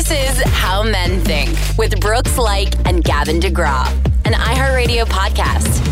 This 0.00 0.38
is 0.38 0.42
How 0.54 0.82
Men 0.82 1.20
Think 1.24 1.50
with 1.76 2.00
Brooks 2.00 2.38
Laich 2.38 2.74
and 2.88 3.04
Gavin 3.04 3.38
DeGraw, 3.38 3.86
an 4.24 4.32
iHeartRadio 4.32 5.04
podcast. 5.04 5.84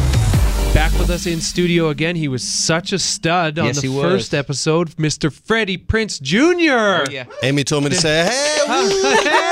Back 0.72 0.92
with 0.98 1.10
us 1.10 1.26
in 1.26 1.42
studio 1.42 1.90
again. 1.90 2.16
He 2.16 2.26
was 2.26 2.42
such 2.42 2.94
a 2.94 2.98
stud 2.98 3.58
on 3.58 3.66
Yes, 3.66 3.82
the 3.82 3.82
he 3.82 3.88
was. 3.94 4.02
first 4.10 4.32
episode, 4.32 4.92
Mr. 4.96 5.30
Freddie 5.30 5.76
Prinze 5.76 6.22
Jr. 6.22 7.02
Oh, 7.02 7.04
yeah. 7.10 7.26
Amy 7.42 7.64
told 7.64 7.84
me 7.84 7.90
to 7.90 7.96
say, 7.96 8.24
hey, 8.24 9.44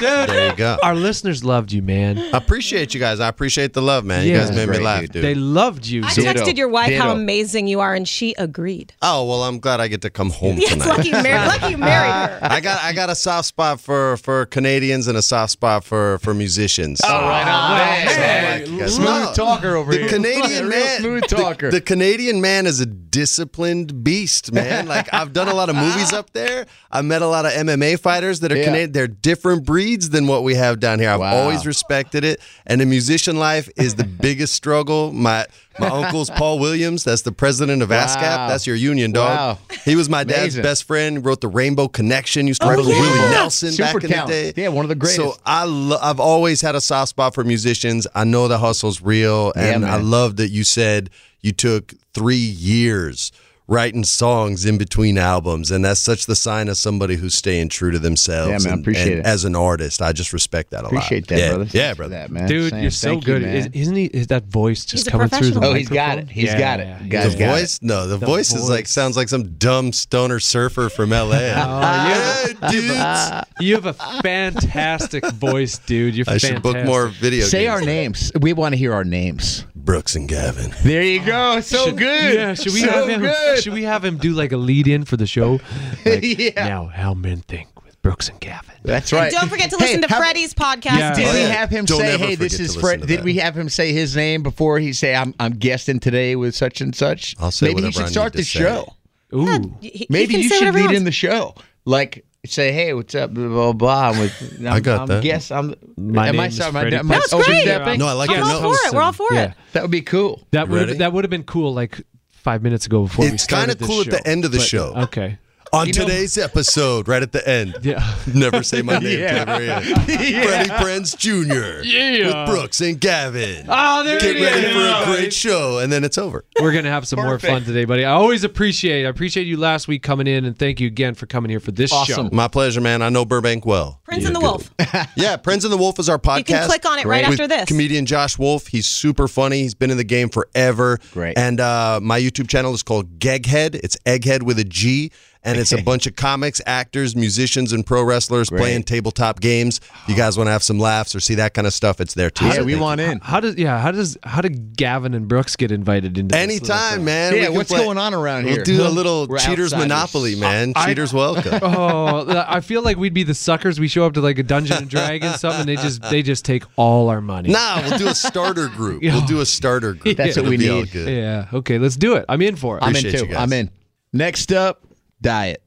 Dude, 0.00 0.28
there 0.30 0.48
you 0.50 0.56
go. 0.56 0.78
our 0.82 0.94
listeners 0.94 1.44
loved 1.44 1.72
you, 1.72 1.82
man. 1.82 2.16
I 2.32 2.38
appreciate 2.38 2.94
you 2.94 3.00
guys. 3.00 3.20
I 3.20 3.28
appreciate 3.28 3.74
the 3.74 3.82
love, 3.82 4.02
man. 4.06 4.24
You 4.26 4.32
Yeah. 4.32 4.38
guys 4.46 4.50
made 4.52 4.60
me 4.60 4.76
Great, 4.76 4.82
laugh, 4.82 5.00
dude. 5.02 5.12
dude. 5.12 5.24
They 5.24 5.34
loved 5.34 5.86
you. 5.86 6.02
I 6.04 6.10
So- 6.12 6.22
Ditto. 6.22 6.42
texted 6.42 6.56
your 6.56 6.68
wife 6.68 6.94
how 6.94 7.08
Ditto. 7.08 7.20
amazing 7.20 7.66
you 7.66 7.80
are, 7.80 7.94
and 7.94 8.08
she 8.08 8.34
agreed. 8.38 8.94
oh 9.02 9.26
well, 9.26 9.42
I'm 9.44 9.58
glad 9.58 9.78
I 9.80 9.88
get 9.88 10.00
to 10.02 10.08
come 10.10 10.30
home 10.30 10.56
Yes, 10.58 10.70
tonight. 10.72 10.88
lucky 10.88 11.08
you 11.08 11.22
married, 11.22 11.46
lucky 11.48 11.70
you 11.72 11.76
married 11.78 12.12
her. 12.30 12.38
I 12.42 12.60
got 12.60 12.82
I 12.82 12.94
got 12.94 13.10
a 13.10 13.14
soft 13.14 13.48
spot 13.48 13.78
for 13.78 14.16
for 14.16 14.46
Canadians 14.46 15.06
and 15.06 15.18
a 15.18 15.22
soft 15.22 15.52
spot 15.52 15.84
for 15.84 16.18
for 16.20 16.32
musicians. 16.32 17.02
All 17.02 17.20
right, 17.20 17.46
on 17.46 18.08
So, 18.08 18.14
that. 18.16 18.68
like, 18.70 18.78
guys- 18.78 18.94
Smooth 18.94 19.06
No, 19.06 19.32
talker 19.34 19.76
over 19.76 19.92
the 19.92 19.98
here. 19.98 20.08
Canadian 20.08 20.68
Real 20.68 20.70
man, 20.70 21.00
smooth 21.00 21.22
the- 21.28 21.36
talker. 21.36 21.70
The, 21.70 21.80
Canadian 21.82 22.40
man 22.40 22.66
is 22.66 22.80
a 22.80 22.86
disciplined 22.86 24.02
beast, 24.02 24.50
man. 24.52 24.86
Like 24.88 25.12
I've 25.12 25.34
done 25.34 25.48
a 25.48 25.54
lot 25.54 25.68
of 25.68 25.76
movies 25.76 26.12
up 26.14 26.32
there. 26.32 26.64
I 26.90 27.02
met 27.02 27.20
a 27.20 27.26
lot 27.26 27.44
of 27.44 27.52
MMA 27.52 27.98
fighters 28.00 28.40
that 28.40 28.50
are 28.50 28.59
Yeah. 28.60 28.64
Canadian. 28.66 28.92
They're 28.92 29.08
different 29.08 29.64
breeds 29.64 30.10
than 30.10 30.26
what 30.26 30.42
we 30.44 30.54
have 30.54 30.80
down 30.80 30.98
here. 30.98 31.10
I've 31.10 31.20
Wow. 31.20 31.36
always 31.36 31.66
respected 31.66 32.24
it. 32.24 32.40
And 32.66 32.80
the 32.80 32.86
musician 32.86 33.36
life 33.38 33.68
is 33.76 33.96
the 33.96 34.04
biggest 34.20 34.54
struggle. 34.54 35.12
My 35.12 35.46
my 35.78 35.88
uncle's 35.88 36.28
Paul 36.30 36.58
Williams. 36.58 37.04
That's 37.04 37.22
the 37.22 37.32
president 37.32 37.80
of 37.82 37.88
ASCAP. 37.88 38.48
That's 38.48 38.66
your 38.66 38.76
union 38.76 39.12
dog. 39.12 39.30
Wow. 39.30 39.58
He 39.84 39.96
was 39.96 40.08
my 40.10 40.24
dad's 40.24 40.54
Amazing. 40.56 40.62
best 40.62 40.84
friend. 40.84 41.24
Wrote 41.24 41.40
the 41.40 41.48
Rainbow 41.48 41.88
Connection. 41.88 42.46
Used 42.46 42.60
to 42.60 42.66
Oh, 42.66 42.70
write 42.70 42.78
with 42.78 42.88
yeah. 42.88 43.00
Willie 43.00 43.30
Nelson 43.30 43.72
Super 43.72 44.00
back 44.00 44.04
in 44.04 44.10
the 44.10 44.26
day. 44.26 44.52
Yeah, 44.62 44.68
one 44.68 44.84
of 44.84 44.88
the 44.90 44.94
greatest. 44.94 45.16
So 45.20 45.36
I 45.46 45.64
lo- 45.64 45.98
I've 46.02 46.20
always 46.20 46.60
had 46.60 46.74
a 46.74 46.80
soft 46.80 47.10
spot 47.10 47.34
for 47.34 47.44
musicians. 47.44 48.06
I 48.14 48.24
know 48.24 48.46
the 48.48 48.58
hustle's 48.58 49.00
real, 49.00 49.52
Yeah, 49.56 49.74
and 49.74 49.86
I 49.86 49.96
love 49.96 50.36
that 50.36 50.50
you 50.50 50.64
said 50.64 51.08
you 51.40 51.52
took 51.52 51.94
three 52.12 52.36
years 52.36 53.32
writing 53.70 54.02
songs 54.02 54.66
in 54.66 54.76
between 54.76 55.16
albums, 55.16 55.70
and 55.70 55.84
that's 55.84 56.00
such 56.00 56.26
the 56.26 56.34
sign 56.34 56.68
of 56.68 56.76
somebody 56.76 57.14
who's 57.14 57.36
staying 57.36 57.68
true 57.68 57.92
to 57.92 58.00
themselves. 58.00 58.50
Yeah, 58.50 58.58
man, 58.70 58.78
and- 58.78 58.82
appreciate 58.84 59.12
and 59.12 59.20
it. 59.20 59.26
As 59.26 59.44
an 59.44 59.54
artist, 59.54 60.02
I 60.02 60.12
just 60.12 60.32
respect 60.32 60.70
that 60.72 60.82
a 60.82 60.88
Appreciate 60.88 60.90
lot. 60.90 61.06
Appreciate 61.10 61.26
that, 61.28 61.38
yeah. 61.38 61.48
brother. 61.54 61.64
Yeah, 61.72 61.82
Thanks 61.84 61.96
brother. 61.96 62.14
That, 62.16 62.30
man. 62.32 62.48
Dude, 62.48 62.70
Sam, 62.70 62.82
you're 62.82 62.90
so 62.90 63.08
thank 63.10 63.24
good. 63.24 63.42
man. 63.42 63.54
Is, 63.56 63.66
isn't 63.72 63.94
he? 63.96 64.04
Is 64.06 64.26
that 64.26 64.44
voice 64.44 64.84
just 64.84 65.04
He's 65.06 65.12
coming 65.12 65.28
through 65.28 65.38
the 65.38 65.52
professional. 65.60 65.70
Oh, 65.70 65.74
he's 65.74 65.88
got 65.88 66.18
it. 66.18 66.28
He's 66.28 66.46
Yeah, 66.46 66.58
got 66.58 66.80
it. 66.80 66.86
yeah, 66.88 66.98
Guys 67.06 67.32
The 67.32 67.38
yeah. 67.38 67.46
got 67.46 67.56
it. 67.56 67.60
voice? 67.60 67.78
No, 67.80 68.06
the, 68.08 68.16
The 68.18 68.26
voice, 68.26 68.52
is 68.52 68.68
like 68.68 68.88
sounds 68.88 69.16
like 69.16 69.28
some 69.28 69.52
dumb 69.54 69.92
stoner 69.92 70.40
surfer 70.40 70.88
from 70.88 71.10
LA. 71.10 71.30
Oh, 71.56 72.44
Hey, 72.60 72.70
dudes. 72.72 73.46
You 73.60 73.74
have 73.74 73.86
a 73.86 73.92
fantastic 74.22 75.24
voice, 75.32 75.78
dude. 75.78 76.16
You're 76.16 76.24
I 76.28 76.38
should 76.38 76.62
book 76.62 76.82
more 76.84 77.08
video 77.08 77.44
Say 77.44 77.64
games. 77.64 77.70
our 77.72 77.80
names. 77.82 78.32
We 78.40 78.52
want 78.52 78.72
to 78.72 78.78
hear 78.78 78.92
our 78.94 79.04
names. 79.04 79.64
Brooks 79.84 80.14
and 80.16 80.28
Gavin. 80.28 80.72
There 80.84 81.02
you 81.02 81.24
go. 81.24 81.60
So 81.60 81.86
Should- 81.86 81.98
good. 81.98 82.34
Yeah, 82.34 82.54
should 82.54 82.72
we 82.72 82.80
so 82.80 82.90
have 82.90 83.08
him? 83.08 83.20
Good. 83.22 83.62
Should 83.62 83.72
we 83.72 83.82
have 83.84 84.04
him 84.04 84.18
do 84.18 84.32
like 84.32 84.52
a 84.52 84.56
lead 84.56 84.86
in 84.88 85.04
for 85.04 85.16
the 85.16 85.26
show? 85.26 85.60
Like, 86.06 86.22
Yeah. 86.22 86.68
Now, 86.68 86.86
how 86.86 87.14
men 87.14 87.40
think 87.40 87.68
with 87.84 88.00
Brooks 88.02 88.28
and 88.28 88.40
Gavin. 88.40 88.74
That's 88.82 89.12
right. 89.12 89.30
Don't 89.32 89.48
forget 89.48 89.70
to 89.70 89.76
Hey, 89.76 89.84
listen 89.86 90.02
to 90.02 90.08
how- 90.08 90.18
Freddie's 90.18 90.54
podcast. 90.54 90.98
Yeah. 90.98 91.14
Did 91.14 91.34
we 91.34 91.40
have 91.42 91.70
him 91.70 91.84
Don't 91.84 92.00
say, 92.00 92.16
"Hey, 92.18 92.34
this 92.34 92.58
is 92.60 92.74
to 92.74 92.80
Fred"? 92.80 93.06
Did 93.06 93.24
we 93.24 93.34
have 93.36 93.56
him 93.56 93.68
say 93.68 93.92
his 93.92 94.16
name 94.16 94.42
before 94.42 94.78
he 94.78 94.92
say, 94.92 95.14
"I'm 95.14 95.34
I'm 95.40 95.52
guesting 95.52 96.00
today 96.00 96.36
with 96.36 96.54
such 96.54 96.80
and 96.80 96.94
such"? 96.94 97.34
I'll 97.38 97.50
say 97.50 97.68
Maybe 97.68 97.82
he 97.82 97.92
should 97.92 98.04
I 98.04 98.08
start 98.08 98.32
the 98.32 98.42
say. 98.44 98.60
show. 98.60 98.94
Ooh, 99.34 99.76
He- 99.80 99.88
he 99.90 100.06
Maybe 100.08 100.34
can 100.34 100.42
you 100.42 100.48
should 100.48 100.58
whatever 100.60 100.78
he 100.78 100.88
lead 100.88 100.96
in 100.96 101.04
the 101.04 101.12
show. 101.12 101.54
Like 101.84 102.24
say, 102.46 102.72
"Hey, 102.72 102.94
what's 102.94 103.14
up?" 103.14 103.32
Blah 103.34 103.48
blah 103.48 103.72
blah. 103.72 104.10
I'm 104.10 104.18
with, 104.20 104.56
I'm, 104.60 104.66
I 104.72 104.80
got 104.80 105.00
I'm 105.02 105.06
that. 105.08 105.22
Guess 105.22 105.50
I'm. 105.50 105.74
My 105.96 106.28
am 106.28 106.40
I 106.40 106.44
name's 106.44 106.56
sorry? 106.56 106.68
Am 106.70 106.76
I- 106.76 106.80
Freddie 106.80 106.96
am 106.96 107.10
I 107.10 107.14
Prinze. 107.14 107.18
That's 107.18 107.34
great. 107.34 107.48
overstepping? 107.48 107.98
No, 107.98 108.06
I 108.06 108.12
like 108.12 108.30
I'm 108.30 108.36
your 108.36 108.44
all 108.46 108.62
notes. 108.62 108.80
for 108.82 108.88
it. 108.88 108.94
We're 108.94 109.02
all 109.02 109.12
for 109.12 109.28
Yeah. 109.32 109.42
it. 109.50 109.54
That 109.72 109.82
would 109.82 109.90
be 109.90 110.02
cool. 110.02 110.42
that 110.52 110.68
would 110.68 110.80
Ready? 110.80 110.94
that 110.98 111.12
would 111.12 111.24
have 111.24 111.30
been 111.30 111.42
cool 111.44 111.74
like 111.74 112.00
five 112.30 112.62
minutes 112.62 112.86
ago 112.86 113.02
before 113.02 113.24
we 113.26 113.28
started. 113.28 113.34
It's 113.34 113.42
started 113.44 113.66
kinda 113.78 113.78
this 113.86 113.88
cool 114.06 114.14
at 114.14 114.24
the 114.24 114.30
end 114.30 114.44
of 114.44 114.52
the 114.52 114.58
But- 114.58 114.66
show. 114.66 114.94
Okay. 114.96 115.38
On 115.72 115.86
You 115.86 115.92
know- 115.92 116.04
today's 116.04 116.36
episode, 116.36 117.06
right 117.06 117.22
at 117.22 117.30
the 117.30 117.48
end. 117.48 117.76
Yeah. 117.82 118.02
Never 118.34 118.62
say 118.64 118.82
my 118.82 118.98
name. 118.98 119.20
Yeah. 119.20 119.44
till 119.44 119.54
the 119.64 120.04
very 120.06 120.34
end. 120.34 120.44
Freddie 120.48 120.70
Prinze 120.70 121.16
Jr. 121.16 121.82
Yeah. 121.84 122.26
With 122.44 122.48
Brooks 122.50 122.80
and 122.80 123.00
Gavin. 123.00 123.66
Oh, 123.68 124.02
there 124.02 124.18
Get 124.18 124.36
it 124.36 124.42
ready 124.42 124.66
is. 124.66 124.72
for 124.72 124.80
a 125.12 125.14
great 125.16 125.32
show, 125.32 125.78
and 125.78 125.92
then 125.92 126.02
it's 126.04 126.18
over. 126.18 126.44
We're 126.60 126.72
gonna 126.72 126.90
have 126.90 127.06
some 127.06 127.20
more 127.20 127.38
fun 127.38 127.62
today, 127.64 127.84
buddy. 127.84 128.04
I 128.04 128.12
always 128.12 128.42
appreciate. 128.42 129.06
I 129.06 129.08
appreciate 129.08 129.46
you 129.46 129.56
last 129.58 129.86
week 129.86 130.02
coming 130.02 130.26
in, 130.26 130.44
and 130.44 130.58
thank 130.58 130.80
you 130.80 130.86
again 130.88 131.14
for 131.14 131.26
coming 131.26 131.50
here 131.50 131.60
for 131.60 131.70
this 131.70 131.92
Awesome. 131.92 132.28
show. 132.30 132.34
My 132.34 132.48
pleasure, 132.48 132.80
man. 132.80 133.00
I 133.02 133.08
know 133.08 133.24
Burbank 133.24 133.64
well. 133.64 134.00
Prinze 134.10 134.26
and 134.26 134.34
the 134.34 134.40
Wolf. 134.40 134.70
Yeah, 135.16 135.36
Prince 135.36 135.62
and 135.64 135.72
the 135.72 135.76
Wolf 135.76 135.98
is 136.00 136.08
our 136.08 136.18
podcast. 136.18 136.38
You 136.38 136.44
can 136.44 136.66
click 136.66 136.84
on 136.86 136.98
it 136.98 137.04
right 137.06 137.24
after 137.24 137.46
this. 137.46 137.66
Comedian 137.68 138.06
Josh 138.06 138.38
Wolf. 138.38 138.66
He's 138.66 138.86
super 138.86 139.28
funny. 139.28 139.62
He's 139.62 139.74
been 139.74 139.90
in 139.92 139.96
the 139.98 140.04
game 140.04 140.28
forever. 140.30 140.98
Great. 141.12 141.38
And 141.38 141.60
uh, 141.60 142.00
my 142.02 142.18
YouTube 142.20 142.48
channel 142.48 142.74
is 142.74 142.82
called 142.82 143.18
Geghead. 143.20 143.76
It's 143.76 143.96
Egghead 144.06 144.42
with 144.42 144.58
a 144.58 144.64
G. 144.64 145.12
And 145.42 145.58
it's 145.58 145.72
a 145.72 145.82
bunch 145.82 146.06
of 146.06 146.16
comics, 146.16 146.60
actors, 146.66 147.16
musicians, 147.16 147.72
and 147.72 147.86
pro 147.86 148.02
wrestlers 148.02 148.50
Great. 148.50 148.58
playing 148.60 148.82
tabletop 148.82 149.40
games. 149.40 149.80
If 150.02 150.08
you 150.10 150.14
guys 150.14 150.36
want 150.36 150.48
to 150.48 150.52
have 150.52 150.62
some 150.62 150.78
laughs 150.78 151.14
or 151.14 151.20
see 151.20 151.36
that 151.36 151.54
kind 151.54 151.66
of 151.66 151.72
stuff, 151.72 151.98
it's 151.98 152.12
there 152.12 152.28
too. 152.28 152.44
Yeah, 152.44 152.52
So 152.52 152.64
we 152.64 152.76
want 152.76 153.00
you. 153.00 153.06
in. 153.06 153.20
How 153.20 153.40
does 153.40 153.56
yeah? 153.56 153.78
How 153.80 153.90
does 153.90 154.18
how 154.22 154.42
did 154.42 154.76
Gavin 154.76 155.14
and 155.14 155.26
Brooks 155.28 155.56
get 155.56 155.72
invited 155.72 156.18
into 156.18 156.34
this 156.34 156.38
little 156.46 156.56
Anytime, 156.56 156.96
thing? 156.96 157.04
man. 157.06 157.34
Yeah, 157.36 157.48
what's 157.48 157.70
play- 157.70 157.82
going 157.82 157.96
on 157.96 158.12
around 158.12 158.44
here? 158.44 158.56
We'll 158.56 158.64
do 158.64 158.82
a 158.86 158.88
little 158.90 159.26
We're 159.28 159.38
Cheaters 159.38 159.72
outsiders. 159.72 159.88
Monopoly, 159.88 160.36
man. 160.36 160.74
Cheaters 160.84 161.12
welcome. 161.14 161.58
Oh, 161.62 162.44
I 162.46 162.60
feel 162.60 162.82
like 162.82 162.98
we'd 162.98 163.14
be 163.14 163.22
the 163.22 163.32
suckers. 163.34 163.80
We 163.80 163.88
show 163.88 164.04
up 164.04 164.12
to 164.14 164.20
like 164.20 164.38
a 164.38 164.42
Dungeon 164.42 164.76
and 164.76 164.90
Dragon 164.90 165.32
something, 165.38 165.60
and 165.60 165.68
they 165.70 165.76
just 165.76 166.02
they 166.02 166.22
just 166.22 166.44
take 166.44 166.64
all 166.76 167.08
our 167.08 167.22
money. 167.22 167.48
Nah, 167.50 167.80
we'll 167.88 167.98
do 167.98 168.08
a 168.08 168.14
starter 168.14 168.68
group. 168.68 169.02
We'll 169.02 169.24
do 169.26 169.40
a 169.40 169.46
starter 169.46 169.94
group. 169.94 170.18
That's 170.18 170.36
what 170.36 170.42
It'll 170.44 170.50
we 170.50 170.56
be 170.58 170.68
all 170.68 170.80
need. 170.80 170.92
good. 170.92 171.08
Yeah. 171.08 171.46
Okay, 171.52 171.78
let's 171.78 171.96
do 171.96 172.16
it. 172.16 172.26
I'm 172.28 172.42
in 172.42 172.56
for 172.56 172.76
it. 172.76 172.82
I'm 172.82 172.94
in 172.94 173.02
too. 173.04 173.34
I'm 173.34 173.52
in. 173.54 173.70
Next 174.12 174.52
up, 174.52 174.82
diet. 175.20 175.62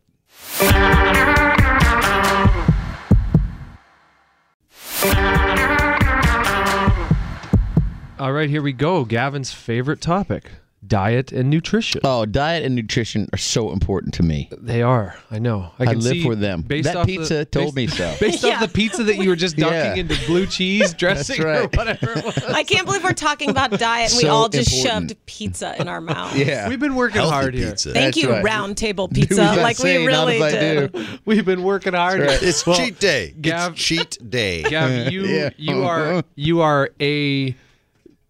All 8.20 8.32
right, 8.32 8.50
here 8.50 8.62
we 8.62 8.72
go. 8.74 9.04
Gavin's 9.04 9.52
favorite 9.52 10.00
topic: 10.00 10.52
diet 10.88 11.32
and 11.32 11.50
nutrition. 11.50 12.02
Oh, 12.04 12.26
diet 12.26 12.64
and 12.66 12.76
nutrition 12.76 13.28
are 13.34 13.38
so 13.38 13.72
important 13.72 14.14
to 14.16 14.24
me. 14.24 14.50
They 14.58 14.82
are. 14.82 15.16
I 15.32 15.40
know. 15.40 15.72
I, 15.80 15.84
I 15.92 15.94
live 15.94 16.04
see 16.04 16.24
for 16.24 16.36
them. 16.36 16.62
Based 16.62 16.86
That 16.86 16.98
off 16.98 17.06
pizza 17.08 17.36
the, 17.36 17.46
told 17.46 17.76
based- 17.76 17.94
me 17.94 17.98
so. 17.98 18.16
Based 18.20 18.44
Yeah. 18.44 18.56
off 18.56 18.62
the 18.62 18.68
pizza 18.68 19.04
that 19.04 19.18
you 19.18 19.30
were 19.30 19.36
just 19.36 19.56
dunking 19.58 19.78
Yeah. 19.80 19.96
into 19.96 20.16
blue 20.26 20.46
cheese 20.46 20.94
dressing 20.98 21.42
or 21.44 21.64
whatever 21.74 22.12
it 22.18 22.26
was. 22.26 22.38
I 22.46 22.64
can't 22.64 22.86
believe 22.86 23.04
we're 23.04 23.14
talking 23.14 23.50
about 23.50 23.72
diet 23.80 24.12
and 24.14 24.22
we 24.24 24.30
all 24.30 24.50
just 24.50 24.74
important. 24.74 25.10
shoved 25.12 25.26
pizza 25.26 25.76
in 25.82 25.88
our 25.88 26.02
mouth. 26.02 26.36
Yeah. 26.36 26.68
We've 26.70 26.80
been 26.80 26.96
working 26.96 27.18
Healthy 27.22 27.32
hard 27.34 27.54
here. 27.54 27.70
pizza. 27.70 27.94
Thank 27.94 28.16
That's 28.16 28.18
you, 28.24 28.30
right. 28.32 28.44
round 28.44 28.78
table 28.78 29.08
pizza. 29.08 29.42
as 29.42 29.58
like 29.58 29.78
say, 29.78 30.00
we 30.00 30.08
really 30.08 30.40
did. 30.40 30.92
do. 30.92 31.06
We've 31.26 31.46
been 31.46 31.64
working 31.64 31.94
hard. 31.94 32.22
It's 32.22 32.66
Well, 32.66 32.76
cheat 32.78 33.00
day. 33.00 33.34
Gav- 33.40 33.74
it's 33.74 33.82
cheat 33.82 34.18
day. 34.30 34.64
Gav, 34.64 35.12
you 35.12 35.26
Yeah. 35.26 35.50
you 35.58 35.84
are 35.84 36.12
uh-huh. 36.12 36.22
you 36.36 36.62
are 36.62 36.90
a 37.00 37.56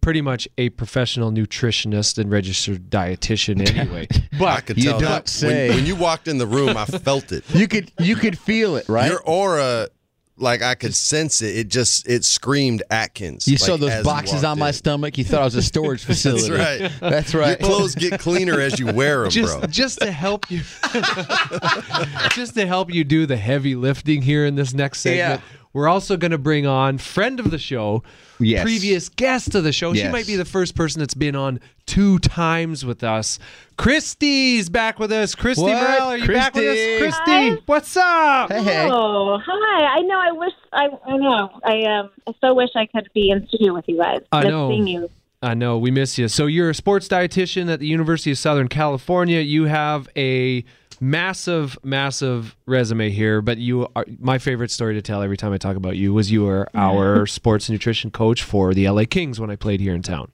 pretty 0.04 0.20
much 0.20 0.46
a 0.58 0.68
professional 0.68 1.32
nutritionist 1.32 2.18
and 2.18 2.30
registered 2.30 2.90
dietitian 2.90 3.66
anyway. 3.76 4.06
But 4.38 4.48
I 4.48 4.60
could 4.60 4.76
You 4.76 4.90
tell 4.90 5.00
don't 5.00 5.28
say. 5.28 5.68
When, 5.68 5.78
when 5.78 5.86
you 5.86 5.96
walked 5.96 6.28
in 6.28 6.36
the 6.36 6.46
room, 6.46 6.76
I 6.76 6.84
felt 6.84 7.32
it. 7.32 7.42
You 7.54 7.66
could 7.66 7.90
you 7.98 8.14
could 8.14 8.38
feel 8.38 8.76
it, 8.76 8.86
right? 8.88 9.10
Your 9.10 9.22
aura, 9.22 9.88
like 10.36 10.60
I 10.62 10.74
could 10.74 10.94
sense 10.94 11.40
it. 11.40 11.56
It 11.56 11.68
just 11.68 12.06
it 12.06 12.24
screamed 12.24 12.82
Atkins. 12.90 13.48
you 13.48 13.54
like, 13.54 13.60
saw 13.60 13.76
those 13.78 14.04
boxes 14.04 14.44
on 14.44 14.58
my 14.58 14.72
stomach. 14.72 15.16
You 15.16 15.24
thought 15.24 15.40
I 15.40 15.44
was 15.44 15.54
a 15.54 15.62
storage 15.62 16.04
facility. 16.04 16.50
That's 16.50 16.80
right. 16.82 16.92
That's 17.00 17.34
right. 17.34 17.60
Your 17.60 17.68
clothes 17.68 17.94
get 17.94 18.20
cleaner 18.20 18.60
as 18.60 18.78
you 18.78 18.92
wear 18.92 19.22
them, 19.22 19.30
just 19.30 19.58
bro. 19.58 19.66
just 19.68 20.00
to 20.00 20.12
help 20.12 20.50
you 20.50 20.58
just 22.32 22.54
to 22.56 22.66
help 22.66 22.92
you 22.92 23.04
do 23.04 23.24
the 23.24 23.36
heavy 23.36 23.74
lifting 23.74 24.20
here 24.20 24.44
in 24.44 24.54
this 24.54 24.74
next 24.74 25.00
segment. 25.00 25.40
Yeah. 25.40 25.60
We're 25.74 25.88
also 25.88 26.16
going 26.16 26.30
to 26.30 26.38
bring 26.38 26.66
on 26.66 26.96
friend 26.98 27.38
of 27.40 27.50
the 27.50 27.58
show, 27.58 28.02
Yes. 28.40 28.62
previous 28.62 29.08
guest 29.10 29.54
of 29.54 29.64
the 29.64 29.72
show. 29.72 29.92
She 29.92 30.08
might 30.08 30.26
be 30.26 30.36
the 30.36 30.44
first 30.46 30.74
person 30.74 31.00
that's 31.00 31.14
been 31.14 31.36
on 31.36 31.60
two 31.84 32.18
times 32.20 32.84
with 32.86 33.04
us. 33.04 33.38
Christy's 33.76 34.68
back 34.70 34.98
with 34.98 35.12
us. 35.12 35.34
Christy 35.34 35.62
What? 35.64 35.74
Morrell, 35.74 36.08
are 36.08 36.16
you 36.16 36.26
back 36.28 36.54
with 36.54 36.64
us? 36.64 36.76
Christy. 36.76 36.98
Christy, 37.00 37.50
Hi. 37.50 37.58
what's 37.66 37.96
up? 37.96 38.50
Hey, 38.52 38.62
hey. 38.62 38.88
Oh, 38.90 39.38
hi. 39.44 39.84
I 39.98 40.00
know. 40.02 40.18
I 40.20 40.32
wish. 40.32 40.52
I, 40.72 40.86
I 41.06 41.16
know. 41.16 41.50
I 41.64 41.82
um. 41.98 42.10
I 42.26 42.32
so 42.40 42.54
wish 42.54 42.70
I 42.74 42.86
could 42.86 43.08
be 43.14 43.30
in 43.30 43.46
studio 43.48 43.74
with 43.74 43.84
you 43.88 43.98
guys. 43.98 44.20
I 44.32 44.44
know. 44.44 44.70
Seeing 44.70 44.86
you. 44.86 45.10
I 45.42 45.52
know 45.52 45.76
we 45.76 45.90
miss 45.90 46.16
you. 46.16 46.28
So 46.28 46.46
you're 46.46 46.70
a 46.70 46.74
sports 46.74 47.06
dietitian 47.06 47.70
at 47.70 47.78
the 47.78 47.86
University 47.86 48.30
of 48.30 48.38
Southern 48.38 48.68
California. 48.68 49.40
You 49.40 49.64
have 49.66 50.08
a 50.16 50.64
massive, 51.00 51.78
massive 51.82 52.56
resume 52.66 53.10
here. 53.10 53.40
But 53.42 53.58
you 53.58 53.88
are 53.96 54.04
my 54.18 54.38
favorite 54.38 54.70
story 54.70 54.94
to 54.94 55.02
tell 55.02 55.22
every 55.22 55.36
time 55.36 55.52
I 55.52 55.58
talk 55.58 55.76
about 55.76 55.96
you 55.96 56.12
was 56.14 56.30
you 56.30 56.44
were 56.44 56.68
our 56.74 57.26
sports 57.26 57.68
nutrition 57.70 58.10
coach 58.10 58.42
for 58.42 58.74
the 58.74 58.88
LA 58.88 59.04
Kings 59.04 59.38
when 59.40 59.50
I 59.50 59.56
played 59.56 59.80
here 59.80 59.94
in 59.94 60.02
town. 60.02 60.30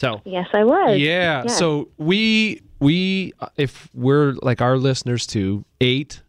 So 0.00 0.22
Yes, 0.24 0.46
I 0.52 0.64
was. 0.64 0.98
yeah, 0.98 1.42
Yes. 1.44 1.58
so 1.58 1.88
we 1.98 2.62
we 2.80 3.32
uh, 3.40 3.48
if 3.56 3.88
we're 3.94 4.32
like 4.42 4.60
our 4.60 4.76
listeners 4.76 5.26
too 5.26 5.64
ate 5.80 6.22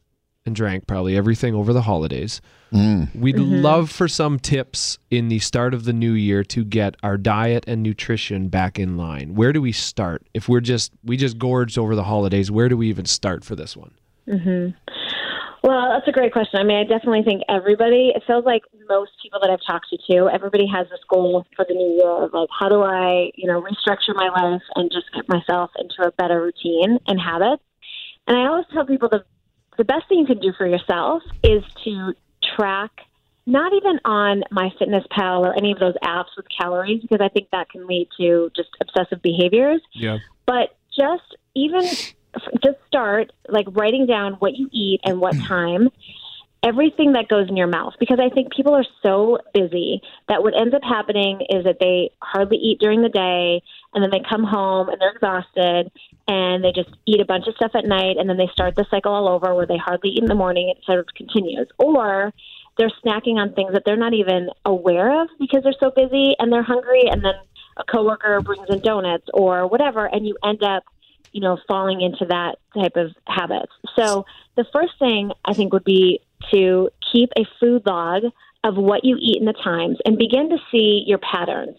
and 0.45 0.55
drank 0.55 0.87
probably 0.87 1.15
everything 1.15 1.53
over 1.53 1.73
the 1.73 1.83
holidays. 1.83 2.41
Mm. 2.71 3.15
We'd 3.15 3.35
Mm-hmm. 3.35 3.61
love 3.63 3.89
for 3.89 4.07
some 4.07 4.37
tips 4.39 4.99
in 5.09 5.27
the 5.27 5.39
start 5.39 5.73
of 5.73 5.85
the 5.85 5.93
new 5.93 6.11
year 6.11 6.43
to 6.45 6.63
get 6.63 6.95
our 7.01 7.17
diet 7.17 7.63
and 7.67 7.81
nutrition 7.81 8.47
back 8.47 8.77
in 8.77 8.95
line. 8.95 9.33
Where 9.33 9.51
do 9.51 9.61
we 9.61 9.71
start? 9.71 10.27
If 10.33 10.47
we're 10.47 10.59
just 10.61 10.91
we 11.03 11.17
just 11.17 11.39
gorged 11.39 11.77
over 11.79 11.95
the 11.95 12.03
holidays, 12.03 12.51
where 12.51 12.69
do 12.69 12.77
we 12.77 12.87
even 12.89 13.05
start 13.05 13.43
for 13.43 13.55
this 13.55 13.75
one? 13.75 13.93
Well, 15.63 15.89
that's 15.91 16.07
a 16.07 16.11
great 16.11 16.31
question. 16.31 16.59
I 16.59 16.63
mean, 16.63 16.77
I 16.77 16.83
definitely 16.83 17.23
think 17.23 17.43
everybody, 17.49 18.13
it 18.15 18.23
feels 18.25 18.45
like 18.45 18.61
most 18.87 19.11
people 19.21 19.39
that 19.41 19.49
I've 19.49 19.59
talked 19.67 19.87
to 19.89 19.97
too, 20.07 20.29
everybody 20.29 20.65
has 20.67 20.87
this 20.89 21.01
goal 21.09 21.45
for 21.55 21.65
the 21.67 21.73
new 21.73 21.97
year 21.97 22.23
of 22.23 22.33
like, 22.33 22.47
how 22.57 22.69
do 22.69 22.81
I, 22.81 23.31
you 23.35 23.45
know, 23.47 23.61
restructure 23.61 24.15
my 24.15 24.29
life 24.29 24.61
and 24.75 24.89
just 24.91 25.07
get 25.13 25.27
myself 25.27 25.71
into 25.77 26.07
a 26.07 26.11
better 26.13 26.41
routine 26.41 26.97
and 27.07 27.19
habits. 27.19 27.61
And 28.27 28.37
I 28.37 28.47
always 28.47 28.65
tell 28.71 28.85
people 28.85 29.09
the, 29.09 29.25
the 29.77 29.83
best 29.83 30.07
thing 30.07 30.19
you 30.19 30.25
can 30.25 30.39
do 30.39 30.53
for 30.57 30.65
yourself 30.65 31.23
is 31.43 31.63
to 31.83 32.13
track, 32.55 32.91
not 33.45 33.73
even 33.73 33.99
on 34.05 34.43
MyFitnessPal 34.51 35.39
or 35.39 35.57
any 35.57 35.71
of 35.71 35.79
those 35.79 35.95
apps 36.03 36.35
with 36.37 36.45
calories, 36.55 37.01
because 37.01 37.19
I 37.21 37.29
think 37.29 37.49
that 37.51 37.69
can 37.69 37.87
lead 37.87 38.07
to 38.19 38.51
just 38.55 38.69
obsessive 38.81 39.21
behaviors 39.21 39.81
Yeah. 39.93 40.19
but 40.45 40.75
just 40.97 41.35
even 41.55 41.83
just 42.63 42.77
start 42.87 43.31
like 43.47 43.65
writing 43.71 44.05
down 44.05 44.33
what 44.33 44.55
you 44.55 44.69
eat 44.71 45.01
and 45.03 45.19
what 45.19 45.33
mm. 45.35 45.47
time 45.47 45.89
everything 46.61 47.13
that 47.13 47.27
goes 47.27 47.47
in 47.47 47.55
your 47.55 47.67
mouth 47.67 47.93
because 47.99 48.19
i 48.19 48.29
think 48.29 48.53
people 48.53 48.75
are 48.75 48.85
so 49.01 49.39
busy 49.53 50.01
that 50.27 50.43
what 50.43 50.53
ends 50.59 50.75
up 50.75 50.83
happening 50.83 51.39
is 51.49 51.63
that 51.63 51.77
they 51.79 52.11
hardly 52.21 52.57
eat 52.57 52.79
during 52.79 53.01
the 53.01 53.09
day 53.09 53.61
and 53.93 54.03
then 54.03 54.09
they 54.11 54.21
come 54.29 54.43
home 54.43 54.89
and 54.89 54.99
they're 54.99 55.11
exhausted 55.11 55.89
and 56.29 56.63
they 56.63 56.71
just 56.71 56.89
eat 57.07 57.19
a 57.19 57.25
bunch 57.25 57.47
of 57.47 57.55
stuff 57.55 57.71
at 57.73 57.85
night 57.85 58.17
and 58.17 58.29
then 58.29 58.37
they 58.37 58.49
start 58.53 58.75
the 58.75 58.85
cycle 58.91 59.11
all 59.11 59.27
over 59.27 59.55
where 59.55 59.65
they 59.65 59.77
hardly 59.77 60.11
eat 60.11 60.19
in 60.19 60.27
the 60.27 60.35
morning. 60.35 60.69
It 60.69 60.83
sort 60.85 60.99
of 60.99 61.07
continues. 61.15 61.67
Or 61.79 62.31
they're 62.77 62.91
snacking 63.03 63.35
on 63.35 63.53
things 63.53 63.73
that 63.73 63.83
they're 63.85 63.97
not 63.97 64.13
even 64.13 64.49
aware 64.63 65.21
of 65.21 65.29
because 65.39 65.63
they're 65.63 65.73
so 65.79 65.91
busy 65.95 66.35
and 66.37 66.53
they're 66.53 66.63
hungry 66.63 67.05
and 67.09 67.25
then 67.25 67.33
a 67.77 67.83
coworker 67.91 68.41
brings 68.41 68.67
in 68.69 68.79
donuts 68.81 69.25
or 69.33 69.67
whatever 69.67 70.05
and 70.05 70.27
you 70.27 70.37
end 70.43 70.61
up 70.61 70.83
you 71.31 71.41
know 71.41 71.57
falling 71.67 72.01
into 72.01 72.25
that 72.25 72.57
type 72.73 72.95
of 72.95 73.11
habits 73.27 73.71
so 73.95 74.25
the 74.57 74.65
first 74.73 74.93
thing 74.97 75.31
i 75.45 75.53
think 75.53 75.71
would 75.71 75.83
be 75.83 76.19
to 76.51 76.89
keep 77.11 77.29
a 77.37 77.45
food 77.59 77.83
log 77.85 78.23
of 78.63 78.75
what 78.75 79.03
you 79.03 79.17
eat 79.19 79.37
in 79.39 79.45
the 79.45 79.53
times 79.53 79.97
and 80.05 80.17
begin 80.17 80.49
to 80.49 80.57
see 80.71 81.03
your 81.05 81.19
patterns. 81.19 81.77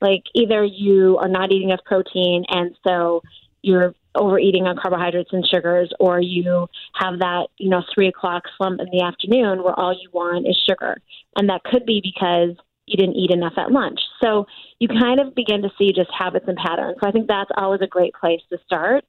Like 0.00 0.24
either 0.34 0.64
you 0.64 1.18
are 1.18 1.28
not 1.28 1.50
eating 1.50 1.70
enough 1.70 1.84
protein 1.84 2.44
and 2.48 2.76
so 2.86 3.22
you're 3.62 3.94
overeating 4.14 4.64
on 4.66 4.76
carbohydrates 4.76 5.30
and 5.32 5.46
sugars 5.46 5.92
or 6.00 6.20
you 6.20 6.66
have 6.94 7.18
that 7.18 7.46
you 7.58 7.68
know 7.68 7.82
three 7.94 8.08
o'clock 8.08 8.44
slump 8.56 8.80
in 8.80 8.86
the 8.90 9.02
afternoon 9.02 9.62
where 9.62 9.78
all 9.78 9.92
you 9.92 10.08
want 10.12 10.46
is 10.46 10.56
sugar 10.68 10.96
and 11.36 11.48
that 11.48 11.62
could 11.64 11.84
be 11.86 12.00
because 12.02 12.56
you 12.86 12.96
didn't 12.96 13.16
eat 13.16 13.30
enough 13.30 13.52
at 13.56 13.70
lunch 13.70 14.00
so 14.22 14.46
you 14.80 14.88
kind 14.88 15.20
of 15.20 15.34
begin 15.34 15.62
to 15.62 15.70
see 15.78 15.92
just 15.92 16.10
habits 16.16 16.46
and 16.48 16.56
patterns 16.56 16.96
so 17.00 17.08
i 17.08 17.12
think 17.12 17.28
that's 17.28 17.50
always 17.56 17.80
a 17.80 17.86
great 17.86 18.14
place 18.14 18.40
to 18.50 18.58
start 18.64 19.04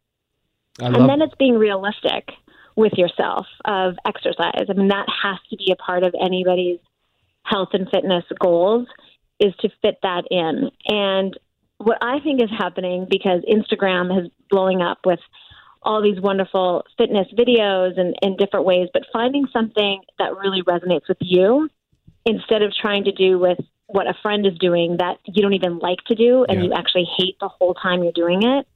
I 0.81 0.87
and 0.87 0.97
love 0.97 1.07
then 1.07 1.21
it's 1.21 1.35
being 1.39 1.57
realistic 1.57 2.29
with 2.79 2.93
yourself 2.93 3.45
of 3.65 3.95
exercise. 4.07 4.65
I 4.69 4.73
mean, 4.73 4.87
that 4.87 5.05
has 5.23 5.37
to 5.49 5.57
be 5.57 5.71
a 5.71 5.75
part 5.75 6.03
of 6.03 6.15
anybody's 6.19 6.79
health 7.43 7.69
and 7.73 7.89
fitness 7.89 8.23
goals 8.39 8.87
is 9.39 9.53
to 9.59 9.69
fit 9.81 9.97
that 10.01 10.23
in. 10.31 10.71
And 10.87 11.37
what 11.79 11.97
I 12.01 12.19
think 12.19 12.41
is 12.41 12.49
happening 12.55 13.07
because 13.09 13.41
Instagram 13.49 14.23
is 14.23 14.31
blowing 14.49 14.81
up 14.81 14.99
with 15.05 15.19
all 15.81 16.01
these 16.03 16.19
wonderful 16.19 16.83
fitness 16.97 17.27
videos 17.37 17.97
and 17.97 18.15
in 18.21 18.35
different 18.35 18.65
ways, 18.65 18.89
but 18.93 19.03
finding 19.13 19.47
something 19.51 20.01
that 20.19 20.37
really 20.37 20.61
resonates 20.63 21.07
with 21.07 21.17
you 21.21 21.69
instead 22.25 22.61
of 22.61 22.73
trying 22.73 23.05
to 23.05 23.13
do 23.13 23.39
with 23.39 23.57
what 23.87 24.05
a 24.07 24.13
friend 24.21 24.45
is 24.45 24.57
doing 24.59 24.97
that 24.99 25.17
you 25.25 25.41
don't 25.41 25.53
even 25.53 25.79
like 25.79 25.99
to 26.05 26.15
do 26.15 26.45
and 26.47 26.59
Yeah. 26.59 26.65
you 26.67 26.73
actually 26.73 27.07
hate 27.17 27.39
the 27.39 27.47
whole 27.47 27.73
time 27.73 28.03
you're 28.03 28.11
doing 28.11 28.43
it. 28.43 28.67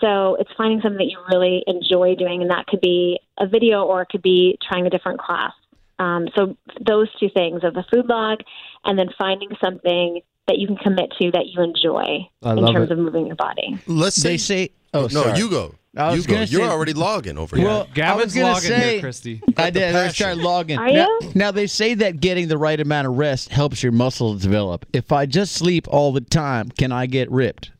So 0.00 0.36
it's 0.40 0.50
finding 0.56 0.80
something 0.80 0.98
that 0.98 1.12
you 1.12 1.18
really 1.30 1.62
enjoy 1.66 2.16
doing, 2.16 2.42
and 2.42 2.50
that 2.50 2.66
could 2.66 2.80
be 2.80 3.20
a 3.38 3.46
video 3.46 3.84
or 3.84 4.02
it 4.02 4.08
could 4.10 4.22
be 4.22 4.58
trying 4.66 4.84
a 4.86 4.90
different 4.90 5.20
class. 5.20 5.52
Um, 6.00 6.26
so 6.34 6.56
those 6.80 7.08
two 7.20 7.28
things 7.28 7.62
of 7.62 7.74
the 7.74 7.84
food 7.92 8.06
log, 8.08 8.40
and 8.84 8.98
then 8.98 9.10
finding 9.16 9.50
something 9.62 10.22
that 10.48 10.58
you 10.58 10.66
can 10.66 10.76
commit 10.76 11.10
to 11.20 11.30
that 11.32 11.46
you 11.46 11.62
enjoy 11.62 12.26
I 12.42 12.52
in 12.52 12.72
terms 12.72 12.90
it. 12.90 12.92
of 12.92 12.98
moving 12.98 13.26
your 13.26 13.36
body. 13.36 13.78
Let's 13.86 14.16
say, 14.16 14.30
They 14.30 14.38
say, 14.38 14.70
oh, 14.94 15.02
no, 15.02 15.08
sorry. 15.08 15.38
you 15.38 15.48
go. 15.50 15.74
I 15.96 16.10
You 16.12 16.16
was 16.16 16.26
go. 16.26 16.32
gonna 16.34 16.46
You're 16.46 16.62
say- 16.62 16.68
already 16.68 16.92
logging 16.94 17.36
over 17.38 17.54
here. 17.56 17.66
Well, 17.66 17.82
I 17.90 17.94
Gavin's 17.94 18.34
was 18.34 18.42
logging 18.42 18.60
say, 18.70 18.92
here, 18.92 19.00
Christy. 19.00 19.42
I 19.58 19.68
did. 19.70 19.90
I 19.94 20.04
passion. 20.08 20.14
started 20.14 20.42
logging. 20.42 20.78
Are 20.78 20.86
now, 20.90 21.06
you? 21.20 21.32
now 21.34 21.50
they 21.50 21.66
say 21.66 21.92
that 21.94 22.18
getting 22.20 22.48
the 22.48 22.56
right 22.56 22.80
amount 22.80 23.06
of 23.08 23.16
rest 23.18 23.50
helps 23.50 23.82
your 23.82 23.92
muscles 23.92 24.40
develop. 24.42 24.86
If 24.94 25.12
I 25.12 25.26
just 25.26 25.52
sleep 25.54 25.86
all 25.88 26.12
the 26.12 26.22
time, 26.22 26.70
can 26.70 26.92
I 26.92 27.04
get 27.06 27.30
ripped? 27.30 27.70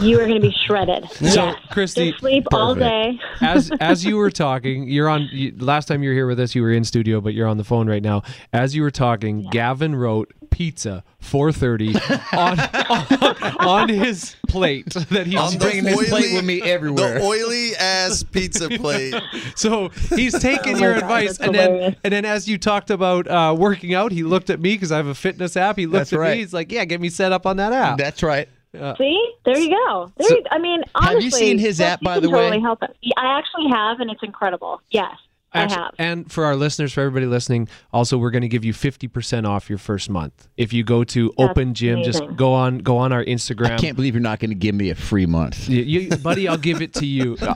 You 0.00 0.18
are 0.20 0.26
going 0.26 0.40
to 0.40 0.48
be 0.48 0.54
shredded. 0.66 1.04
yes. 1.20 1.56
Christy, 1.70 2.10
Just 2.10 2.20
sleep 2.20 2.46
all 2.52 2.74
day. 2.74 3.18
as 3.40 3.70
as 3.80 4.04
you 4.04 4.16
were 4.16 4.30
talking, 4.30 4.88
you're 4.88 5.08
on. 5.08 5.28
You, 5.30 5.54
last 5.58 5.86
time 5.86 6.02
you 6.02 6.08
were 6.10 6.14
here 6.14 6.26
with 6.26 6.40
us, 6.40 6.54
you 6.54 6.62
were 6.62 6.72
in 6.72 6.82
studio, 6.84 7.20
but 7.20 7.32
you're 7.34 7.46
on 7.46 7.58
the 7.58 7.64
phone 7.64 7.88
right 7.88 8.02
now. 8.02 8.22
As 8.52 8.74
you 8.74 8.82
were 8.82 8.90
talking, 8.90 9.48
Gavin 9.50 9.94
wrote 9.94 10.32
pizza 10.50 11.04
4:30 11.22 12.32
on, 12.36 13.58
on 13.60 13.68
on 13.68 13.88
his 13.88 14.34
plate 14.48 14.86
that 15.10 15.26
he's 15.26 15.36
On 15.38 15.56
bringing 15.58 15.84
this 15.84 15.96
oily- 15.96 16.06
plate 16.08 16.34
with 16.34 16.44
me 16.44 16.60
everywhere. 16.62 17.20
The 17.20 17.24
oily 17.24 17.76
ass 17.76 18.24
pizza 18.24 18.68
plate. 18.70 19.14
So 19.54 19.90
he's 20.16 20.36
taking 20.40 20.76
Oh 20.76 20.80
your 20.80 20.94
God, 20.94 21.02
advice, 21.02 21.38
that's 21.38 21.40
and 21.46 21.54
then 21.54 21.96
and 22.02 22.12
then 22.12 22.24
as 22.24 22.48
you 22.48 22.58
talked 22.58 22.90
about 22.90 23.28
uh, 23.28 23.54
working 23.56 23.94
out, 23.94 24.10
he 24.10 24.24
looked 24.24 24.50
at 24.50 24.58
me 24.60 24.74
because 24.74 24.90
I 24.90 24.96
have 24.96 25.06
a 25.06 25.14
fitness 25.14 25.56
app. 25.56 25.76
He 25.78 25.86
looked 25.86 25.94
That's 25.98 26.12
at 26.14 26.18
right. 26.18 26.32
me. 26.32 26.38
He's 26.38 26.52
like, 26.52 26.72
"Yeah, 26.72 26.84
get 26.84 27.00
me 27.00 27.10
set 27.10 27.30
up 27.32 27.46
on 27.46 27.58
that 27.58 27.72
app." 27.72 27.98
That's 27.98 28.22
right. 28.24 28.48
See, 28.72 29.32
there 29.44 29.58
you 29.58 29.70
go. 29.70 30.12
There 30.16 30.28
So- 30.28 30.34
you, 30.36 30.44
I 30.50 30.58
mean, 30.58 30.82
honestly, 30.94 31.14
Have 31.14 31.22
you 31.22 31.30
seen 31.30 31.58
his 31.58 31.80
app, 31.80 32.00
by 32.00 32.20
the 32.20 32.28
way? 32.28 32.36
Totally 32.38 32.60
help 32.60 32.82
it. 32.82 32.94
I 33.16 33.38
actually 33.38 33.68
have, 33.70 34.00
and 34.00 34.10
it's 34.10 34.22
incredible. 34.22 34.80
Yes, 34.90 35.16
Actu- 35.54 35.74
I 35.74 35.78
have. 35.84 35.94
And 35.98 36.30
for 36.30 36.44
our 36.44 36.54
listeners, 36.56 36.92
for 36.92 37.00
everybody 37.00 37.26
listening, 37.26 37.68
also 37.92 38.18
we're 38.18 38.30
going 38.30 38.42
to 38.42 38.48
give 38.48 38.64
you 38.64 38.72
50% 38.74 39.48
off 39.48 39.68
your 39.70 39.78
first 39.78 40.10
month. 40.10 40.46
If 40.56 40.72
you 40.72 40.84
go 40.84 41.04
to 41.04 41.32
That's 41.38 41.50
Open 41.50 41.74
Gym, 41.74 42.02
just 42.02 42.22
go 42.36 42.52
on 42.52 42.78
go 42.78 42.98
on 42.98 43.12
our 43.12 43.24
Instagram. 43.24 43.70
I 43.72 43.76
can't 43.78 43.96
believe 43.96 44.14
you're 44.14 44.20
not 44.22 44.40
going 44.40 44.50
to 44.50 44.54
give 44.56 44.74
me 44.74 44.90
a 44.90 44.94
free 44.94 45.26
month. 45.26 45.68
You, 45.68 45.82
you- 45.82 46.16
buddy, 46.18 46.46
I'll 46.48 46.56
give 46.58 46.82
it 46.82 46.94
to 46.94 47.06
you. 47.06 47.36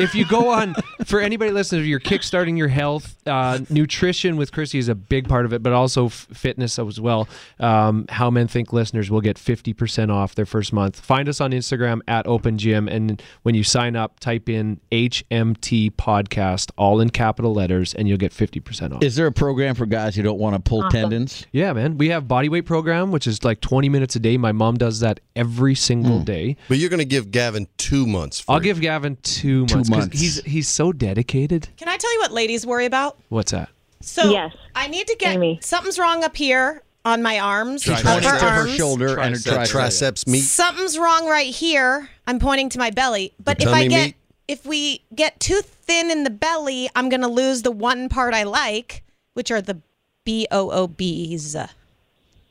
If 0.00 0.14
you 0.14 0.24
go 0.26 0.48
on, 0.50 0.74
for 1.06 1.20
anybody 1.20 1.50
listening, 1.50 1.80
if 1.82 1.86
you're 1.88 1.98
kickstarting 2.00 2.56
your 2.56 2.68
health, 2.68 3.16
uh, 3.26 3.58
nutrition 3.68 4.36
with 4.36 4.52
Chrissy 4.52 4.78
is 4.78 4.88
a 4.88 4.94
big 4.94 5.28
part 5.28 5.44
of 5.44 5.52
it, 5.52 5.62
but 5.62 5.72
also 5.72 6.06
f- 6.06 6.28
fitness 6.32 6.78
as 6.78 7.00
well. 7.00 7.28
Um, 7.58 8.04
How 8.08 8.30
Men 8.30 8.46
Think 8.46 8.72
listeners 8.72 9.10
will 9.10 9.20
get 9.20 9.36
50% 9.36 10.10
off 10.12 10.34
their 10.36 10.46
first 10.46 10.72
month. 10.72 11.00
Find 11.00 11.28
us 11.28 11.40
on 11.40 11.50
Instagram 11.50 12.00
at 12.06 12.26
Open 12.28 12.58
Gym, 12.58 12.86
and 12.88 13.20
when 13.42 13.54
you 13.56 13.64
sign 13.64 13.96
up, 13.96 14.20
type 14.20 14.48
in 14.48 14.80
HMT 14.92 15.92
Podcast, 15.92 16.70
all 16.76 17.00
in 17.00 17.10
capital 17.38 17.54
letters, 17.54 17.94
and 17.94 18.08
you'll 18.08 18.18
get 18.18 18.32
50% 18.32 18.96
off. 18.96 19.02
Is 19.02 19.14
there 19.14 19.26
a 19.26 19.32
program 19.32 19.76
for 19.76 19.86
guys 19.86 20.16
who 20.16 20.22
don't 20.22 20.40
want 20.40 20.56
to 20.56 20.60
pull 20.60 20.88
tendons? 20.90 21.46
Yeah, 21.52 21.72
man. 21.72 21.96
We 21.96 22.08
have 22.08 22.26
body 22.26 22.48
weight 22.48 22.66
program, 22.66 23.12
which 23.12 23.28
is 23.28 23.44
like 23.44 23.60
20 23.60 23.88
minutes 23.88 24.16
a 24.16 24.18
day. 24.18 24.36
My 24.36 24.50
mom 24.50 24.76
does 24.76 24.98
that 25.00 25.20
every 25.36 25.76
single 25.76 26.18
hmm. 26.18 26.24
day. 26.24 26.56
But 26.68 26.78
you're 26.78 26.90
going 26.90 26.98
to 26.98 27.04
give 27.04 27.30
Gavin 27.30 27.68
two 27.76 28.06
months 28.06 28.40
free. 28.40 28.54
I'll 28.54 28.60
give 28.60 28.80
Gavin 28.80 29.16
two 29.22 29.60
months. 29.60 29.74
'cause 29.74 29.90
months. 29.90 30.20
He's 30.20 30.42
he's 30.42 30.68
so 30.68 30.92
dedicated. 30.92 31.68
Can 31.76 31.88
I 31.88 31.96
tell 31.96 32.12
you 32.12 32.18
what 32.20 32.32
ladies 32.32 32.66
worry 32.66 32.86
about? 32.86 33.18
What's 33.28 33.52
that? 33.52 33.68
So 34.00 34.30
Yes. 34.30 34.54
I 34.74 34.88
need 34.88 35.06
to 35.06 35.16
get 35.16 35.34
Amy. 35.34 35.60
something's 35.62 35.98
wrong 35.98 36.24
up 36.24 36.36
here 36.36 36.82
on 37.04 37.22
my 37.22 37.38
arms, 37.38 37.82
She's 37.82 37.92
upper 37.92 38.20
pointing 38.20 38.30
to 38.30 38.38
her 38.38 38.46
arms. 38.46 38.74
shoulder 38.74 39.18
and 39.20 39.34
her 39.36 39.40
that 39.42 39.66
tricep. 39.66 39.70
triceps 39.70 40.26
meat. 40.26 40.40
Something's 40.40 40.98
wrong 40.98 41.26
right 41.26 41.54
here. 41.54 42.10
I'm 42.26 42.38
pointing 42.38 42.68
to 42.70 42.78
my 42.78 42.90
belly. 42.90 43.32
But 43.42 43.62
if 43.62 43.68
I 43.68 43.86
get 43.86 44.06
meat? 44.06 44.16
If 44.48 44.64
we 44.66 45.02
get 45.14 45.38
too 45.40 45.60
thin 45.62 46.10
in 46.10 46.24
the 46.24 46.30
belly, 46.30 46.88
I'm 46.96 47.08
gonna 47.08 47.28
lose 47.28 47.62
the 47.62 47.70
one 47.70 48.08
part 48.08 48.34
I 48.34 48.42
like, 48.44 49.02
which 49.34 49.50
are 49.50 49.60
the 49.62 49.78
B 50.24 50.46
O 50.50 50.70
O 50.70 50.86
B's. 50.88 51.54
Uh, 51.54 51.68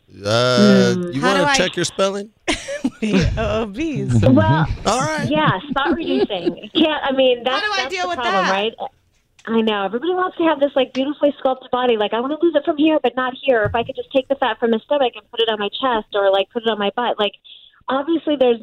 you 0.09 0.21
Hmm. 0.23 1.01
Want 1.01 1.13
do 1.13 1.19
to 1.21 1.49
I- 1.49 1.55
check 1.57 1.75
your 1.75 1.85
spelling? 1.85 2.29
B 3.01 3.13
O 3.37 3.61
O 3.61 3.65
B's. 3.65 4.21
well, 4.23 4.65
All 4.85 5.01
right. 5.01 5.27
yeah, 5.29 5.59
spot 5.69 5.95
reducing. 5.95 6.69
Can't. 6.73 7.03
I 7.03 7.11
mean, 7.11 7.43
that's, 7.43 7.63
do 7.65 7.71
I 7.71 7.75
that's 7.81 7.89
deal 7.93 8.03
the 8.03 8.09
with 8.09 8.17
problem, 8.19 8.45
that? 8.45 8.51
right? 8.51 8.73
I 9.49 9.61
know 9.61 9.85
everybody 9.85 10.13
wants 10.13 10.35
to 10.37 10.43
have 10.43 10.59
this 10.59 10.71
like 10.75 10.93
beautifully 10.93 11.33
sculpted 11.39 11.71
body. 11.71 11.95
Like 11.97 12.13
I 12.13 12.19
want 12.19 12.37
to 12.37 12.45
lose 12.45 12.55
it 12.55 12.63
from 12.65 12.77
here, 12.77 12.99
but 13.01 13.15
not 13.15 13.33
here. 13.41 13.63
If 13.63 13.75
I 13.75 13.83
could 13.83 13.95
just 13.95 14.11
take 14.11 14.27
the 14.27 14.35
fat 14.35 14.59
from 14.59 14.71
my 14.71 14.79
stomach 14.79 15.13
and 15.15 15.29
put 15.31 15.39
it 15.39 15.49
on 15.49 15.59
my 15.59 15.69
chest, 15.69 16.13
or 16.15 16.31
like 16.31 16.49
put 16.51 16.63
it 16.63 16.69
on 16.69 16.77
my 16.79 16.91
butt. 16.95 17.17
Like 17.19 17.33
obviously, 17.89 18.35
there's. 18.37 18.59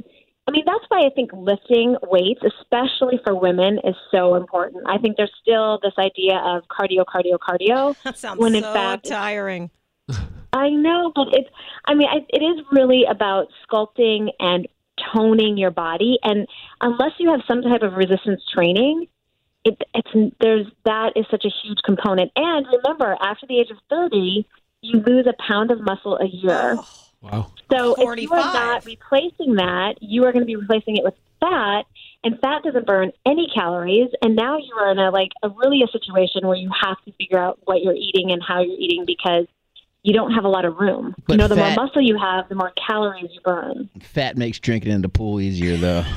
I 0.47 0.51
mean, 0.51 0.65
that's 0.67 0.85
why 0.89 1.07
I 1.07 1.11
think 1.11 1.31
lifting 1.33 1.97
weights, 2.03 2.43
especially 2.45 3.19
for 3.25 3.35
women, 3.35 3.79
is 3.85 3.95
so 4.11 4.35
important. 4.35 4.85
I 4.87 4.99
think 4.99 5.17
there's 5.17 5.33
still 5.41 5.79
this 5.83 5.95
idea 5.99 6.37
of 6.37 6.65
cardio, 6.69 7.05
cardio, 7.05 7.39
cardio. 7.39 7.97
That 8.05 8.19
sounds 8.19 8.39
when 8.39 8.55
in 8.55 8.63
so 8.63 8.73
fact, 8.75 9.07
tiring. 9.07 9.71
I 10.53 10.71
know, 10.71 11.13
but 11.15 11.29
it's, 11.33 11.49
I 11.87 11.95
mean, 11.95 12.09
I, 12.09 12.27
it 12.29 12.43
is 12.43 12.65
really 12.71 13.05
about 13.09 13.49
sculpting 13.67 14.29
and 14.39 14.69
toning 15.13 15.57
your 15.57 15.71
body. 15.71 16.19
And 16.23 16.47
unless 16.81 17.13
you 17.19 17.31
have 17.31 17.41
some 17.49 17.63
type 17.63 17.83
of 17.83 17.95
resistance 17.95 18.43
training, 18.53 19.09
it, 19.65 19.81
it's 19.95 20.35
there's 20.41 20.67
that 20.85 21.15
is 21.17 21.25
such 21.31 21.45
a 21.45 21.51
huge 21.63 21.79
component. 21.85 22.31
And 22.37 22.67
remember, 22.67 23.17
after 23.21 23.47
the 23.47 23.59
age 23.59 23.71
of 23.71 23.79
30, 23.89 24.47
you 24.83 25.01
lose 25.01 25.27
a 25.27 25.35
pound 25.43 25.71
of 25.71 25.81
muscle 25.81 26.19
a 26.19 26.27
year. 26.27 26.77
Oh. 26.79 27.04
Wow. 27.25 27.53
So 27.73 27.95
if 27.99 28.21
you 28.21 28.31
are 28.33 28.53
not 28.53 28.85
replacing 28.85 29.55
that, 29.55 29.95
you 30.01 30.25
are 30.25 30.33
going 30.33 30.43
to 30.43 30.47
be 30.47 30.57
replacing 30.57 30.97
it 30.97 31.05
with 31.05 31.15
fat, 31.41 31.87
and 32.23 32.39
fat 32.41 32.63
doesn't 32.63 32.87
burn 32.87 33.13
any 33.25 33.49
calories. 33.55 34.11
And 34.23 34.37
now 34.37 34.59
you 34.59 34.75
are 34.79 34.93
in 34.93 34.99
a 34.99 35.11
like 35.11 35.31
a 35.43 35.49
really 35.49 35.83
a 35.83 35.91
situation 35.91 36.47
where 36.47 36.57
you 36.57 36.71
have 36.83 36.97
to 37.07 37.13
figure 37.13 37.39
out 37.39 37.59
what 37.65 37.83
you're 37.83 37.95
eating 37.95 38.31
and 38.31 38.43
how 38.47 38.63
you're 38.63 38.79
eating 38.79 39.05
because 39.07 39.47
you 40.03 40.13
don't 40.13 40.33
have 40.33 40.45
a 40.45 40.49
lot 40.49 40.67
of 40.67 40.77
room. 40.77 41.15
But 41.27 41.35
you 41.35 41.39
know, 41.39 41.49
the 41.49 41.57
fat- 41.57 41.77
more 41.77 41.87
muscle 41.87 42.03
you 42.03 42.19
have, 42.19 42.49
the 42.51 42.55
more 42.55 42.73
calories 42.87 43.31
you 43.33 43.41
burn. 43.41 43.89
Fat 44.03 44.37
makes 44.37 44.59
drinking 44.59 44.93
in 44.93 45.01
the 45.01 45.09
pool 45.09 45.41
easier, 45.41 45.79
though. 45.79 46.05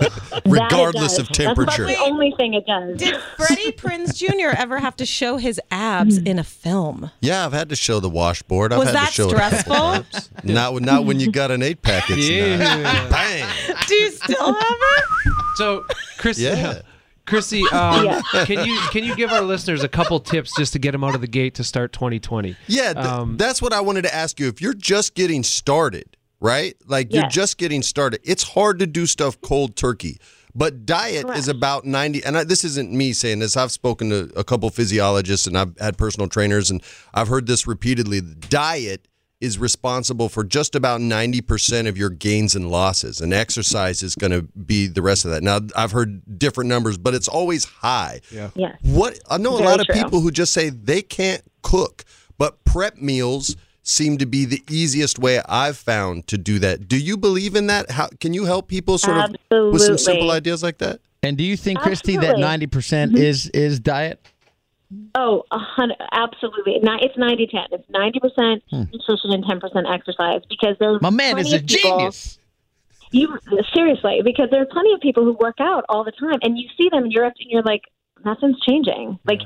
That 0.30 0.42
it 0.46 0.50
Regardless 0.50 1.02
does. 1.16 1.18
of 1.18 1.26
That's 1.28 1.38
temperature. 1.38 1.84
about 1.84 1.94
the 1.94 2.00
only 2.02 2.32
thing 2.36 2.54
it 2.54 2.66
does. 2.66 2.96
Did 2.98 3.16
Freddie 3.36 3.72
Prinze 3.72 4.14
Jr. 4.16 4.56
ever 4.56 4.78
have 4.78 4.96
to 4.96 5.06
show 5.06 5.36
his 5.36 5.60
abs 5.70 6.18
in 6.18 6.38
a 6.38 6.44
film? 6.44 7.10
Yeah, 7.20 7.44
I've 7.44 7.52
had 7.52 7.68
to 7.68 7.76
show 7.76 8.00
the 8.00 8.08
washboard. 8.08 8.72
I've 8.72 8.78
Was 8.78 8.88
had 8.88 8.94
that 8.96 9.06
to 9.08 9.12
show 9.12 9.28
it 9.28 9.34
a 9.34 9.38
couple 9.38 10.04
stressful? 10.04 10.30
Not 10.44 10.74
when 10.74 10.82
not 10.84 11.04
when 11.04 11.20
you 11.20 11.30
got 11.32 11.50
an 11.50 11.62
eight 11.62 11.82
pack. 11.82 12.04
It's 12.10 12.28
Yeah. 12.28 12.56
not. 12.82 13.10
Bang. 13.10 13.46
Do 13.86 13.94
you 13.94 14.10
still 14.10 14.54
have 14.54 14.76
it? 14.96 15.04
So, 15.56 15.84
Chrissy, 16.18 16.42
Yeah. 16.44 16.80
Chrissy, 17.26 17.62
um, 17.72 18.04
Yeah. 18.06 18.22
can 18.44 18.64
you 18.64 18.78
can 18.90 19.04
you 19.04 19.14
give 19.14 19.30
our 19.30 19.42
listeners 19.42 19.82
a 19.84 19.88
couple 19.88 20.18
tips 20.20 20.52
just 20.56 20.72
to 20.72 20.78
get 20.78 20.92
them 20.92 21.04
out 21.04 21.14
of 21.14 21.20
the 21.20 21.26
gate 21.28 21.54
to 21.56 21.64
start 21.64 21.92
2020? 21.92 22.56
Yeah, 22.66 22.92
th- 22.94 23.04
Um, 23.04 23.36
that's 23.36 23.60
what 23.60 23.72
I 23.72 23.80
wanted 23.82 24.02
to 24.02 24.14
ask 24.14 24.40
you. 24.40 24.48
If 24.48 24.60
you're 24.62 24.74
just 24.74 25.14
getting 25.14 25.42
started, 25.44 26.16
right? 26.40 26.74
Like 26.86 27.12
you're 27.12 27.28
just 27.28 27.58
getting 27.58 27.82
started, 27.82 28.20
it's 28.24 28.42
hard 28.42 28.78
to 28.80 28.86
do 28.86 29.06
stuff 29.06 29.40
cold 29.40 29.76
turkey. 29.76 30.18
But 30.54 30.84
diet 30.84 31.30
is 31.30 31.46
about 31.46 31.84
90 31.84 32.24
and 32.24 32.36
I, 32.36 32.44
this 32.44 32.64
isn't 32.64 32.90
me 32.90 33.12
saying 33.12 33.38
this. 33.38 33.56
I've 33.56 33.70
spoken 33.70 34.10
to 34.10 34.32
a 34.34 34.42
couple 34.42 34.68
physiologists 34.70 35.46
and 35.46 35.56
I've 35.56 35.78
had 35.78 35.96
personal 35.96 36.28
trainers 36.28 36.70
and 36.70 36.82
I've 37.14 37.28
heard 37.28 37.46
this 37.46 37.66
repeatedly. 37.66 38.20
Diet 38.20 39.06
is 39.40 39.58
responsible 39.58 40.28
for 40.28 40.44
just 40.44 40.74
about 40.74 41.00
90% 41.00 41.88
of 41.88 41.96
your 41.96 42.10
gains 42.10 42.54
and 42.54 42.70
losses 42.70 43.20
and 43.20 43.32
exercise 43.32 44.02
is 44.02 44.14
going 44.14 44.32
to 44.32 44.42
be 44.42 44.86
the 44.86 45.00
rest 45.00 45.24
of 45.24 45.30
that. 45.30 45.42
Now, 45.42 45.60
I've 45.74 45.92
heard 45.92 46.38
different 46.38 46.68
numbers, 46.68 46.98
but 46.98 47.14
it's 47.14 47.28
always 47.28 47.64
high. 47.64 48.20
Yeah. 48.30 48.50
Yes. 48.54 48.76
What 48.82 49.18
I 49.30 49.38
know 49.38 49.54
a 49.54 49.58
Very 49.58 49.70
lot 49.70 49.80
of 49.80 49.86
people 49.94 50.20
who 50.20 50.30
just 50.30 50.52
say 50.52 50.68
they 50.68 51.00
can't 51.00 51.42
cook, 51.62 52.04
but 52.36 52.64
prep 52.64 52.96
meals 52.96 53.56
seem 53.82 54.18
to 54.18 54.26
be 54.26 54.44
the 54.44 54.62
easiest 54.70 55.18
way 55.18 55.40
I've 55.48 55.76
found 55.76 56.26
to 56.28 56.38
do 56.38 56.58
that. 56.60 56.88
Do 56.88 56.98
you 56.98 57.16
believe 57.16 57.54
in 57.56 57.66
that? 57.68 57.90
How 57.90 58.08
can 58.20 58.34
you 58.34 58.44
help 58.44 58.68
people 58.68 58.98
sort 58.98 59.16
of 59.50 59.72
with 59.72 59.82
some 59.82 59.98
simple 59.98 60.30
ideas 60.30 60.62
like 60.62 60.78
that? 60.78 61.00
And 61.22 61.36
do 61.36 61.44
you 61.44 61.56
think, 61.56 61.80
Christy, 61.80 62.16
that 62.18 62.38
ninety 62.38 62.66
percent 62.66 63.16
is 63.18 63.48
is 63.50 63.80
diet? 63.80 64.20
Oh, 65.14 65.44
a 65.52 65.58
hundred, 65.58 65.98
absolutely. 66.12 66.74
It's 66.82 67.16
90 67.16 67.46
10. 67.46 67.66
It's 67.70 67.88
90% 67.90 68.60
Hmm. 68.70 68.82
nutrition 68.92 69.30
and 69.32 69.44
10% 69.44 69.94
exercise 69.94 70.40
because 70.48 70.74
there's 70.80 71.00
My 71.00 71.10
man 71.10 71.38
is 71.38 71.52
a 71.52 71.60
people- 71.60 71.98
genius. 71.98 72.38
You 73.12 73.38
seriously, 73.74 74.20
because 74.24 74.50
there 74.50 74.60
are 74.62 74.66
plenty 74.66 74.92
of 74.92 75.00
people 75.00 75.24
who 75.24 75.32
work 75.34 75.56
out 75.60 75.84
all 75.88 76.04
the 76.04 76.12
time, 76.12 76.38
and 76.42 76.56
you 76.58 76.68
see 76.76 76.88
them 76.90 77.04
in 77.04 77.10
Europe, 77.10 77.34
and 77.40 77.50
you're 77.50 77.62
like, 77.62 77.82
nothing's 78.24 78.58
changing. 78.60 79.18
Like 79.24 79.40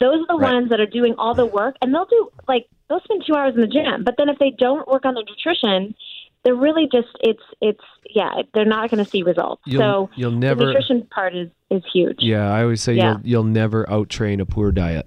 those 0.00 0.20
are 0.22 0.26
the 0.28 0.38
Right. 0.38 0.52
ones 0.54 0.70
that 0.70 0.78
are 0.80 0.86
doing 0.86 1.14
all 1.18 1.34
the 1.34 1.46
work, 1.46 1.76
and 1.82 1.92
they'll 1.94 2.04
do 2.06 2.30
like 2.48 2.66
they'll 2.88 3.00
spend 3.00 3.22
two 3.26 3.34
hours 3.34 3.54
in 3.54 3.60
the 3.60 3.66
gym, 3.66 4.04
but 4.04 4.14
then 4.18 4.28
if 4.28 4.38
they 4.38 4.50
don't 4.50 4.86
work 4.88 5.04
on 5.04 5.14
their 5.14 5.24
nutrition, 5.24 5.94
they're 6.44 6.54
really 6.54 6.88
just 6.90 7.08
it's 7.20 7.42
it's 7.60 7.80
yeah, 8.10 8.30
they're 8.54 8.64
not 8.64 8.90
going 8.90 9.04
to 9.04 9.10
see 9.10 9.22
results. 9.22 9.62
You'll- 9.66 9.80
so 9.80 10.10
you'll 10.16 10.30
the 10.32 10.36
never- 10.36 10.66
nutrition 10.66 11.06
part 11.10 11.34
is 11.34 11.48
is 11.70 11.82
huge. 11.92 12.16
Yeah, 12.20 12.52
I 12.52 12.62
always 12.62 12.80
say 12.82 12.94
Yeah. 12.94 13.12
you'll 13.12 13.20
you'll 13.26 13.44
never 13.44 13.84
outtrain 13.86 14.40
a 14.40 14.46
poor 14.46 14.72
diet. 14.72 15.06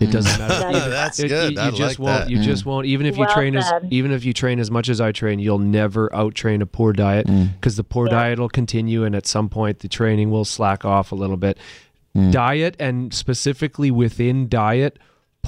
It 0.00 0.10
mm. 0.10 0.12
doesn't 0.12 0.38
matter. 0.38 0.54
That's- 0.60 0.76
Even- 0.76 0.90
That's 0.90 1.18
it- 1.20 1.28
good. 1.28 1.52
You, 1.54 1.60
I 1.60 1.64
you 1.66 1.76
just 1.76 1.98
like 1.98 2.06
won't. 2.06 2.24
that. 2.26 2.30
You 2.30 2.42
just 2.42 2.62
mm. 2.62 2.66
won't. 2.66 2.86
Even 2.86 3.06
if 3.06 3.16
you 3.16 3.24
Well 3.24 3.34
train 3.34 3.56
as 3.56 3.70
even 3.90 4.12
if 4.12 4.24
you 4.24 4.32
train 4.32 4.60
as 4.60 4.70
much 4.70 4.88
as 4.88 5.00
I 5.00 5.10
train, 5.12 5.40
you'll 5.40 5.58
never 5.58 6.08
outtrain 6.10 6.62
a 6.62 6.66
poor 6.66 6.92
diet 6.92 7.26
mm. 7.26 7.52
because 7.54 7.76
the 7.76 7.84
poor 7.84 8.06
Yeah. 8.06 8.12
diet 8.12 8.38
will 8.38 8.48
continue, 8.48 9.04
and 9.04 9.14
at 9.16 9.26
some 9.26 9.48
point 9.48 9.80
the 9.80 9.88
training 9.88 10.30
will 10.30 10.44
slack 10.44 10.84
off 10.84 11.12
a 11.12 11.16
little 11.16 11.36
bit. 11.36 11.58
Diet 12.30 12.74
and 12.80 13.14
specifically 13.14 13.92
within 13.92 14.48
diet, 14.48 14.98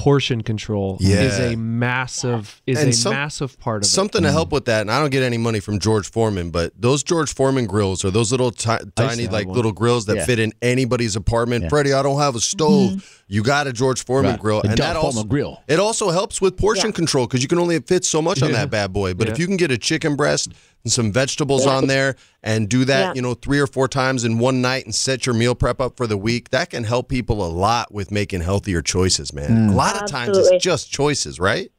portion 0.01 0.43
control 0.43 0.97
is 0.99 1.39
a 1.39 1.55
massive 1.57 2.63
is 2.67 2.79
And 2.81 2.89
a 2.89 2.93
some- 2.93 3.13
massive 3.13 3.59
part 3.61 3.83
of 3.83 3.87
Something 3.87 4.23
to 4.23 4.29
mm-hmm. 4.29 4.35
help 4.35 4.51
with 4.51 4.65
that, 4.65 4.81
and 4.81 4.91
I 4.91 4.99
don't 4.99 5.11
get 5.11 5.23
any 5.23 5.37
money 5.37 5.61
from 5.61 5.79
George 5.79 6.11
Foreman, 6.11 6.51
but 6.51 6.73
those 6.81 7.03
George 7.03 7.35
Foreman 7.35 7.67
grills 7.67 8.03
are 8.05 8.11
those 8.11 8.31
little 8.31 8.51
ti- 8.51 8.79
tiny, 8.97 9.27
like 9.29 9.47
one. 9.47 9.57
little 9.57 9.73
grills 9.73 10.07
that 10.07 10.17
Yeah. 10.17 10.25
fit 10.25 10.39
in 10.39 10.53
anybody's 10.63 11.17
apartment. 11.17 11.65
Yeah. 11.65 11.69
Freddie, 11.69 11.93
I 11.93 12.03
don't 12.03 12.19
have 12.19 12.35
a 12.35 12.41
stove. 12.41 12.93
Mm-hmm. 12.93 12.99
You 13.29 13.43
got 13.43 13.67
a 13.67 13.73
George 13.75 14.03
Foreman 14.05 14.33
Right. 14.33 14.41
grill, 14.41 14.63
and 14.63 14.73
that 14.73 14.79
Foreman 14.95 14.97
also 15.05 15.25
grill. 15.25 15.61
It 15.69 15.79
also 15.79 16.09
helps 16.11 16.41
with 16.41 16.57
portion 16.57 16.87
Yeah. 16.87 16.93
control 16.93 17.27
because 17.27 17.43
you 17.43 17.49
can 17.49 17.59
only 17.59 17.79
fit 17.81 18.05
so 18.07 18.23
much 18.23 18.43
on 18.43 18.53
that 18.59 18.71
bad 18.71 18.93
boy. 18.93 19.13
But 19.15 19.29
if 19.29 19.39
you 19.39 19.47
can 19.47 19.57
get 19.59 19.71
a 19.71 19.79
chicken 19.79 20.17
breast 20.17 20.49
and 20.85 20.93
some 20.93 21.13
vegetables 21.13 21.67
on 21.67 21.87
there 21.87 22.17
and 22.43 22.69
do 22.69 22.85
that, 22.87 23.01
Yeah. 23.01 23.13
you 23.15 23.23
know, 23.23 23.35
three 23.35 23.59
or 23.59 23.67
four 23.67 23.89
times 23.89 24.25
in 24.25 24.39
one 24.39 24.63
night 24.63 24.85
and 24.85 24.95
set 24.95 25.27
your 25.27 25.35
meal 25.35 25.55
prep 25.55 25.81
up 25.81 25.97
for 25.97 26.07
the 26.07 26.17
week, 26.17 26.51
that 26.51 26.71
can 26.71 26.85
help 26.85 27.09
people 27.09 27.45
a 27.45 27.49
lot 27.49 27.93
with 27.93 28.11
making 28.11 28.41
healthier 28.41 28.81
choices, 28.81 29.33
man. 29.33 29.51
Mm. 29.51 29.73
A 29.73 29.77
lot 29.77 30.03
of 30.03 30.09
times 30.09 30.39
it's 30.39 30.65
just 30.65 30.91
choices, 30.91 31.39
right? 31.39 31.71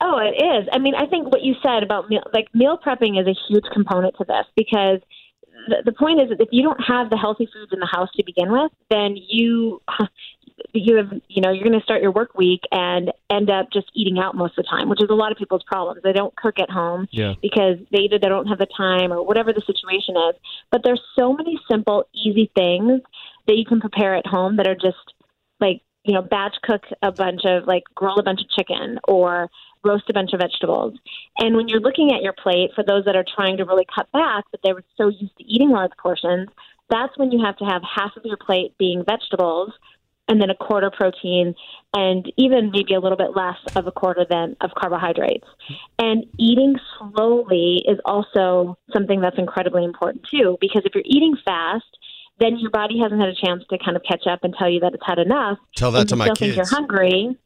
Oh, 0.00 0.18
it 0.18 0.42
is. 0.42 0.68
I 0.72 0.78
mean, 0.78 0.94
I 0.94 1.06
think 1.06 1.32
what 1.32 1.42
you 1.42 1.54
said 1.64 1.82
about 1.82 2.08
meal, 2.10 2.22
like 2.32 2.48
meal 2.52 2.78
prepping 2.84 3.20
is 3.20 3.26
a 3.26 3.34
huge 3.48 3.64
component 3.72 4.16
to 4.18 4.24
this 4.24 4.44
because 4.56 5.00
the, 5.68 5.82
the 5.84 5.92
point 5.92 6.20
is 6.20 6.28
that 6.30 6.40
if 6.40 6.48
you 6.50 6.62
don't 6.62 6.80
have 6.86 7.10
the 7.10 7.16
healthy 7.16 7.46
foods 7.52 7.72
in 7.72 7.78
the 7.78 7.88
house 7.90 8.10
to 8.16 8.24
begin 8.24 8.50
with, 8.50 8.72
then 8.90 9.16
you 9.16 9.80
you 10.74 10.96
have 10.96 11.12
you 11.28 11.40
know 11.40 11.50
you're 11.52 11.64
going 11.64 11.78
to 11.78 11.84
start 11.84 12.02
your 12.02 12.10
work 12.10 12.34
week 12.34 12.60
and 12.72 13.12
end 13.30 13.48
up 13.48 13.68
just 13.72 13.90
eating 13.94 14.18
out 14.18 14.34
most 14.34 14.58
of 14.58 14.64
the 14.64 14.68
time, 14.68 14.88
which 14.88 15.02
is 15.02 15.08
a 15.10 15.14
lot 15.14 15.32
of 15.32 15.38
people's 15.38 15.62
problems. 15.66 16.00
They 16.02 16.12
don't 16.12 16.34
cook 16.36 16.58
at 16.58 16.70
home 16.70 17.06
Yeah. 17.10 17.34
because 17.40 17.78
they 17.92 18.00
either 18.00 18.18
they 18.18 18.28
don't 18.28 18.46
have 18.46 18.58
the 18.58 18.66
time 18.76 19.12
or 19.12 19.24
whatever 19.24 19.52
the 19.52 19.62
situation 19.66 20.16
is. 20.16 20.34
But 20.70 20.82
there's 20.84 21.00
so 21.18 21.32
many 21.32 21.58
simple, 21.70 22.04
easy 22.12 22.50
things 22.54 23.00
that 23.46 23.56
you 23.56 23.64
can 23.64 23.80
prepare 23.80 24.14
at 24.16 24.26
home 24.26 24.56
that 24.56 24.66
are 24.66 24.74
just 24.74 25.14
like 25.60 25.82
you 26.04 26.12
know 26.12 26.22
batch 26.22 26.56
cook 26.64 26.82
a 27.02 27.12
bunch 27.12 27.42
of 27.44 27.66
like 27.66 27.84
grill 27.94 28.18
a 28.18 28.22
bunch 28.22 28.40
of 28.40 28.50
chicken 28.50 28.98
or 29.06 29.48
roast 29.84 30.08
a 30.08 30.12
bunch 30.12 30.32
of 30.32 30.40
vegetables. 30.40 30.94
And 31.38 31.56
when 31.56 31.68
you're 31.68 31.80
looking 31.80 32.12
at 32.12 32.22
your 32.22 32.32
plate, 32.32 32.70
for 32.74 32.82
those 32.82 33.04
that 33.04 33.16
are 33.16 33.24
trying 33.36 33.58
to 33.58 33.64
really 33.64 33.86
cut 33.94 34.10
back, 34.12 34.44
but 34.50 34.60
they 34.64 34.72
were 34.72 34.84
so 34.96 35.08
used 35.08 35.36
to 35.36 35.44
eating 35.44 35.70
large 35.70 35.92
portions, 36.02 36.48
that's 36.88 37.16
when 37.18 37.30
you 37.30 37.44
have 37.44 37.56
to 37.58 37.64
have 37.64 37.82
half 37.82 38.16
of 38.16 38.24
your 38.24 38.38
plate 38.38 38.74
being 38.78 39.04
vegetables 39.04 39.72
and 40.28 40.40
then 40.40 40.50
a 40.50 40.54
quarter 40.54 40.90
protein 40.90 41.54
and 41.92 42.32
even 42.36 42.70
maybe 42.70 42.94
a 42.94 43.00
little 43.00 43.18
bit 43.18 43.36
less 43.36 43.56
of 43.76 43.86
a 43.86 43.92
quarter 43.92 44.24
than 44.28 44.56
of 44.62 44.70
carbohydrates. 44.76 45.46
And 45.98 46.24
eating 46.38 46.76
slowly 46.98 47.84
is 47.86 47.98
also 48.04 48.78
something 48.92 49.20
that's 49.20 49.38
incredibly 49.38 49.84
important 49.84 50.26
too, 50.30 50.56
because 50.60 50.82
if 50.84 50.94
you're 50.94 51.04
eating 51.06 51.36
fast, 51.44 51.84
then 52.40 52.58
your 52.58 52.70
body 52.70 52.98
hasn't 53.00 53.20
had 53.20 53.28
a 53.28 53.34
chance 53.34 53.62
to 53.70 53.78
kind 53.78 53.96
of 53.96 54.02
catch 54.02 54.26
up 54.28 54.40
and 54.42 54.54
tell 54.58 54.68
you 54.68 54.80
that 54.80 54.94
it's 54.94 55.06
had 55.06 55.18
enough. 55.18 55.58
Tell 55.76 55.92
that 55.92 56.00
and 56.00 56.08
to 56.08 56.14
you 56.14 56.18
my 56.18 56.24
still 56.26 56.34
think 56.36 56.54
kids. 56.54 56.56
you're 56.56 56.80
hungry. 56.80 57.38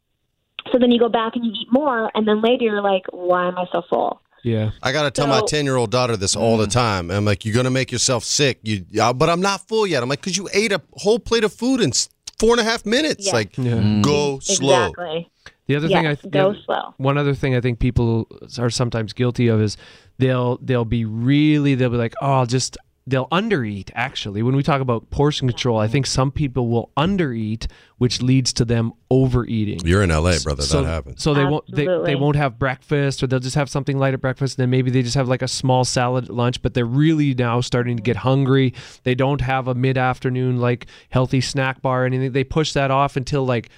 So 0.72 0.78
then 0.78 0.90
you 0.90 0.98
go 0.98 1.08
back 1.08 1.34
and 1.36 1.44
you 1.44 1.52
eat 1.52 1.68
more, 1.70 2.10
and 2.14 2.26
then 2.26 2.42
later 2.42 2.64
you're 2.64 2.82
like, 2.82 3.04
why 3.10 3.48
am 3.48 3.56
I 3.58 3.64
so 3.72 3.82
full? 3.88 4.20
Yeah. 4.44 4.70
I 4.82 4.92
got 4.92 5.02
to 5.02 5.10
tell 5.10 5.26
my 5.26 5.42
10 5.46 5.64
year 5.64 5.76
old 5.76 5.90
daughter 5.90 6.16
this 6.16 6.36
all 6.36 6.56
the 6.56 6.66
time. 6.66 7.10
I'm 7.10 7.24
like, 7.24 7.44
you're 7.44 7.54
going 7.54 7.64
to 7.64 7.70
make 7.70 7.90
yourself 7.90 8.22
sick. 8.24 8.60
You, 8.62 8.84
uh, 9.00 9.12
But 9.12 9.28
I'm 9.28 9.40
not 9.40 9.66
full 9.66 9.86
yet. 9.86 10.02
I'm 10.02 10.08
like, 10.08 10.20
because 10.20 10.36
you 10.36 10.48
ate 10.52 10.72
a 10.72 10.80
whole 10.94 11.18
plate 11.18 11.42
of 11.44 11.52
food 11.52 11.80
in 11.80 11.90
s- 11.90 12.08
four 12.38 12.52
and 12.52 12.60
a 12.60 12.64
half 12.64 12.86
minutes. 12.86 13.26
Yeah. 13.26 13.32
Like, 13.32 13.56
Yeah. 13.58 14.00
go 14.02 14.38
mm-hmm. 14.38 14.40
slow. 14.40 14.86
Exactly. 14.86 15.30
The 15.66 15.76
other 15.76 15.88
thing 15.88 16.06
I 16.06 16.14
th- 16.14 16.32
go 16.32 16.52
the- 16.52 16.58
slow. 16.64 16.94
One 16.96 17.18
other 17.18 17.34
thing 17.34 17.54
I 17.54 17.60
think 17.60 17.78
people 17.78 18.26
are 18.58 18.70
sometimes 18.70 19.12
guilty 19.12 19.48
of 19.48 19.60
is 19.60 19.76
they'll 20.18 20.56
they'll 20.62 20.86
be 20.86 21.04
really 21.04 21.74
they'll 21.74 21.90
be 21.90 21.96
like 21.98 22.14
oh 22.22 22.32
I'll 22.32 22.46
just 22.46 22.78
they'll 23.08 23.28
undereat 23.28 23.90
actually 23.94 24.42
when 24.42 24.54
we 24.54 24.62
talk 24.62 24.80
about 24.80 25.08
portion 25.10 25.48
control 25.48 25.78
I 25.78 25.88
think 25.88 26.06
some 26.06 26.30
people 26.30 26.68
will 26.68 26.90
undereat 26.96 27.66
which 27.98 28.22
leads 28.22 28.52
to 28.52 28.64
them 28.64 28.92
overeating. 29.10 29.80
You're 29.84 30.04
in 30.04 30.10
LA, 30.10 30.38
brother. 30.42 30.62
so, 30.62 30.82
that 30.82 30.88
happens. 30.88 31.22
So 31.22 31.34
they 31.34 31.44
won't 31.44 31.64
they, 31.74 31.86
they 31.86 32.14
won't 32.14 32.36
have 32.36 32.58
breakfast 32.58 33.22
or 33.22 33.26
they'll 33.26 33.40
just 33.40 33.56
have 33.56 33.68
something 33.68 33.98
light 33.98 34.14
at 34.14 34.20
breakfast 34.20 34.56
and 34.56 34.62
then 34.62 34.70
maybe 34.70 34.90
they 34.90 35.02
just 35.02 35.16
have 35.16 35.28
like 35.28 35.42
a 35.42 35.48
small 35.48 35.84
salad 35.84 36.24
at 36.24 36.30
lunch 36.30 36.62
but 36.62 36.74
they're 36.74 36.84
really 36.86 37.34
now 37.34 37.60
starting 37.60 37.96
to 37.96 38.02
get 38.02 38.16
hungry. 38.16 38.72
They 39.02 39.14
don't 39.14 39.40
have 39.40 39.68
a 39.68 39.74
mid-afternoon 39.74 40.58
like 40.58 40.86
healthy 41.10 41.40
snack 41.40 41.82
bar 41.82 42.04
or 42.04 42.06
anything. 42.06 42.32
They 42.32 42.44
push 42.44 42.72
that 42.74 42.90
off 42.90 43.16
until 43.16 43.44
like 43.44 43.68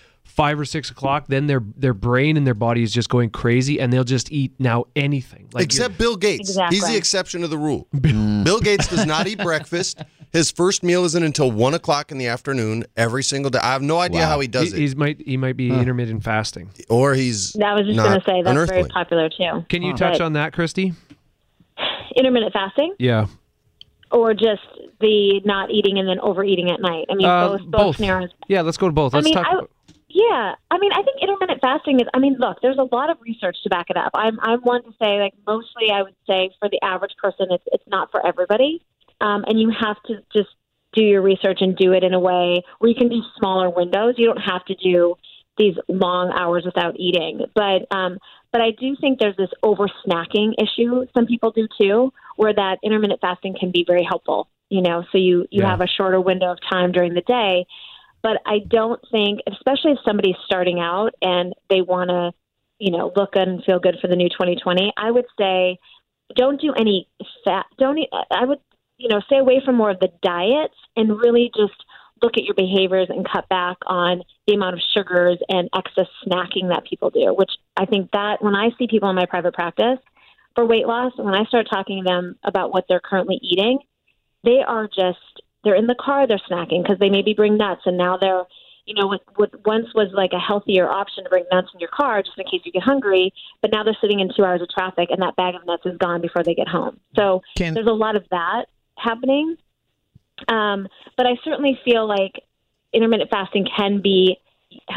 five 0.41 0.59
or 0.59 0.65
six 0.65 0.91
o'clock. 0.91 1.27
Then 1.29 1.47
their 1.49 1.63
their 1.77 1.93
brain 1.93 2.39
and 2.39 2.47
their 2.47 2.55
body 2.55 2.83
is 2.83 2.93
just 2.93 3.11
going 3.11 3.29
crazy 3.29 3.79
and 3.79 3.93
they'll 3.93 4.05
just 4.05 4.33
eat 4.33 4.53
now 4.59 4.87
anything. 4.97 5.49
Like 5.53 5.65
Except 5.65 5.99
Bill 5.99 6.17
Gates. 6.17 6.49
Exactly. 6.49 6.77
He's 6.79 6.87
the 6.89 6.97
exception 6.97 7.43
to 7.43 7.49
the 7.49 7.59
rule. 7.59 7.87
Bill 8.01 8.61
Gates 8.61 8.87
does 8.89 9.05
not 9.05 9.27
eat 9.27 9.39
breakfast. 9.39 10.01
His 10.33 10.51
first 10.53 10.85
meal 10.85 11.05
isn't 11.05 11.23
until 11.25 11.51
one 11.51 11.75
o'clock 11.75 12.13
in 12.13 12.19
the 12.19 12.29
afternoon 12.29 12.85
every 12.97 13.25
single 13.25 13.51
day. 13.51 13.59
I 13.59 13.73
have 13.73 13.83
no 13.83 13.99
idea 13.99 14.21
Wow. 14.21 14.29
how 14.29 14.41
he 14.41 14.47
does 14.47 14.71
he, 14.71 14.77
it. 14.77 14.81
he's 14.81 14.95
might 14.97 15.21
he 15.21 15.37
might 15.37 15.57
be 15.57 15.69
intermittent 15.71 16.23
fasting. 16.23 16.71
or 16.89 17.15
he's 17.15 17.53
That 17.55 17.75
was 17.75 17.85
just 17.87 17.99
going 17.99 18.19
to 18.19 18.25
say 18.25 18.41
that's 18.43 18.71
very 18.71 18.85
popular 18.85 19.29
too. 19.29 19.67
Can 19.69 19.83
you 19.83 19.93
touch 19.95 20.15
But 20.19 20.21
on 20.23 20.33
that, 20.35 20.53
Christy? 20.53 20.95
intermittent 22.17 22.53
fasting? 22.53 22.95
Yeah. 22.99 23.27
or 24.13 24.35
just 24.35 24.63
the 25.01 25.41
not 25.45 25.71
eating 25.71 25.99
and 25.99 26.09
then 26.09 26.21
overeating 26.21 26.71
at 26.71 26.81
night? 26.81 27.07
I 27.11 27.15
mean, 27.15 27.27
Uh, 27.27 27.49
both 27.49 27.61
both, 27.63 27.71
both. 27.71 27.97
scenarios. 27.97 28.31
Yeah, 28.49 28.63
let's 28.63 28.77
go 28.77 28.87
to 28.89 28.93
both. 28.93 29.15
Let's 29.15 29.27
I 29.27 29.29
mean, 29.29 29.35
talk. 29.35 29.47
I, 29.47 29.67
yeah, 30.12 30.55
I 30.71 30.79
mean, 30.79 30.90
I 30.93 31.02
think 31.02 31.23
intermittent 31.23 31.61
fasting 31.61 32.00
is. 32.00 32.07
I 32.12 32.19
mean, 32.19 32.37
look, 32.38 32.59
there's 32.62 32.79
a 32.79 32.95
lot 32.95 33.11
of 33.11 33.19
research 33.21 33.57
to 33.62 33.71
back 33.71 33.87
it 33.90 33.97
up. 33.97 34.11
I'm 34.14 34.38
I'm 34.40 34.61
one 34.61 34.83
to 34.83 34.90
say, 35.00 35.21
like, 35.21 35.35
mostly, 35.47 35.90
I 35.93 36.02
would 36.02 36.17
say 36.26 36.50
for 36.59 36.69
the 36.69 36.81
average 36.83 37.12
person, 37.23 37.47
it's 37.50 37.64
it's 37.67 37.85
not 37.87 38.11
for 38.11 38.25
everybody, 38.26 38.83
um, 39.21 39.45
and 39.47 39.61
you 39.61 39.71
have 39.71 39.97
to 40.07 40.17
just 40.37 40.49
do 40.93 41.05
your 41.05 41.23
research 41.23 41.59
and 41.61 41.76
do 41.76 41.93
it 41.93 42.02
in 42.02 42.12
a 42.14 42.19
way 42.19 42.62
where 42.81 42.88
you 42.90 42.97
can 42.97 43.09
do 43.09 43.23
smaller 43.38 43.71
windows. 43.71 44.14
You 44.19 44.26
don't 44.26 44.43
have 44.43 44.64
to 44.67 44.75
do 44.75 45.14
these 45.57 45.75
long 45.88 46.33
hours 46.37 46.64
without 46.64 46.95
eating, 46.99 47.47
but 47.55 47.87
um, 47.95 48.19
but 48.52 48.61
I 48.61 48.73
do 48.73 48.97
think 49.00 49.21
there's 49.21 49.37
this 49.37 49.50
over 49.62 49.88
snacking 50.05 50.55
issue. 50.59 51.07
Some 51.17 51.26
people 51.26 51.52
do 51.52 51.69
too, 51.81 52.12
where 52.37 52.52
that 52.52 52.79
intermittent 52.83 53.21
fasting 53.21 53.55
can 53.59 53.71
be 53.71 53.85
very 53.87 54.05
helpful. 54.09 54.49
You 54.71 54.83
know, 54.83 55.05
so 55.12 55.19
you 55.19 55.47
you 55.50 55.62
Yeah. 55.62 55.71
have 55.71 55.81
a 55.81 55.87
shorter 55.87 56.21
window 56.21 56.50
of 56.50 56.59
time 56.69 56.93
during 56.93 57.14
the 57.14 57.23
day 57.23 57.67
but 58.23 58.39
I 58.47 58.59
don't 58.67 59.00
think, 59.11 59.41
especially 59.47 59.93
if 59.93 59.99
somebody's 60.05 60.37
starting 60.45 60.81
out 60.81 61.15
and 61.23 61.55
they 61.69 61.81
want 61.81 62.11
to, 62.11 62.33
you 62.79 62.91
know, 62.91 63.12
look 63.15 63.33
good 63.33 63.49
and 63.49 63.65
feel 63.65 63.79
good 63.79 63.97
for 64.00 64.09
the 64.09 64.17
new 64.17 64.29
2020, 64.29 64.93
I 64.97 65.11
would 65.11 65.27
say 65.39 65.79
don't 66.37 66.61
do 66.61 66.73
any 66.77 67.09
fat. 67.45 67.67
Don't. 67.79 67.99
eat- 67.99 68.11
I 68.31 68.45
would, 68.45 68.59
you 68.99 69.09
know, 69.09 69.21
stay 69.27 69.39
away 69.39 69.62
from 69.65 69.77
more 69.77 69.91
of 69.91 70.00
the 70.00 70.12
diets 70.23 70.75
and 70.97 71.19
really 71.19 71.50
just 71.57 71.75
look 72.23 72.37
at 72.37 72.45
your 72.45 72.55
behaviors 72.55 73.09
and 73.09 73.27
cut 73.29 73.49
back 73.49 73.79
on 73.87 74.23
the 74.47 74.55
amount 74.55 74.75
of 74.75 74.81
sugars 74.95 75.39
and 75.49 75.69
excess 75.75 76.07
snacking 76.27 76.69
that 76.69 76.85
people 76.89 77.11
do. 77.11 77.35
Which 77.35 77.50
I 77.77 77.87
think 77.87 78.11
that 78.12 78.43
when 78.43 78.55
I 78.55 78.71
see 78.79 78.87
people 78.87 79.09
in 79.09 79.17
my 79.17 79.27
private 79.27 79.55
practice 79.55 79.99
for 80.55 80.67
weight 80.67 80.87
loss, 80.87 81.12
when 81.17 81.35
I 81.35 81.45
start 81.45 81.67
talking 81.71 82.05
to 82.05 82.09
them 82.09 82.37
about 82.45 82.73
what 82.73 82.85
they're 82.89 83.00
currently 83.00 83.39
eating, 83.43 83.79
they 84.45 84.62
are 84.67 84.87
just 84.87 85.19
they're 85.64 85.75
in 85.75 85.87
the 85.87 85.95
car 85.95 86.26
they're 86.26 86.40
snacking 86.50 86.83
because 86.83 86.99
they 86.99 87.11
maybe 87.11 87.35
bring 87.35 87.57
nuts 87.57 87.83
and 87.87 87.97
now 87.97 88.17
they're 88.17 88.45
you 88.87 88.95
know 88.95 89.07
what 89.07 89.21
what 89.37 89.50
once 89.67 89.87
was 89.95 90.09
like 90.12 90.31
a 90.33 90.38
healthier 90.38 90.88
option 90.88 91.25
to 91.25 91.31
bring 91.31 91.45
nuts 91.52 91.69
in 91.75 91.81
your 91.81 91.90
car 91.90 92.23
just 92.23 92.37
in 92.38 92.45
case 92.45 92.61
you 92.64 92.73
get 92.73 92.83
hungry 92.83 93.33
but 93.62 93.71
now 93.73 93.83
they're 93.85 93.97
sitting 94.00 94.21
in 94.21 94.31
two 94.35 94.45
hours 94.45 94.62
of 94.62 94.69
traffic 94.69 95.09
and 95.11 95.23
that 95.23 95.37
bag 95.37 95.55
of 95.55 95.64
nuts 95.67 95.83
is 95.87 95.97
gone 95.99 96.21
before 96.21 96.43
they 96.43 96.55
get 96.55 96.69
home. 96.69 96.99
So 97.17 97.43
Can- 97.57 97.75
there's 97.75 97.87
a 97.87 97.93
lot 97.93 98.17
of 98.17 98.25
that 98.31 98.67
happening. 98.97 99.57
Um, 100.49 100.88
but 101.17 101.26
i 101.26 101.37
certainly 101.45 101.79
feel 101.85 102.09
like 102.09 102.43
intermittent 102.93 103.31
fasting 103.31 103.67
can 103.76 104.00
be 104.00 104.38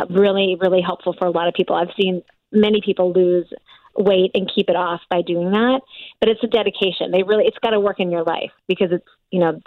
really 0.10 0.58
really 0.60 0.82
helpful 0.82 1.14
for 1.18 1.28
a 1.28 1.32
lot 1.32 1.48
of 1.48 1.54
people. 1.54 1.76
I've 1.76 1.94
seen 2.00 2.24
many 2.52 2.82
people 2.84 3.12
lose 3.12 3.52
weight 3.96 4.32
and 4.34 4.50
keep 4.54 4.70
it 4.70 4.76
off 4.76 5.02
by 5.10 5.22
doing 5.22 5.52
that 5.52 5.82
but 6.24 6.30
it's 6.30 6.44
a 6.44 6.48
dedication. 6.48 7.12
They 7.12 7.24
really 7.24 7.44
it's 7.46 7.58
got 7.60 7.72
to 7.72 7.82
work 7.82 8.00
in 8.00 8.10
your 8.10 8.24
life 8.24 8.52
because 8.68 8.94
it's 8.94 9.06
you 9.30 9.42
know 9.42 9.60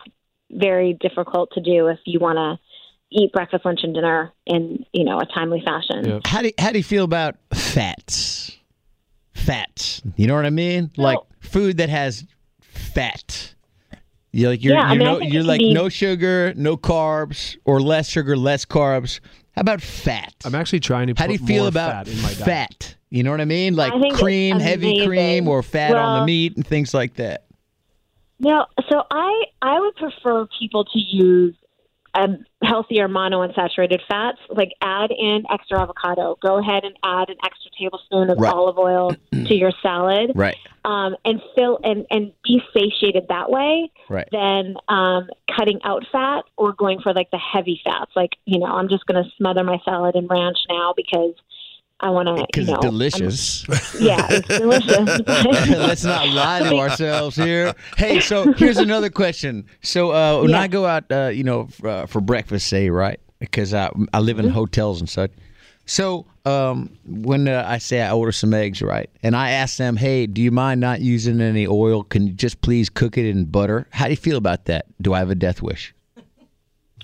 very 0.50 0.96
difficult 1.00 1.50
to 1.54 1.60
do 1.60 1.88
if 1.88 1.98
you 2.04 2.18
want 2.20 2.36
to 2.36 2.58
eat 3.10 3.32
breakfast, 3.32 3.64
lunch, 3.64 3.80
and 3.82 3.94
dinner 3.94 4.32
in 4.46 4.84
you 4.92 5.04
know 5.04 5.18
a 5.18 5.26
timely 5.26 5.62
fashion. 5.64 6.04
Yeah. 6.04 6.20
How 6.24 6.42
do 6.42 6.50
how 6.58 6.72
do 6.72 6.78
you 6.78 6.84
feel 6.84 7.04
about 7.04 7.36
fats? 7.54 8.56
Fats. 9.34 10.02
You 10.16 10.26
know 10.26 10.34
what 10.34 10.46
I 10.46 10.50
mean? 10.50 10.90
Like 10.96 11.18
food 11.40 11.78
that 11.78 11.88
has 11.88 12.24
fat. 12.60 13.54
You're 14.32 14.50
like 14.50 14.62
you're 14.62 14.74
Yeah, 14.74 14.92
you're, 14.92 14.98
mean, 14.98 15.08
no, 15.08 15.20
you're 15.20 15.44
like 15.44 15.60
be- 15.60 15.72
no 15.72 15.88
sugar, 15.88 16.52
no 16.56 16.76
carbs, 16.76 17.56
or 17.64 17.80
less 17.80 18.08
sugar, 18.08 18.36
less 18.36 18.64
carbs. 18.64 19.20
How 19.52 19.60
about 19.60 19.80
fat? 19.80 20.34
I'm 20.44 20.54
actually 20.54 20.80
trying 20.80 21.06
to. 21.06 21.14
Put 21.14 21.20
How 21.20 21.26
do 21.28 21.32
you 21.32 21.38
feel 21.38 21.66
about 21.66 22.06
fat 22.06 22.14
in 22.14 22.20
my 22.20 22.34
diet. 22.34 22.44
fat? 22.44 22.96
You 23.08 23.22
know 23.22 23.30
what 23.30 23.40
I 23.40 23.46
mean? 23.46 23.74
Like 23.76 23.92
think 23.92 24.12
it's 24.12 24.20
cream, 24.20 24.58
heavy 24.58 25.06
cream, 25.06 25.48
or 25.48 25.62
fat 25.62 25.94
on 25.94 26.20
the 26.20 26.26
meat 26.26 26.56
and 26.56 26.66
things 26.66 26.92
like 26.92 27.14
that. 27.14 27.45
No, 28.38 28.66
so 28.90 29.02
I 29.10 29.44
I 29.62 29.80
would 29.80 29.96
prefer 29.96 30.46
people 30.58 30.84
to 30.84 30.98
use 30.98 31.54
um, 32.14 32.44
healthier 32.62 33.08
monounsaturated 33.08 34.00
fats. 34.08 34.38
Like 34.50 34.70
add 34.80 35.10
in 35.10 35.44
extra 35.50 35.80
avocado. 35.82 36.36
Go 36.42 36.58
ahead 36.58 36.84
and 36.84 36.94
add 37.02 37.28
an 37.30 37.36
extra 37.44 37.70
tablespoon 37.78 38.30
of 38.30 38.38
Right. 38.38 38.52
olive 38.52 38.78
oil 38.78 39.16
to 39.32 39.54
your 39.54 39.72
salad. 39.82 40.32
Right. 40.34 40.56
um, 40.84 41.16
and 41.24 41.40
fill 41.56 41.80
and, 41.82 42.06
and 42.10 42.32
be 42.44 42.62
satiated 42.72 43.26
that 43.28 43.50
way 43.50 43.90
Right. 44.08 44.28
than 44.30 44.76
um, 44.88 45.28
cutting 45.56 45.80
out 45.82 46.04
fat 46.12 46.44
or 46.56 46.72
going 46.72 47.00
for 47.00 47.12
like 47.12 47.30
the 47.32 47.38
heavy 47.38 47.80
fats. 47.84 48.12
Like 48.14 48.36
you 48.44 48.58
know, 48.58 48.66
I'm 48.66 48.88
just 48.88 49.04
going 49.06 49.22
to 49.22 49.28
smother 49.36 49.64
my 49.64 49.78
salad 49.84 50.14
in 50.14 50.26
ranch 50.26 50.58
now 50.68 50.94
because 50.96 51.34
I 52.00 52.10
want 52.10 52.28
to. 52.28 52.34
You 52.34 52.46
Because 52.46 52.66
know, 52.68 52.74
it's 52.74 52.84
delicious. 52.84 53.68
I'm- 53.68 54.02
yeah, 54.04 54.26
it's 54.30 54.48
delicious. 54.48 55.20
Let's 55.70 56.04
not 56.04 56.28
lie 56.28 56.60
to 56.60 56.76
ourselves 56.78 57.36
here. 57.36 57.74
Hey, 57.96 58.20
so 58.20 58.52
here's 58.52 58.76
another 58.78 59.08
question. 59.10 59.66
So 59.82 60.12
uh, 60.12 60.42
when 60.42 60.50
Yeah. 60.50 60.60
I 60.60 60.66
go 60.68 60.84
out, 60.86 61.10
uh, 61.10 61.28
you 61.32 61.42
know, 61.44 61.68
uh, 61.82 62.04
for 62.06 62.20
breakfast, 62.20 62.66
say 62.68 62.90
right, 62.90 63.18
because 63.38 63.72
I 63.72 63.90
I 64.12 64.20
live 64.20 64.36
Mm-hmm. 64.36 64.46
in 64.48 64.52
hotels 64.52 65.00
and 65.00 65.08
such. 65.08 65.30
So 65.86 66.26
um, 66.44 66.90
when 67.06 67.48
uh, 67.48 67.64
I 67.66 67.78
say 67.78 68.02
I 68.02 68.10
order 68.12 68.32
some 68.32 68.52
eggs, 68.52 68.82
right, 68.82 69.08
and 69.22 69.34
I 69.36 69.50
ask 69.52 69.76
them, 69.78 69.96
hey, 69.96 70.26
do 70.26 70.42
you 70.42 70.50
mind 70.50 70.80
not 70.80 71.00
using 71.00 71.40
any 71.40 71.66
oil? 71.66 72.02
Can 72.02 72.26
you 72.26 72.32
just 72.34 72.60
please 72.60 72.90
cook 72.90 73.16
it 73.16 73.24
in 73.24 73.44
butter? 73.46 73.86
How 73.90 74.04
do 74.06 74.10
you 74.10 74.16
feel 74.16 74.36
about 74.36 74.64
that? 74.66 74.86
Do 75.00 75.14
I 75.14 75.18
have 75.20 75.30
a 75.30 75.34
death 75.36 75.62
wish? 75.62 75.94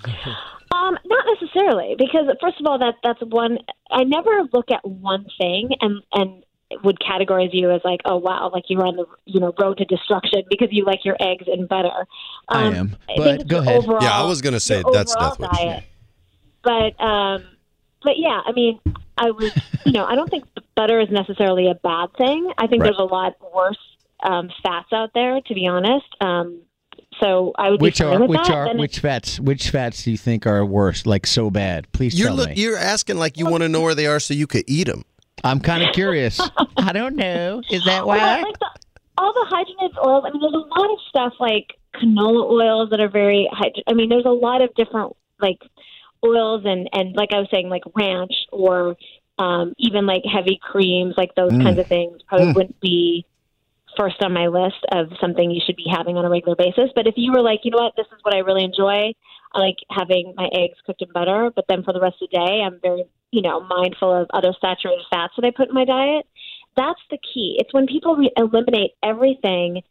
Um, 0.05 0.97
necessarily, 1.33 1.95
because 1.97 2.25
first 2.41 2.59
of 2.59 2.65
all, 2.65 2.79
that 2.79 2.95
that's 3.03 3.21
one. 3.21 3.57
I 3.91 4.03
never 4.03 4.43
look 4.51 4.71
at 4.71 4.87
one 4.87 5.25
thing 5.39 5.69
and 5.81 6.01
and 6.13 6.43
would 6.83 6.97
categorize 6.99 7.49
you 7.51 7.71
as 7.71 7.81
like, 7.83 7.99
oh 8.05 8.17
wow, 8.17 8.49
like 8.53 8.63
you're 8.67 8.85
on 8.85 8.95
the 8.95 9.05
you 9.25 9.39
know 9.39 9.53
road 9.59 9.77
to 9.77 9.85
destruction 9.85 10.43
because 10.49 10.69
you 10.71 10.85
like 10.85 11.05
your 11.05 11.15
eggs 11.19 11.45
and 11.47 11.67
butter. 11.67 12.05
I 12.49 12.63
Um, 12.65 12.73
am, 12.73 12.97
but 13.17 13.27
it's 13.35 13.43
go 13.43 13.59
ahead. 13.59 13.83
Overall, 13.83 14.01
Yeah, 14.01 14.19
I 14.19 14.25
was 14.25 14.41
gonna 14.41 14.59
say 14.59 14.83
that's 14.91 15.13
overall 15.15 15.29
death 15.35 15.39
wish. 15.39 15.59
diet. 15.59 15.83
But 16.63 17.03
um, 17.03 17.43
but 18.03 18.13
yeah, 18.17 18.41
I 18.45 18.51
mean, 18.53 18.79
I 19.17 19.31
would 19.31 19.53
you 19.85 19.93
know 19.93 20.05
I 20.05 20.15
don't 20.15 20.29
think 20.29 20.45
butter 20.75 20.99
is 20.99 21.09
necessarily 21.11 21.69
a 21.69 21.75
bad 21.75 22.09
thing. 22.17 22.51
I 22.57 22.67
think 22.67 22.81
Right. 22.81 22.87
there's 22.87 22.99
a 22.99 23.03
lot 23.03 23.33
worse 23.53 23.77
um, 24.23 24.49
fats 24.63 24.89
out 24.93 25.11
there, 25.13 25.39
to 25.41 25.53
be 25.53 25.67
honest. 25.67 26.05
Um, 26.21 26.61
so 27.19 27.53
I 27.57 27.69
would 27.69 27.81
Which 27.81 27.99
be 27.99 28.03
fine 28.05 28.13
are 28.15 28.19
with 28.21 28.29
which 28.29 28.47
that. 28.47 28.51
are 28.55 28.65
Then 28.67 28.77
which 28.77 28.99
fats 28.99 29.39
which 29.39 29.69
fats 29.69 30.03
do 30.03 30.11
you 30.11 30.17
think 30.17 30.45
are 30.47 30.65
worse, 30.65 31.05
like 31.05 31.25
so 31.27 31.49
bad? 31.49 31.91
Please 31.91 32.17
You're 32.17 32.29
tell 32.29 32.37
look, 32.37 32.49
me. 32.49 32.55
you're 32.55 32.77
asking 32.77 33.17
like 33.17 33.37
you 33.37 33.45
want 33.45 33.63
to 33.63 33.69
know 33.69 33.81
where 33.81 33.95
they 33.95 34.07
are 34.07 34.19
so 34.19 34.33
you 34.33 34.47
could 34.47 34.63
eat 34.67 34.87
them. 34.87 35.03
I'm 35.43 35.59
kind 35.59 35.83
of 35.83 35.93
curious. 35.93 36.39
I 36.77 36.93
don't 36.93 37.15
know. 37.15 37.61
Is 37.69 37.83
that 37.85 38.05
Well, 38.07 38.17
why? 38.17 38.41
like 38.41 38.59
the, 38.59 38.69
all 39.17 39.33
the 39.33 39.45
hydrogenated 39.53 40.05
oils. 40.05 40.23
I 40.25 40.31
mean, 40.31 40.41
there's 40.41 40.53
a 40.53 40.79
lot 40.79 40.91
of 40.91 40.97
stuff 41.09 41.33
like 41.39 41.67
canola 41.95 42.49
oils 42.49 42.89
that 42.91 42.99
are 42.99 43.09
very. 43.09 43.49
Hydro- 43.51 43.83
I 43.87 43.93
mean, 43.93 44.09
there's 44.09 44.25
a 44.25 44.29
lot 44.29 44.61
of 44.61 44.73
different 44.75 45.15
like 45.39 45.59
oils 46.25 46.63
and 46.65 46.87
and 46.93 47.15
like 47.15 47.29
I 47.33 47.39
was 47.39 47.47
saying, 47.51 47.69
like 47.69 47.83
ranch 47.95 48.33
or 48.51 48.95
um, 49.39 49.73
even 49.77 50.05
like 50.05 50.23
heavy 50.31 50.59
creams, 50.61 51.15
like 51.17 51.35
those 51.35 51.51
Mm. 51.51 51.63
kinds 51.63 51.79
of 51.79 51.87
things 51.87 52.21
probably 52.27 52.53
wouldn't 52.53 52.79
be 52.79 53.25
first 53.97 54.21
on 54.21 54.33
my 54.33 54.47
list 54.47 54.83
of 54.91 55.07
something 55.19 55.51
you 55.51 55.61
should 55.65 55.75
be 55.75 55.87
having 55.89 56.17
on 56.17 56.25
a 56.25 56.29
regular 56.29 56.55
basis. 56.55 56.89
But 56.95 57.07
if 57.07 57.15
you 57.17 57.31
were 57.31 57.41
like, 57.41 57.61
you 57.63 57.71
know 57.71 57.77
what, 57.77 57.93
this 57.95 58.07
is 58.07 58.19
what 58.23 58.35
I 58.35 58.39
really 58.39 58.63
enjoy. 58.63 59.13
I 59.53 59.59
like 59.59 59.77
having 59.89 60.33
my 60.35 60.49
eggs 60.53 60.77
cooked 60.85 61.01
in 61.01 61.09
butter, 61.13 61.51
but 61.55 61.65
then 61.69 61.83
for 61.83 61.93
the 61.93 61.99
rest 61.99 62.17
of 62.21 62.29
the 62.31 62.37
day, 62.37 62.61
I'm 62.61 62.79
very, 62.81 63.05
you 63.31 63.41
know, 63.41 63.61
mindful 63.61 64.11
of 64.13 64.27
other 64.33 64.53
saturated 64.59 65.05
fats 65.09 65.33
that 65.37 65.45
I 65.45 65.51
put 65.55 65.69
in 65.69 65.75
my 65.75 65.85
diet. 65.85 66.25
That's 66.75 67.01
the 67.11 67.19
key. 67.19 67.57
It's 67.59 67.73
when 67.73 67.85
people 67.85 68.15
re- 68.15 68.33
eliminate 68.35 68.91
everything 69.03 69.81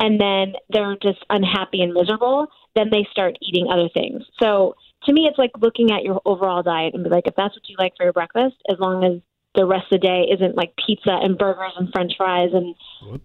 and 0.00 0.20
then 0.20 0.54
they're 0.70 0.96
just 1.02 1.24
unhappy 1.28 1.82
and 1.82 1.92
miserable, 1.92 2.46
then 2.76 2.90
they 2.90 3.06
start 3.10 3.36
eating 3.42 3.66
other 3.70 3.88
things. 3.92 4.22
So 4.40 4.76
to 5.04 5.12
me, 5.12 5.26
it's 5.26 5.38
like 5.38 5.50
looking 5.58 5.90
at 5.90 6.04
your 6.04 6.20
overall 6.24 6.62
diet 6.62 6.94
and 6.94 7.02
be 7.02 7.10
like, 7.10 7.26
if 7.26 7.34
that's 7.36 7.54
what 7.54 7.68
you 7.68 7.76
like 7.78 7.94
for 7.96 8.04
your 8.04 8.12
breakfast, 8.12 8.56
as 8.70 8.78
long 8.78 9.04
as 9.04 9.20
the 9.58 9.66
rest 9.66 9.86
of 9.92 10.00
the 10.00 10.06
day 10.06 10.22
isn't 10.32 10.56
like 10.56 10.72
pizza 10.86 11.10
and 11.20 11.36
burgers 11.36 11.72
and 11.76 11.90
french 11.92 12.12
fries 12.16 12.50
and 12.54 12.76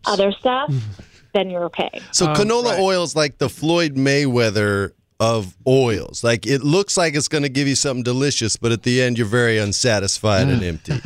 other 0.06 0.32
stuff, 0.32 0.74
then 1.36 1.48
you're 1.52 1.66
okay. 1.66 2.02
So 2.12 2.26
Um, 2.28 2.36
canola 2.36 2.72
right. 2.72 2.80
oil 2.80 3.04
is 3.04 3.16
like 3.16 3.38
the 3.38 3.50
Floyd 3.50 3.94
Mayweather 3.96 4.94
of 5.20 5.56
oils. 5.68 6.24
Like 6.24 6.48
it 6.48 6.64
looks 6.64 6.98
like 6.98 7.14
it's 7.14 7.28
going 7.28 7.44
to 7.44 7.50
give 7.50 7.68
you 7.68 7.76
something 7.76 8.02
delicious, 8.04 8.58
but 8.58 8.72
at 8.72 8.82
the 8.82 9.00
end 9.02 9.18
you're 9.20 9.28
very 9.28 9.60
unsatisfied 9.60 10.48
and 10.48 10.64
empty. 10.64 10.94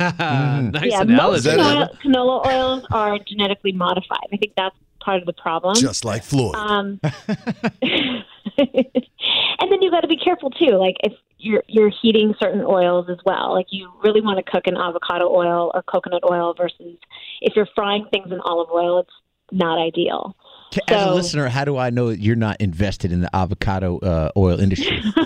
yeah, 0.90 1.02
analogy. 1.02 1.54
most 1.56 1.58
canola, 1.58 2.00
canola 2.00 2.46
oils 2.46 2.86
are 2.90 3.18
genetically 3.18 3.72
modified. 3.72 4.26
I 4.32 4.38
think 4.38 4.54
that's 4.56 4.74
part 5.00 5.20
of 5.20 5.26
the 5.26 5.34
problem. 5.34 5.74
Just 5.76 6.06
like 6.06 6.24
Floyd. 6.24 6.54
Um, 6.56 7.00
and 9.60 9.72
then 9.72 9.82
you 9.82 9.90
got 9.90 10.00
to 10.00 10.08
be 10.08 10.16
careful 10.16 10.50
too. 10.50 10.76
Like 10.76 10.96
if 11.00 11.12
you're 11.38 11.62
you're 11.68 11.90
heating 12.02 12.34
certain 12.40 12.62
oils 12.62 13.06
as 13.08 13.18
well. 13.24 13.54
Like 13.54 13.66
you 13.70 13.90
really 14.02 14.20
want 14.20 14.44
to 14.44 14.50
cook 14.50 14.66
in 14.66 14.76
avocado 14.76 15.28
oil 15.28 15.70
or 15.72 15.82
coconut 15.82 16.22
oil 16.28 16.54
versus 16.54 16.96
if 17.40 17.54
you're 17.56 17.68
frying 17.74 18.06
things 18.10 18.30
in 18.30 18.40
olive 18.40 18.70
oil, 18.70 19.00
it's 19.00 19.10
not 19.52 19.78
ideal. 19.78 20.36
As 20.88 21.06
a 21.06 21.14
listener, 21.14 21.48
how 21.48 21.64
do 21.64 21.78
I 21.78 21.88
know 21.88 22.08
that 22.08 22.20
you're 22.20 22.36
not 22.36 22.60
invested 22.60 23.10
in 23.10 23.20
the 23.20 23.34
avocado 23.34 23.98
uh, 24.00 24.30
oil 24.36 24.60
industry? 24.60 25.00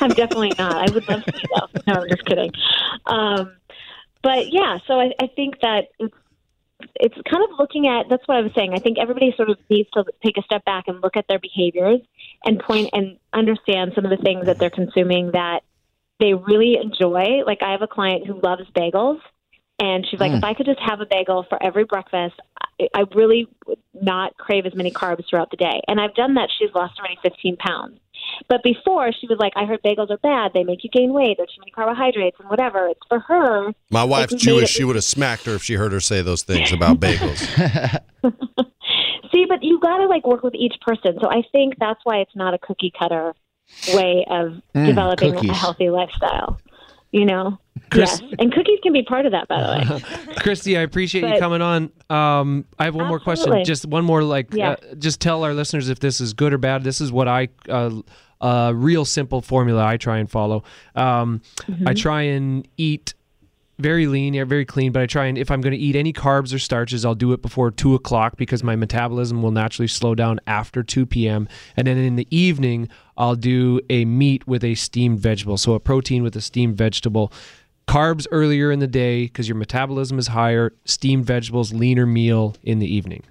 I'm 0.00 0.10
definitely 0.10 0.52
not. 0.58 0.88
I 0.88 0.92
would 0.92 1.08
love 1.08 1.24
to 1.24 1.32
be 1.32 1.42
though. 1.58 1.80
No, 1.88 2.00
I'm 2.00 2.08
just 2.08 2.24
kidding. 2.24 2.52
Um, 3.06 3.56
but 4.22 4.52
yeah, 4.52 4.78
so 4.86 5.00
I, 5.00 5.12
I 5.20 5.26
think 5.34 5.60
that 5.62 5.88
it's 5.98 6.14
it's 6.94 7.16
kind 7.28 7.42
of 7.42 7.58
looking 7.58 7.88
at 7.88 8.08
that's 8.08 8.26
what 8.28 8.36
I 8.36 8.42
was 8.42 8.52
saying. 8.54 8.74
I 8.74 8.78
think 8.78 8.98
everybody 8.98 9.34
sort 9.36 9.50
of 9.50 9.58
needs 9.68 9.90
to 9.94 10.04
take 10.24 10.36
a 10.36 10.42
step 10.42 10.64
back 10.64 10.84
and 10.86 11.00
look 11.02 11.16
at 11.16 11.26
their 11.28 11.38
behaviors 11.38 12.00
and 12.44 12.58
point 12.58 12.90
and 12.92 13.18
understand 13.32 13.92
some 13.94 14.04
of 14.04 14.10
the 14.10 14.22
things 14.22 14.46
that 14.46 14.58
they're 14.58 14.70
consuming 14.70 15.32
that 15.32 15.60
they 16.18 16.34
really 16.34 16.76
enjoy. 16.82 17.42
Like 17.46 17.62
I 17.62 17.72
have 17.72 17.82
a 17.82 17.86
client 17.86 18.26
who 18.26 18.40
loves 18.40 18.62
bagels, 18.76 19.20
and 19.80 20.06
she's 20.08 20.20
like, 20.20 20.32
mm. 20.32 20.38
if 20.38 20.44
I 20.44 20.54
could 20.54 20.66
just 20.66 20.80
have 20.80 21.00
a 21.00 21.06
bagel 21.06 21.46
for 21.48 21.60
every 21.62 21.84
breakfast, 21.84 22.34
I, 22.78 22.88
I 22.94 23.04
really 23.14 23.48
would 23.66 23.78
not 23.94 24.36
crave 24.36 24.66
as 24.66 24.74
many 24.74 24.90
carbs 24.90 25.24
throughout 25.28 25.50
the 25.50 25.56
day. 25.56 25.80
And 25.88 25.98
I've 25.98 26.14
done 26.14 26.34
that. 26.34 26.50
She's 26.58 26.68
lost 26.74 26.98
already 26.98 27.18
15 27.22 27.56
pounds. 27.56 27.98
But 28.48 28.62
before, 28.62 29.10
she 29.18 29.26
was 29.26 29.38
like, 29.38 29.54
I 29.56 29.64
heard 29.64 29.82
bagels 29.82 30.10
are 30.10 30.18
bad. 30.18 30.52
They 30.52 30.64
make 30.64 30.84
you 30.84 30.90
gain 30.90 31.12
weight. 31.14 31.36
There's 31.38 31.48
too 31.48 31.60
many 31.60 31.70
carbohydrates 31.70 32.36
and 32.38 32.50
whatever. 32.50 32.88
It's 32.88 33.00
for 33.08 33.20
her. 33.20 33.72
My 33.90 34.04
wife's 34.04 34.32
Like, 34.32 34.42
we 34.42 34.52
made 34.52 34.58
Jewish. 34.58 34.70
She 34.70 34.84
would 34.84 34.96
have 34.96 35.04
smacked 35.04 35.46
her 35.46 35.54
if 35.54 35.62
she 35.62 35.74
heard 35.74 35.92
her 35.92 36.00
say 36.00 36.20
those 36.20 36.42
things 36.42 36.72
about 36.72 37.00
bagels. 37.00 38.00
See, 39.32 39.44
but 39.48 39.62
you 39.62 39.78
got 39.80 39.98
to 39.98 40.06
like 40.06 40.26
work 40.26 40.42
with 40.42 40.54
each 40.54 40.74
person. 40.80 41.18
So 41.20 41.28
I 41.30 41.42
think 41.52 41.74
that's 41.78 42.00
why 42.04 42.18
it's 42.18 42.34
not 42.34 42.54
a 42.54 42.58
cookie 42.58 42.92
cutter 42.98 43.34
way 43.94 44.24
of 44.28 44.60
developing 44.74 45.34
a 45.48 45.54
healthy 45.54 45.90
lifestyle. 45.90 46.58
You 47.12 47.24
know, 47.24 47.58
Chris- 47.90 48.20
yes, 48.20 48.32
and 48.38 48.52
cookies 48.52 48.78
can 48.84 48.92
be 48.92 49.02
part 49.02 49.26
of 49.26 49.32
that, 49.32 49.48
by 49.48 49.60
the 49.62 49.94
way. 49.94 50.34
Christy, 50.36 50.78
I 50.78 50.82
appreciate 50.82 51.22
you 51.22 51.30
But- 51.30 51.40
coming 51.40 51.60
on. 51.60 51.90
Um, 52.08 52.64
I 52.78 52.84
have 52.84 52.94
one 52.94 53.08
more 53.08 53.18
question. 53.18 53.64
Just 53.64 53.84
one 53.86 54.04
more, 54.04 54.22
like, 54.22 54.54
Yeah. 54.54 54.70
uh, 54.70 54.94
just 54.96 55.20
tell 55.20 55.42
our 55.42 55.52
listeners 55.52 55.88
if 55.88 55.98
this 55.98 56.20
is 56.20 56.32
good 56.34 56.52
or 56.52 56.58
bad. 56.58 56.84
This 56.84 57.00
is 57.00 57.10
what 57.10 57.26
I, 57.26 57.48
uh, 57.68 57.90
uh, 58.40 58.72
real 58.76 59.04
simple 59.04 59.42
formula 59.42 59.84
I 59.84 59.96
try 59.96 60.18
and 60.18 60.30
follow. 60.30 60.62
Um, 60.94 61.40
Mm-hmm. 61.66 61.88
I 61.88 61.94
try 61.94 62.22
and 62.22 62.66
eat 62.76 63.14
very 63.80 64.06
lean, 64.06 64.32
very 64.46 64.64
clean, 64.64 64.92
but 64.92 65.02
I 65.02 65.06
try 65.06 65.26
and 65.26 65.36
if 65.36 65.50
I'm 65.50 65.60
going 65.60 65.72
to 65.72 65.78
eat 65.78 65.96
any 65.96 66.12
carbs 66.12 66.54
or 66.54 66.58
starches, 66.58 67.04
I'll 67.04 67.14
do 67.14 67.32
it 67.32 67.42
before 67.42 67.70
two 67.70 67.94
o'clock 67.94 68.36
because 68.36 68.62
my 68.62 68.76
metabolism 68.76 69.42
will 69.42 69.50
naturally 69.50 69.88
slow 69.88 70.14
down 70.14 70.40
after 70.46 70.82
2 70.82 71.06
p.m. 71.06 71.48
And 71.76 71.86
then 71.86 71.96
in 71.96 72.16
the 72.16 72.26
evening, 72.30 72.88
I'll 73.16 73.36
do 73.36 73.80
a 73.90 74.04
meat 74.04 74.46
with 74.46 74.64
a 74.64 74.74
steamed 74.74 75.20
vegetable. 75.20 75.56
So 75.56 75.74
a 75.74 75.80
protein 75.80 76.22
with 76.22 76.36
a 76.36 76.40
steamed 76.40 76.76
vegetable. 76.76 77.32
Carbs 77.88 78.26
earlier 78.30 78.70
in 78.70 78.78
the 78.78 78.86
day 78.86 79.24
because 79.24 79.48
your 79.48 79.56
metabolism 79.56 80.18
is 80.18 80.28
higher. 80.28 80.72
Steamed 80.84 81.26
vegetables, 81.26 81.72
leaner 81.72 82.06
meal 82.06 82.54
in 82.62 82.78
the 82.78 82.86
evening. 82.86 83.24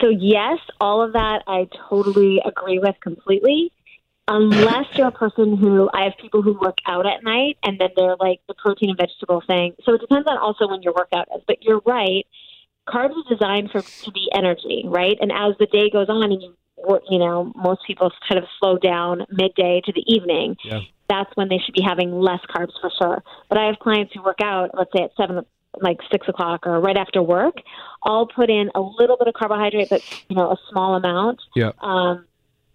So 0.00 0.08
yes, 0.08 0.58
all 0.80 1.00
of 1.00 1.12
that 1.12 1.42
I 1.46 1.68
totally 1.88 2.40
agree 2.44 2.78
with 2.78 2.96
completely. 3.00 3.72
Unless 4.26 4.86
you're 4.94 5.08
a 5.08 5.12
person 5.12 5.56
who 5.56 5.90
I 5.92 6.04
have 6.04 6.14
people 6.20 6.40
who 6.40 6.58
work 6.58 6.78
out 6.86 7.06
at 7.06 7.22
night 7.22 7.58
and 7.62 7.78
then 7.78 7.90
they're 7.94 8.16
like 8.18 8.40
the 8.48 8.54
protein 8.54 8.90
and 8.90 8.98
vegetable 8.98 9.42
thing. 9.46 9.74
So 9.84 9.94
it 9.94 10.00
depends 10.00 10.26
on 10.26 10.38
also 10.38 10.66
when 10.68 10.82
your 10.82 10.94
workout 10.94 11.28
is. 11.36 11.42
But 11.46 11.62
you're 11.62 11.82
right. 11.84 12.26
Carbs 12.88 13.12
are 13.16 13.34
designed 13.34 13.70
for 13.70 13.82
to 13.82 14.10
be 14.12 14.30
energy, 14.34 14.84
right? 14.86 15.16
And 15.20 15.30
as 15.30 15.54
the 15.58 15.66
day 15.66 15.90
goes 15.90 16.08
on 16.08 16.32
and 16.32 16.42
you 16.42 16.54
you 17.08 17.18
know, 17.18 17.52
most 17.54 17.80
people 17.86 18.10
kind 18.28 18.38
of 18.38 18.44
slow 18.58 18.76
down 18.78 19.24
midday 19.30 19.80
to 19.84 19.92
the 19.92 20.04
evening. 20.06 20.56
Yeah. 20.64 20.80
That's 21.08 21.30
when 21.34 21.48
they 21.48 21.58
should 21.58 21.74
be 21.74 21.82
having 21.82 22.12
less 22.12 22.40
carbs 22.54 22.72
for 22.80 22.90
sure. 22.98 23.22
But 23.48 23.58
I 23.58 23.66
have 23.66 23.78
clients 23.78 24.12
who 24.14 24.22
work 24.22 24.40
out, 24.42 24.70
let's 24.74 24.90
say 24.96 25.04
at 25.04 25.10
seven 25.16 25.44
like 25.80 25.98
six 26.10 26.28
o'clock 26.28 26.66
or 26.66 26.80
right 26.80 26.96
after 26.96 27.20
work, 27.22 27.56
I'll 28.04 28.26
put 28.26 28.48
in 28.48 28.70
a 28.74 28.80
little 28.80 29.16
bit 29.16 29.26
of 29.26 29.34
carbohydrate, 29.34 29.90
but 29.90 30.02
you 30.28 30.36
know, 30.36 30.52
a 30.52 30.56
small 30.70 30.94
amount. 30.94 31.40
Yeah. 31.56 31.72
Um, 31.80 32.26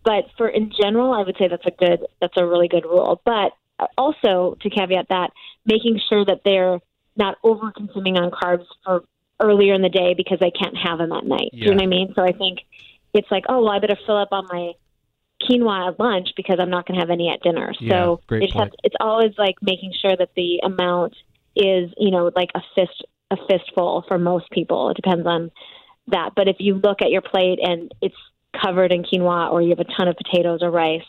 but 0.09 0.25
for 0.37 0.49
in 0.49 0.71
general, 0.71 1.13
I 1.13 1.21
would 1.21 1.35
say 1.37 1.47
that's 1.47 1.67
a 1.67 1.85
good, 1.85 2.07
that's 2.19 2.33
a 2.35 2.43
really 2.43 2.67
good 2.67 2.83
rule. 2.83 3.21
But 3.23 3.51
also 3.95 4.57
to 4.59 4.69
caveat 4.71 5.09
that, 5.09 5.29
making 5.67 6.01
sure 6.09 6.25
that 6.25 6.41
they're 6.43 6.79
not 7.15 7.37
over 7.43 7.71
consuming 7.71 8.17
on 8.17 8.31
carbs 8.31 8.65
for 8.83 9.03
earlier 9.39 9.75
in 9.75 9.83
the 9.83 9.89
day 9.89 10.15
because 10.17 10.39
they 10.39 10.49
can't 10.49 10.75
have 10.75 10.97
them 10.97 11.11
at 11.11 11.25
night. 11.25 11.51
Do 11.51 11.59
you 11.59 11.65
know 11.65 11.75
what 11.75 11.83
I 11.83 11.85
mean? 11.85 12.13
So 12.15 12.23
I 12.23 12.31
think 12.31 12.57
it's 13.13 13.29
like, 13.29 13.43
oh, 13.49 13.61
well, 13.61 13.69
I 13.69 13.77
better 13.77 13.99
fill 14.07 14.17
up 14.17 14.29
on 14.31 14.47
my 14.51 14.71
quinoa 15.47 15.91
at 15.91 15.99
lunch 15.99 16.29
because 16.35 16.57
I'm 16.59 16.71
not 16.71 16.87
going 16.87 16.95
to 16.95 17.01
have 17.01 17.11
any 17.11 17.29
at 17.29 17.43
dinner. 17.43 17.71
Yeah, 17.79 17.91
so 17.91 18.21
great 18.25 18.41
it 18.41 18.53
point. 18.53 18.71
has, 18.71 18.73
it's 18.83 18.95
always 18.99 19.33
like 19.37 19.57
making 19.61 19.93
sure 20.01 20.17
that 20.17 20.31
the 20.35 20.61
amount 20.63 21.13
is, 21.55 21.93
you 21.97 22.09
know, 22.09 22.31
like 22.35 22.49
a 22.55 22.61
fist 22.73 23.05
a 23.29 23.37
fistful 23.47 24.05
for 24.07 24.17
most 24.17 24.49
people. 24.49 24.89
It 24.89 24.95
depends 24.95 25.27
on 25.27 25.51
that. 26.07 26.31
But 26.35 26.47
if 26.47 26.55
you 26.57 26.81
look 26.83 27.03
at 27.03 27.11
your 27.11 27.21
plate 27.21 27.59
and 27.61 27.93
it's 28.01 28.15
covered 28.61 28.91
in 28.91 29.03
quinoa 29.03 29.51
or 29.51 29.61
you 29.61 29.69
have 29.69 29.79
a 29.79 29.85
ton 29.97 30.07
of 30.07 30.15
potatoes 30.17 30.59
or 30.61 30.71
rice, 30.71 31.01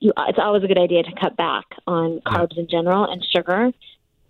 you, 0.00 0.12
it's 0.28 0.38
always 0.38 0.62
a 0.64 0.66
good 0.66 0.78
idea 0.78 1.02
to 1.02 1.12
cut 1.20 1.36
back 1.36 1.64
on 1.86 2.20
carbs 2.26 2.56
in 2.58 2.66
general 2.68 3.04
and 3.10 3.24
sugar 3.34 3.70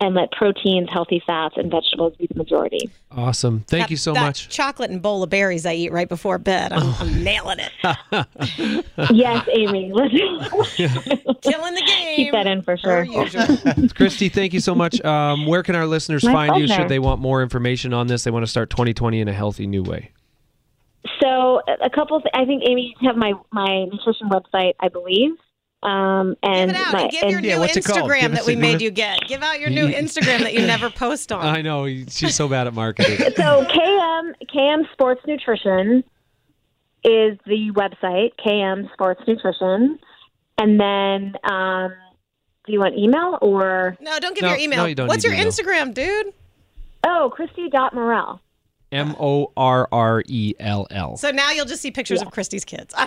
and 0.01 0.13
let 0.13 0.29
proteins, 0.33 0.89
healthy 0.91 1.23
fats, 1.25 1.55
and 1.55 1.71
vegetables 1.71 2.13
be 2.17 2.27
the 2.27 2.35
majority. 2.35 2.89
Awesome. 3.11 3.61
Thank 3.65 3.83
That- 3.85 3.91
you 3.91 3.95
so 3.97 4.13
that 4.13 4.21
much. 4.21 4.49
Chocolate 4.49 4.91
and 4.91 5.01
bowl 5.01 5.23
of 5.23 5.29
berries 5.29 5.65
I 5.65 5.73
eat 5.73 5.93
right 5.93 6.07
before 6.09 6.37
bed. 6.37 6.73
I'm, 6.73 6.93
I'm 6.99 7.23
nailing 7.23 7.59
it. 7.59 7.71
yes, 9.11 9.47
Amy. 9.53 9.91
Killing 9.95 11.75
the 11.75 11.83
game. 11.85 12.15
keep 12.17 12.31
that 12.33 12.45
in 12.45 12.61
for 12.61 12.75
sure. 12.77 13.05
Christy, 13.95 14.27
thank 14.27 14.53
you 14.53 14.59
so 14.59 14.75
much. 14.75 14.99
Um, 15.05 15.45
where 15.47 15.63
can 15.63 15.75
our 15.75 15.85
listeners 15.87 16.25
My 16.25 16.33
find 16.47 16.57
you 16.61 16.67
should 16.67 16.89
they 16.89 16.99
want 16.99 17.21
more 17.21 17.41
information 17.41 17.93
on 17.93 18.07
this? 18.07 18.25
They 18.25 18.31
want 18.31 18.43
to 18.43 18.51
start 18.51 18.69
2020 18.71 19.21
in 19.21 19.27
a 19.29 19.33
healthy 19.33 19.65
new 19.65 19.81
way. 19.83 20.11
So 21.21 21.61
a 21.81 21.89
couple. 21.89 22.19
Th- 22.21 22.31
I 22.33 22.45
think 22.45 22.63
Amy, 22.67 22.95
you 22.99 23.07
have 23.07 23.17
my 23.17 23.33
my 23.51 23.85
nutrition 23.85 24.29
website, 24.29 24.73
I 24.79 24.89
believe. 24.89 25.31
Um, 25.83 26.35
and 26.41 26.71
Give 26.71 26.79
it 26.81 26.87
out 26.87 26.93
my, 26.93 27.01
and 27.03 27.11
give 27.11 27.29
your 27.29 27.39
Yeah, 27.41 27.55
new 27.55 27.59
what's? 27.61 27.77
Instagram 27.77 28.31
that 28.33 28.45
we 28.47 28.53
a- 28.53 28.57
made 28.57 28.81
you 28.81 28.89
get. 28.89 29.19
Give 29.27 29.43
out 29.43 29.59
your 29.59 29.69
new 29.79 29.87
Instagram 29.87 30.39
that 30.39 30.53
you 30.53 30.65
never 30.65 30.89
post 30.89 31.31
on. 31.31 31.45
I 31.45 31.61
know 31.61 31.85
she's 31.87 32.33
so 32.35 32.47
bad 32.47 32.65
at 32.67 32.73
marketing. 32.73 33.17
so 33.35 33.63
KM 33.65 34.33
KM 34.53 34.91
Sports 34.93 35.21
Nutrition 35.27 36.03
is 37.03 37.37
the 37.45 37.71
website 37.73 38.31
KM 38.43 38.91
Sports 38.93 39.21
Nutrition, 39.27 39.99
and 40.57 40.79
then 40.79 41.35
um, 41.43 41.91
do 42.65 42.73
you 42.73 42.79
want 42.79 42.97
email 42.97 43.37
or 43.41 43.95
No, 44.01 44.17
don't 44.19 44.33
give 44.35 44.41
No, 44.41 44.49
your 44.49 44.57
email. 44.57 44.79
no, 44.79 44.85
you 44.85 44.95
don't 44.95 45.07
What's 45.07 45.23
need 45.23 45.29
your 45.31 45.39
email. 45.39 45.51
Instagram, 45.51 45.93
dude? 45.93 46.33
oh 47.05 47.31
Christy 47.35 47.69
dot 47.69 47.93
Morrell. 47.93 48.41
M 48.95 49.15
O 49.19 49.51
R 49.57 49.87
R 49.91 50.23
E 50.27 50.53
L 50.59 50.87
L. 50.91 51.17
So 51.17 51.31
now 51.31 51.51
you'll 51.51 51.65
just 51.65 51.81
see 51.81 51.91
pictures 51.91 52.21
of 52.21 52.31
Christy's 52.31 52.65
kids. 52.65 52.93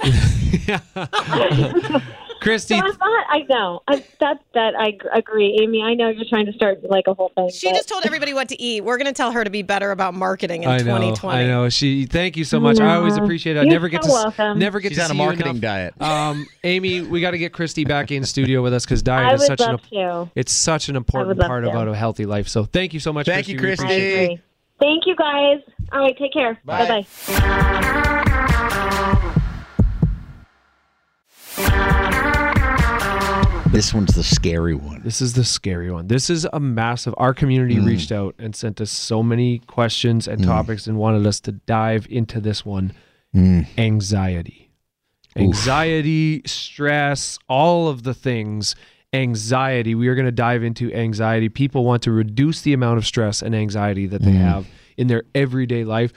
Christy, 2.40 2.78
So 2.78 2.86
I 2.86 2.92
thought 2.92 3.24
I 3.30 3.38
know 3.48 3.82
I, 3.88 3.96
that 4.20 4.38
that 4.54 4.74
I 4.78 4.92
g- 4.92 4.98
agree, 5.12 5.58
Amy. 5.60 5.82
I 5.82 5.94
know 5.94 6.08
you're 6.08 6.24
trying 6.30 6.46
to 6.46 6.52
start 6.52 6.78
like 6.88 7.08
a 7.08 7.14
whole 7.14 7.32
thing. 7.34 7.50
she 7.50 7.68
but- 7.68 7.74
just 7.74 7.88
told 7.88 8.06
everybody 8.06 8.32
what 8.32 8.48
to 8.50 8.62
eat. 8.62 8.84
We're 8.84 8.96
going 8.96 9.08
to 9.08 9.12
tell 9.12 9.32
her 9.32 9.42
to 9.42 9.50
be 9.50 9.62
better 9.62 9.90
about 9.90 10.14
marketing 10.14 10.62
in 10.62 10.68
I 10.68 10.76
know, 10.78 10.84
2020. 10.84 11.36
I 11.36 11.46
know. 11.48 11.68
She. 11.68 12.06
Thank 12.06 12.36
you 12.36 12.44
so 12.44 12.60
much. 12.60 12.78
I 12.78 12.94
always 12.94 13.16
appreciate 13.16 13.56
it. 13.56 13.58
I 13.58 13.62
You're 13.62 13.72
never 13.72 13.88
get 13.88 14.04
so 14.04 14.10
to 14.10 14.14
welcome. 14.14 14.56
never 14.60 14.78
get 14.78 14.90
She's 14.90 14.98
to 14.98 15.04
on 15.06 15.10
a 15.10 15.14
see 15.14 15.18
you 15.18 15.24
marketing 15.24 15.58
diet. 15.60 15.94
Um, 16.00 16.46
Amy, 16.62 17.00
we 17.00 17.20
got 17.20 17.32
to 17.32 17.38
get 17.38 17.52
Christy 17.52 17.84
back 17.84 18.12
in 18.12 18.22
studio 18.24 18.62
with 18.62 18.72
us 18.72 18.84
because 18.84 19.00
I 19.02 19.04
diet 19.04 19.34
is 19.34 19.40
would 19.40 19.46
such 19.58 19.60
an 19.60 19.66
love 19.72 19.82
to. 19.90 20.30
it's 20.36 20.52
such 20.52 20.88
an 20.88 20.94
important 20.96 21.38
part 21.40 21.64
to. 21.64 21.70
about 21.70 21.88
a 21.88 21.94
healthy 21.94 22.24
life. 22.24 22.46
So 22.48 22.64
thank 22.64 22.94
you 22.94 23.00
so 23.00 23.12
much. 23.12 23.26
Thank 23.26 23.48
you, 23.48 23.58
We 23.60 23.72
I 23.72 23.76
Christy. 23.76 24.40
Appreciate 24.80 24.86
it. 24.86 24.86
agree. 24.86 24.86
Thank 24.88 25.06
you, 25.06 25.16
guys. 25.16 25.60
All 25.92 26.00
right, 26.00 26.16
take 26.18 26.32
care. 26.32 26.58
Bye. 26.64 26.86
Bye 26.86 27.02
bye. 27.02 28.18
This 33.70 33.92
one's 33.94 34.14
the 34.14 34.24
scary 34.24 34.74
one. 34.74 35.02
This 35.04 35.20
is 35.20 35.34
the 35.34 35.44
scary 35.44 35.90
one. 35.90 36.08
This 36.08 36.30
is 36.30 36.46
a 36.52 36.58
massive. 36.58 37.14
Our 37.16 37.32
community 37.34 37.76
Mm. 37.76 37.86
reached 37.86 38.10
out 38.10 38.34
and 38.38 38.56
sent 38.56 38.80
us 38.80 38.90
so 38.90 39.22
many 39.22 39.58
questions 39.60 40.26
and 40.26 40.42
topics 40.42 40.86
and 40.86 40.96
wanted 40.98 41.26
us 41.26 41.38
to 41.40 41.52
dive 41.52 42.06
into 42.10 42.40
this 42.40 42.64
one 42.64 42.92
Mm. 43.36 43.66
anxiety. 43.76 44.70
Anxiety, 45.36 46.42
stress, 46.46 47.38
all 47.48 47.88
of 47.88 48.02
the 48.02 48.14
things. 48.14 48.74
Anxiety. 49.14 49.94
We 49.94 50.08
are 50.08 50.14
going 50.14 50.26
to 50.26 50.32
dive 50.32 50.62
into 50.62 50.92
anxiety. 50.92 51.48
People 51.48 51.84
want 51.84 52.02
to 52.02 52.12
reduce 52.12 52.60
the 52.62 52.72
amount 52.74 52.98
of 52.98 53.06
stress 53.06 53.40
and 53.42 53.54
anxiety 53.54 54.06
that 54.06 54.20
Mm. 54.20 54.24
they 54.24 54.32
have 54.32 54.66
in 54.96 55.06
their 55.06 55.22
everyday 55.34 55.84
life. 55.84 56.12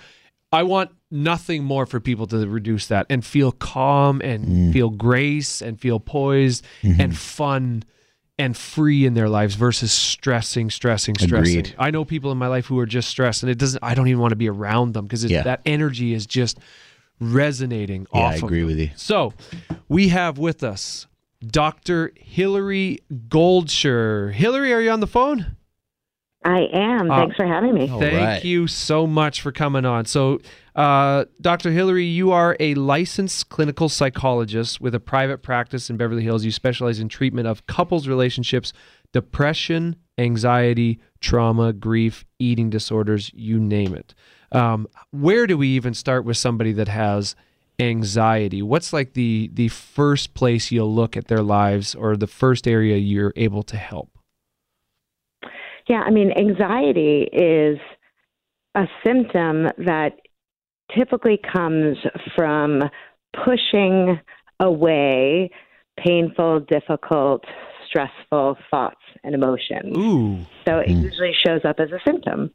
I 0.51 0.63
want 0.63 0.91
nothing 1.09 1.63
more 1.63 1.85
for 1.85 2.01
people 2.01 2.27
to 2.27 2.45
reduce 2.47 2.87
that 2.87 3.05
and 3.09 3.23
feel 3.23 3.53
calm 3.53 4.21
and 4.21 4.45
Mm. 4.45 4.73
feel 4.73 4.89
grace 4.89 5.61
and 5.61 5.79
feel 5.79 5.99
poised 6.01 6.65
Mm-hmm. 6.83 6.99
and 7.01 7.17
fun 7.17 7.83
and 8.37 8.57
free 8.57 9.05
in 9.05 9.13
their 9.13 9.29
lives 9.29 9.55
versus 9.55 9.93
stressing, 9.93 10.69
stressing, 10.69 11.15
stressing. 11.15 11.59
Agreed. 11.59 11.75
I 11.77 11.91
know 11.91 12.03
people 12.03 12.31
in 12.31 12.37
my 12.37 12.47
life 12.47 12.65
who 12.65 12.77
are 12.79 12.85
just 12.85 13.07
stressed 13.07 13.43
and 13.43 13.49
it 13.49 13.57
doesn't 13.57 13.81
I 13.83 13.93
don't 13.93 14.07
even 14.09 14.19
want 14.19 14.31
to 14.31 14.35
be 14.37 14.49
around 14.49 14.93
them 14.93 15.05
because 15.05 15.23
Yeah. 15.23 15.43
that 15.43 15.61
energy 15.65 16.13
is 16.13 16.25
just 16.25 16.59
resonating 17.21 18.07
Yeah, 18.13 18.19
off 18.21 18.33
I 18.33 18.37
agree 18.37 18.63
with 18.63 18.79
you. 18.79 18.89
So, 18.95 19.33
we 19.87 20.09
have 20.09 20.37
with 20.37 20.63
us 20.63 21.07
Dr. 21.45 22.11
Hillary 22.15 22.99
Goldsher. 23.27 24.31
Hillary, 24.33 24.73
are 24.73 24.81
you 24.81 24.91
on 24.91 24.99
the 24.99 25.07
phone? 25.07 25.57
I 26.43 26.67
am. 26.73 27.11
Uh, 27.11 27.17
Thanks 27.17 27.35
for 27.35 27.45
having 27.45 27.75
me. 27.75 27.87
Thank 27.87 28.01
right. 28.13 28.43
you 28.43 28.65
so 28.65 29.05
much 29.05 29.41
for 29.41 29.51
coming 29.51 29.85
on. 29.85 30.05
So, 30.05 30.39
uh, 30.75 31.25
Dr. 31.39 31.71
Hillary, 31.71 32.05
you 32.05 32.31
are 32.31 32.57
a 32.59 32.73
licensed 32.75 33.49
clinical 33.49 33.89
psychologist 33.89 34.81
with 34.81 34.95
a 34.95 34.99
private 34.99 35.43
practice 35.43 35.89
in 35.89 35.97
Beverly 35.97 36.23
Hills. 36.23 36.43
You 36.43 36.51
specialize 36.51 36.99
in 36.99 37.09
treatment 37.09 37.47
of 37.47 37.67
couples 37.67 38.07
relationships, 38.07 38.73
depression, 39.13 39.97
anxiety, 40.17 40.99
trauma, 41.19 41.73
grief, 41.73 42.25
eating 42.39 42.69
disorders, 42.69 43.31
you 43.35 43.59
name 43.59 43.93
it. 43.93 44.15
Um, 44.51 44.87
where 45.11 45.45
do 45.45 45.57
we 45.57 45.67
even 45.69 45.93
start 45.93 46.25
with 46.25 46.37
somebody 46.37 46.71
that 46.73 46.87
has 46.87 47.35
anxiety? 47.81 48.61
What's 48.61 48.93
like 48.93 49.13
the 49.13 49.49
the 49.53 49.67
first 49.69 50.33
place 50.33 50.71
you'll 50.71 50.93
look 50.93 51.17
at 51.17 51.27
their 51.27 51.41
lives 51.41 51.95
or 51.95 52.15
the 52.15 52.27
first 52.27 52.67
area 52.67 52.97
you're 52.97 53.33
able 53.35 53.63
to 53.63 53.77
help? 53.77 54.09
Yeah, 55.89 56.01
I 56.05 56.11
mean, 56.11 56.31
anxiety 56.31 57.23
is 57.33 57.79
a 58.75 58.85
symptom 59.05 59.69
that 59.85 60.13
typically 60.95 61.39
comes 61.51 61.97
from 62.35 62.83
pushing 63.43 64.19
away 64.59 65.49
painful, 65.97 66.61
difficult, 66.61 67.43
stressful 67.87 68.57
thoughts 68.69 69.01
and 69.23 69.35
emotions. 69.35 69.97
Ooh. 69.97 70.39
So 70.67 70.79
it 70.79 70.91
hmm. 70.91 71.01
usually 71.01 71.33
shows 71.33 71.61
up 71.65 71.79
as 71.79 71.91
a 71.91 71.99
symptom. 72.05 72.51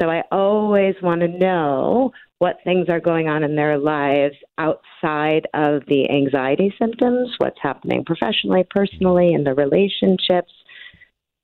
So 0.00 0.08
I 0.08 0.22
always 0.32 0.94
want 1.02 1.20
to 1.20 1.28
know 1.28 2.12
what 2.38 2.56
things 2.64 2.88
are 2.88 3.00
going 3.00 3.28
on 3.28 3.44
in 3.44 3.54
their 3.54 3.78
lives 3.78 4.34
outside 4.58 5.46
of 5.54 5.82
the 5.86 6.10
anxiety 6.10 6.74
symptoms, 6.80 7.30
what's 7.38 7.58
happening 7.62 8.04
professionally, 8.04 8.64
personally, 8.68 9.32
in 9.32 9.44
the 9.44 9.54
relationships, 9.54 10.52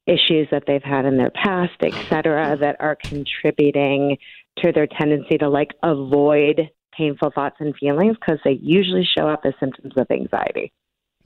issues 0.06 0.48
that 0.50 0.64
they've 0.66 0.82
had 0.82 1.04
in 1.04 1.16
their 1.16 1.30
past, 1.30 1.74
et 1.82 1.92
cetera, 2.08 2.56
that 2.56 2.76
are 2.80 2.96
contributing 2.96 4.16
to 4.58 4.72
their 4.72 4.86
tendency 4.86 5.38
to 5.38 5.48
like 5.48 5.70
avoid 5.82 6.70
painful 6.96 7.30
thoughts 7.34 7.56
and 7.60 7.76
feelings 7.76 8.16
because 8.18 8.40
they 8.44 8.58
usually 8.60 9.06
show 9.16 9.28
up 9.28 9.42
as 9.44 9.52
symptoms 9.60 9.92
of 9.96 10.06
anxiety. 10.10 10.72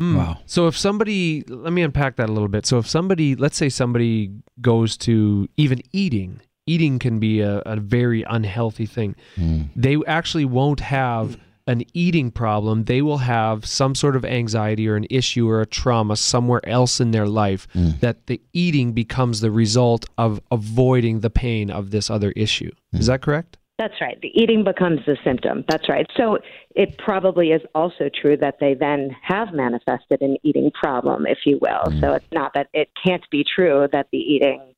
Mm. 0.00 0.16
Wow. 0.16 0.38
So 0.46 0.66
if 0.66 0.76
somebody, 0.76 1.44
let 1.48 1.72
me 1.72 1.82
unpack 1.82 2.16
that 2.16 2.28
a 2.28 2.32
little 2.32 2.48
bit. 2.48 2.66
So 2.66 2.78
if 2.78 2.86
somebody, 2.86 3.36
let's 3.36 3.56
say 3.56 3.68
somebody 3.68 4.32
goes 4.60 4.96
to 4.98 5.48
even 5.56 5.80
eating, 5.92 6.40
eating 6.66 6.98
can 6.98 7.18
be 7.18 7.40
a, 7.40 7.58
a 7.66 7.76
very 7.76 8.22
unhealthy 8.22 8.86
thing. 8.86 9.14
Mm. 9.36 9.68
They 9.76 9.96
actually 10.06 10.44
won't 10.44 10.80
have 10.80 11.38
an 11.66 11.82
eating 11.94 12.30
problem. 12.30 12.84
They 12.84 13.02
will 13.02 13.18
have 13.18 13.64
some 13.66 13.94
sort 13.94 14.16
of 14.16 14.24
anxiety 14.24 14.88
or 14.88 14.96
an 14.96 15.06
issue 15.10 15.48
or 15.48 15.60
a 15.60 15.66
trauma 15.66 16.16
somewhere 16.16 16.66
else 16.68 17.00
in 17.00 17.12
their 17.12 17.26
life 17.26 17.68
mm. 17.74 17.98
that 18.00 18.26
the 18.26 18.40
eating 18.52 18.92
becomes 18.92 19.40
the 19.40 19.50
result 19.50 20.04
of 20.18 20.40
avoiding 20.50 21.20
the 21.20 21.30
pain 21.30 21.70
of 21.70 21.90
this 21.90 22.10
other 22.10 22.32
issue. 22.32 22.70
Is 22.92 23.04
mm. 23.04 23.06
that 23.08 23.22
correct? 23.22 23.58
That's 23.78 23.94
right. 24.00 24.20
The 24.20 24.28
eating 24.28 24.64
becomes 24.64 25.00
the 25.06 25.16
symptom. 25.24 25.64
That's 25.68 25.88
right. 25.88 26.06
So 26.16 26.38
it 26.76 26.98
probably 26.98 27.48
is 27.48 27.62
also 27.74 28.10
true 28.20 28.36
that 28.36 28.56
they 28.60 28.74
then 28.74 29.16
have 29.22 29.52
manifested 29.52 30.20
an 30.20 30.36
eating 30.42 30.70
problem, 30.72 31.26
if 31.26 31.38
you 31.46 31.58
will. 31.60 32.00
So 32.00 32.12
it's 32.12 32.32
not 32.32 32.52
that 32.54 32.68
it 32.74 32.90
can't 33.04 33.28
be 33.30 33.44
true 33.44 33.88
that 33.90 34.06
the 34.12 34.18
eating 34.18 34.71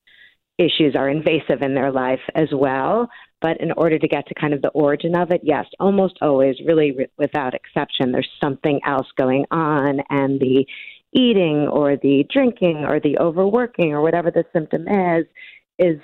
issues 0.57 0.95
are 0.95 1.09
invasive 1.09 1.61
in 1.61 1.75
their 1.75 1.91
life 1.91 2.21
as 2.33 2.49
well. 2.53 3.09
But 3.41 3.59
in 3.59 3.71
order 3.73 3.99
to 3.99 4.07
get 4.07 4.27
to 4.27 4.33
kind 4.33 4.53
of 4.53 4.61
the 4.61 4.69
origin 4.69 5.15
of 5.15 5.31
it, 5.31 5.41
yes, 5.43 5.65
almost 5.79 6.17
always, 6.21 6.55
really 6.65 6.91
re- 6.93 7.07
without 7.17 7.53
exception, 7.53 8.11
there's 8.11 8.29
something 8.43 8.79
else 8.85 9.07
going 9.17 9.45
on. 9.51 9.99
And 10.09 10.39
the 10.39 10.65
eating 11.13 11.67
or 11.67 11.97
the 11.97 12.25
drinking 12.31 12.85
or 12.85 12.99
the 12.99 13.17
overworking 13.19 13.93
or 13.93 14.01
whatever 14.01 14.31
the 14.31 14.45
symptom 14.53 14.87
is, 14.87 15.25
is 15.77 15.99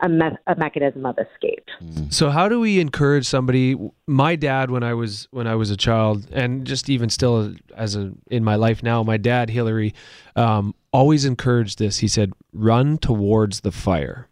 a, 0.00 0.08
me- 0.08 0.36
a 0.46 0.56
mechanism 0.56 1.06
of 1.06 1.18
escape. 1.18 1.66
So 2.10 2.30
how 2.30 2.48
do 2.48 2.60
we 2.60 2.80
encourage 2.80 3.26
somebody? 3.26 3.76
My 4.06 4.36
dad, 4.36 4.70
when 4.70 4.82
I 4.82 4.94
was 4.94 5.28
when 5.30 5.46
I 5.46 5.54
was 5.54 5.70
a 5.70 5.76
child, 5.76 6.28
and 6.32 6.66
just 6.66 6.88
even 6.88 7.10
still 7.10 7.54
as 7.76 7.96
a 7.96 8.12
in 8.30 8.44
my 8.44 8.54
life 8.54 8.82
now, 8.82 9.02
my 9.02 9.16
dad 9.16 9.50
Hillary 9.50 9.94
um, 10.36 10.74
always 10.92 11.24
encouraged 11.24 11.78
this. 11.78 11.98
He 11.98 12.08
said, 12.08 12.32
"Run 12.52 12.98
towards 12.98 13.60
the 13.60 13.72
fire." 13.72 14.28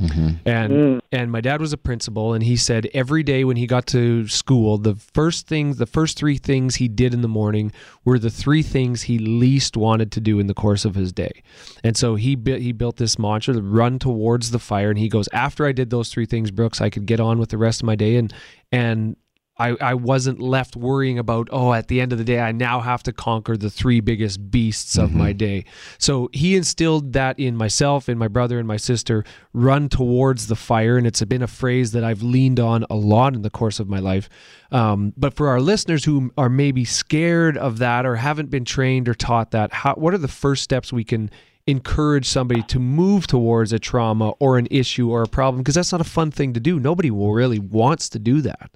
Mm-hmm. 0.00 0.46
And 0.46 0.72
mm. 0.72 1.00
and 1.10 1.32
my 1.32 1.40
dad 1.40 1.58
was 1.58 1.72
a 1.72 1.78
principal, 1.78 2.34
and 2.34 2.44
he 2.44 2.56
said 2.56 2.86
every 2.92 3.22
day 3.22 3.44
when 3.44 3.56
he 3.56 3.66
got 3.66 3.86
to 3.88 4.28
school, 4.28 4.76
the 4.76 4.94
first 4.94 5.46
things, 5.46 5.78
the 5.78 5.86
first 5.86 6.18
three 6.18 6.36
things 6.36 6.74
he 6.74 6.86
did 6.86 7.14
in 7.14 7.22
the 7.22 7.28
morning 7.28 7.72
were 8.04 8.18
the 8.18 8.28
three 8.28 8.62
things 8.62 9.02
he 9.02 9.18
least 9.18 9.74
wanted 9.74 10.12
to 10.12 10.20
do 10.20 10.38
in 10.38 10.48
the 10.48 10.54
course 10.54 10.84
of 10.84 10.96
his 10.96 11.12
day. 11.12 11.42
And 11.82 11.96
so 11.96 12.14
he 12.14 12.36
bu- 12.36 12.58
he 12.58 12.72
built 12.72 12.96
this 12.96 13.18
mantra, 13.18 13.54
to 13.54 13.62
run 13.62 13.98
towards 13.98 14.50
the 14.50 14.58
fire. 14.58 14.90
And 14.90 14.98
he 14.98 15.08
goes, 15.08 15.28
after 15.32 15.64
I 15.64 15.72
did 15.72 15.88
those 15.88 16.10
three 16.10 16.26
things, 16.26 16.50
Brooks, 16.50 16.82
I 16.82 16.90
could 16.90 17.06
get 17.06 17.18
on 17.18 17.38
with 17.38 17.48
the 17.48 17.58
rest 17.58 17.80
of 17.80 17.86
my 17.86 17.96
day, 17.96 18.16
and 18.16 18.34
and 18.70 19.16
I, 19.58 19.76
I 19.80 19.94
wasn't 19.94 20.38
left 20.38 20.76
worrying 20.76 21.18
about, 21.18 21.48
oh, 21.50 21.72
at 21.72 21.88
the 21.88 22.00
end 22.00 22.12
of 22.12 22.18
the 22.18 22.24
day, 22.24 22.40
I 22.40 22.52
now 22.52 22.80
have 22.80 23.02
to 23.04 23.12
conquer 23.12 23.56
the 23.56 23.70
three 23.70 24.00
biggest 24.00 24.50
beasts 24.50 24.98
of 24.98 25.14
my 25.14 25.32
day. 25.32 25.64
So 25.98 26.28
he 26.32 26.56
instilled 26.56 27.14
that 27.14 27.38
in 27.38 27.56
myself, 27.56 28.08
in 28.08 28.18
my 28.18 28.28
brother, 28.28 28.58
and 28.58 28.68
my 28.68 28.76
sister 28.76 29.24
run 29.54 29.88
towards 29.88 30.48
the 30.48 30.56
fire. 30.56 30.98
And 30.98 31.06
it's 31.06 31.24
been 31.24 31.42
a 31.42 31.46
phrase 31.46 31.92
that 31.92 32.04
I've 32.04 32.22
leaned 32.22 32.60
on 32.60 32.84
a 32.90 32.96
lot 32.96 33.34
in 33.34 33.40
the 33.40 33.50
course 33.50 33.80
of 33.80 33.88
my 33.88 33.98
life. 33.98 34.28
Um, 34.70 35.14
but 35.16 35.32
for 35.32 35.48
our 35.48 35.60
listeners 35.60 36.04
who 36.04 36.32
are 36.36 36.50
maybe 36.50 36.84
scared 36.84 37.56
of 37.56 37.78
that 37.78 38.04
or 38.04 38.16
haven't 38.16 38.50
been 38.50 38.66
trained 38.66 39.08
or 39.08 39.14
taught 39.14 39.52
that, 39.52 39.72
how, 39.72 39.94
what 39.94 40.12
are 40.12 40.18
the 40.18 40.28
first 40.28 40.64
steps 40.64 40.92
we 40.92 41.04
can 41.04 41.30
encourage 41.66 42.26
somebody 42.26 42.62
to 42.62 42.78
move 42.78 43.26
towards 43.26 43.72
a 43.72 43.78
trauma 43.78 44.30
or 44.38 44.58
an 44.58 44.68
issue 44.70 45.10
or 45.10 45.22
a 45.22 45.28
problem? 45.28 45.62
Because 45.62 45.76
that's 45.76 45.92
not 45.92 46.00
a 46.02 46.04
fun 46.04 46.30
thing 46.30 46.52
to 46.52 46.60
do. 46.60 46.78
Nobody 46.78 47.10
really 47.10 47.58
wants 47.58 48.10
to 48.10 48.18
do 48.18 48.42
that. 48.42 48.70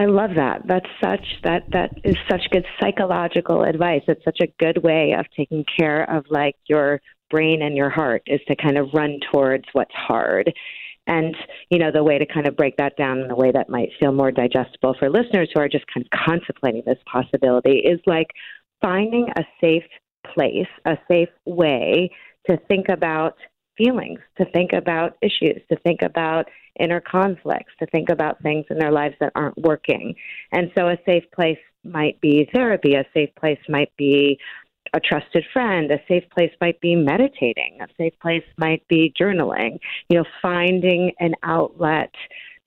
I 0.00 0.06
love 0.06 0.30
that. 0.36 0.62
That's 0.66 0.88
such 1.04 1.26
that 1.44 1.64
that 1.72 1.90
is 2.04 2.16
such 2.30 2.40
good 2.50 2.64
psychological 2.80 3.64
advice. 3.64 4.00
It's 4.08 4.24
such 4.24 4.38
a 4.42 4.46
good 4.58 4.82
way 4.82 5.12
of 5.12 5.26
taking 5.36 5.62
care 5.78 6.10
of 6.10 6.24
like 6.30 6.56
your 6.70 7.02
brain 7.30 7.60
and 7.60 7.76
your 7.76 7.90
heart 7.90 8.22
is 8.26 8.40
to 8.48 8.56
kind 8.56 8.78
of 8.78 8.88
run 8.94 9.20
towards 9.30 9.64
what's 9.74 9.94
hard. 9.94 10.50
And 11.06 11.36
you 11.68 11.78
know 11.78 11.90
the 11.92 12.02
way 12.02 12.16
to 12.16 12.24
kind 12.24 12.48
of 12.48 12.56
break 12.56 12.78
that 12.78 12.96
down 12.96 13.18
in 13.18 13.30
a 13.30 13.36
way 13.36 13.52
that 13.52 13.68
might 13.68 13.90
feel 14.00 14.10
more 14.10 14.32
digestible 14.32 14.96
for 14.98 15.10
listeners 15.10 15.50
who 15.52 15.60
are 15.60 15.68
just 15.68 15.84
kind 15.92 16.06
of 16.06 16.18
contemplating 16.18 16.82
this 16.86 16.98
possibility 17.04 17.80
is 17.80 18.00
like 18.06 18.28
finding 18.80 19.28
a 19.36 19.42
safe 19.60 19.84
place, 20.34 20.68
a 20.86 20.96
safe 21.08 21.28
way 21.44 22.10
to 22.48 22.56
think 22.68 22.86
about 22.88 23.34
feelings, 23.76 24.20
to 24.38 24.46
think 24.46 24.72
about 24.72 25.18
issues, 25.20 25.60
to 25.70 25.76
think 25.84 26.00
about 26.00 26.46
inner 26.80 27.00
conflicts, 27.00 27.72
to 27.78 27.86
think 27.86 28.08
about 28.08 28.42
things 28.42 28.64
in 28.70 28.78
their 28.78 28.92
lives 28.92 29.14
that 29.20 29.32
aren't 29.34 29.58
working. 29.58 30.14
And 30.52 30.70
so 30.76 30.88
a 30.88 30.96
safe 31.06 31.24
place 31.34 31.58
might 31.84 32.20
be 32.20 32.48
therapy, 32.52 32.94
a 32.94 33.04
safe 33.14 33.30
place 33.36 33.60
might 33.68 33.92
be 33.96 34.38
a 34.92 35.00
trusted 35.00 35.44
friend, 35.52 35.90
a 35.90 36.00
safe 36.08 36.24
place 36.30 36.52
might 36.60 36.80
be 36.80 36.96
meditating, 36.96 37.78
a 37.80 37.86
safe 37.96 38.14
place 38.20 38.42
might 38.58 38.86
be 38.88 39.12
journaling, 39.18 39.78
you 40.08 40.18
know, 40.18 40.24
finding 40.42 41.12
an 41.20 41.34
outlet 41.42 42.12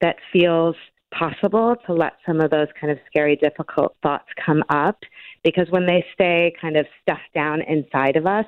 that 0.00 0.16
feels 0.32 0.76
possible 1.16 1.76
to 1.86 1.92
let 1.92 2.14
some 2.26 2.40
of 2.40 2.50
those 2.50 2.66
kind 2.80 2.90
of 2.90 2.98
scary, 3.06 3.36
difficult 3.36 3.96
thoughts 4.02 4.28
come 4.44 4.62
up 4.68 4.98
because 5.42 5.66
when 5.70 5.86
they 5.86 6.04
stay 6.12 6.52
kind 6.60 6.76
of 6.76 6.86
stuffed 7.02 7.32
down 7.34 7.60
inside 7.62 8.16
of 8.16 8.26
us, 8.26 8.46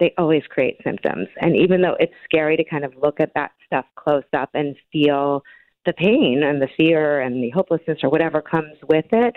they 0.00 0.12
always 0.18 0.42
create 0.48 0.78
symptoms. 0.84 1.28
And 1.40 1.56
even 1.56 1.80
though 1.80 1.96
it's 1.98 2.12
scary 2.24 2.56
to 2.56 2.64
kind 2.64 2.84
of 2.84 2.92
look 3.02 3.20
at 3.20 3.32
that 3.34 3.52
stuff 3.66 3.86
close 3.96 4.24
up 4.34 4.50
and 4.54 4.76
feel 4.92 5.42
the 5.86 5.92
pain 5.94 6.42
and 6.44 6.60
the 6.60 6.68
fear 6.76 7.20
and 7.20 7.42
the 7.42 7.50
hopelessness 7.50 7.98
or 8.02 8.10
whatever 8.10 8.42
comes 8.42 8.74
with 8.88 9.06
it, 9.12 9.34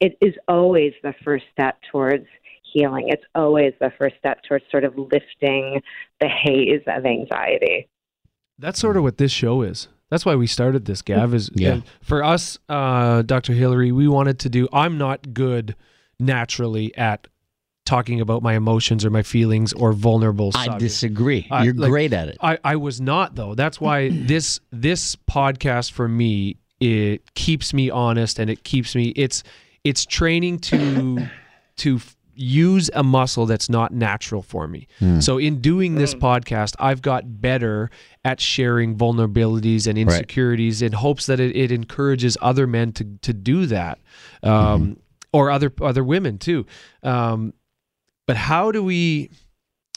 it 0.00 0.16
is 0.20 0.34
always 0.46 0.92
the 1.02 1.14
first 1.24 1.44
step 1.52 1.78
towards 1.90 2.26
healing. 2.72 3.06
It's 3.08 3.24
always 3.34 3.72
the 3.80 3.92
first 3.98 4.16
step 4.18 4.42
towards 4.46 4.64
sort 4.70 4.84
of 4.84 4.96
lifting 4.96 5.80
the 6.20 6.28
haze 6.28 6.82
of 6.86 7.04
anxiety. 7.04 7.88
That's 8.58 8.78
sort 8.78 8.96
of 8.96 9.02
what 9.02 9.18
this 9.18 9.32
show 9.32 9.62
is. 9.62 9.88
That's 10.10 10.24
why 10.24 10.36
we 10.36 10.46
started 10.46 10.86
this, 10.86 11.02
Gav. 11.02 11.34
Is 11.34 11.50
Yeah. 11.54 11.80
for 12.00 12.24
us, 12.24 12.58
uh, 12.68 13.22
Dr. 13.22 13.52
Hillary, 13.52 13.92
we 13.92 14.08
wanted 14.08 14.38
to 14.40 14.48
do. 14.48 14.68
I'm 14.72 14.96
not 14.96 15.34
good 15.34 15.74
naturally 16.18 16.96
at 16.96 17.26
talking 17.88 18.20
about 18.20 18.42
my 18.42 18.54
emotions 18.54 19.04
or 19.04 19.10
my 19.10 19.22
feelings 19.22 19.72
or 19.72 19.92
vulnerable. 19.92 20.50
I 20.54 20.78
disagree. 20.78 21.46
I- 21.50 21.64
You're 21.64 21.74
like, 21.74 21.90
great 21.90 22.12
at 22.12 22.28
it. 22.28 22.36
I, 22.40 22.58
I 22.62 22.76
was 22.76 23.00
not 23.00 23.34
though. 23.34 23.54
That's 23.54 23.80
why 23.80 24.10
this 24.12 24.60
this 24.70 25.16
podcast 25.16 25.92
for 25.92 26.06
me 26.08 26.56
it 26.80 27.34
keeps 27.34 27.74
me 27.74 27.90
honest 27.90 28.38
and 28.38 28.48
it 28.48 28.62
keeps 28.62 28.94
me 28.94 29.08
it's 29.16 29.42
it's 29.82 30.06
training 30.06 30.58
to 30.60 31.26
to 31.78 31.96
f- 31.96 32.14
use 32.34 32.88
a 32.94 33.02
muscle 33.02 33.46
that's 33.46 33.68
not 33.68 33.92
natural 33.92 34.42
for 34.42 34.68
me. 34.68 34.86
So 35.20 35.38
in 35.38 35.60
doing 35.60 35.96
this 35.96 36.14
podcast, 36.14 36.76
I've 36.78 37.02
got 37.02 37.40
better 37.40 37.90
at 38.24 38.40
sharing 38.40 38.96
vulnerabilities 38.96 39.88
and 39.88 39.98
insecurities 39.98 40.82
in 40.82 40.92
hopes 40.92 41.26
that 41.26 41.40
it, 41.40 41.56
it 41.56 41.72
encourages 41.72 42.36
other 42.40 42.66
men 42.68 42.92
to 42.92 43.04
to 43.22 43.32
do 43.32 43.66
that. 43.66 43.98
Um, 44.44 44.98
or 45.32 45.50
other 45.50 45.70
other 45.82 46.02
women 46.04 46.38
too. 46.38 46.64
Um, 47.02 47.52
but 48.28 48.36
how 48.36 48.70
do 48.70 48.84
we 48.84 49.30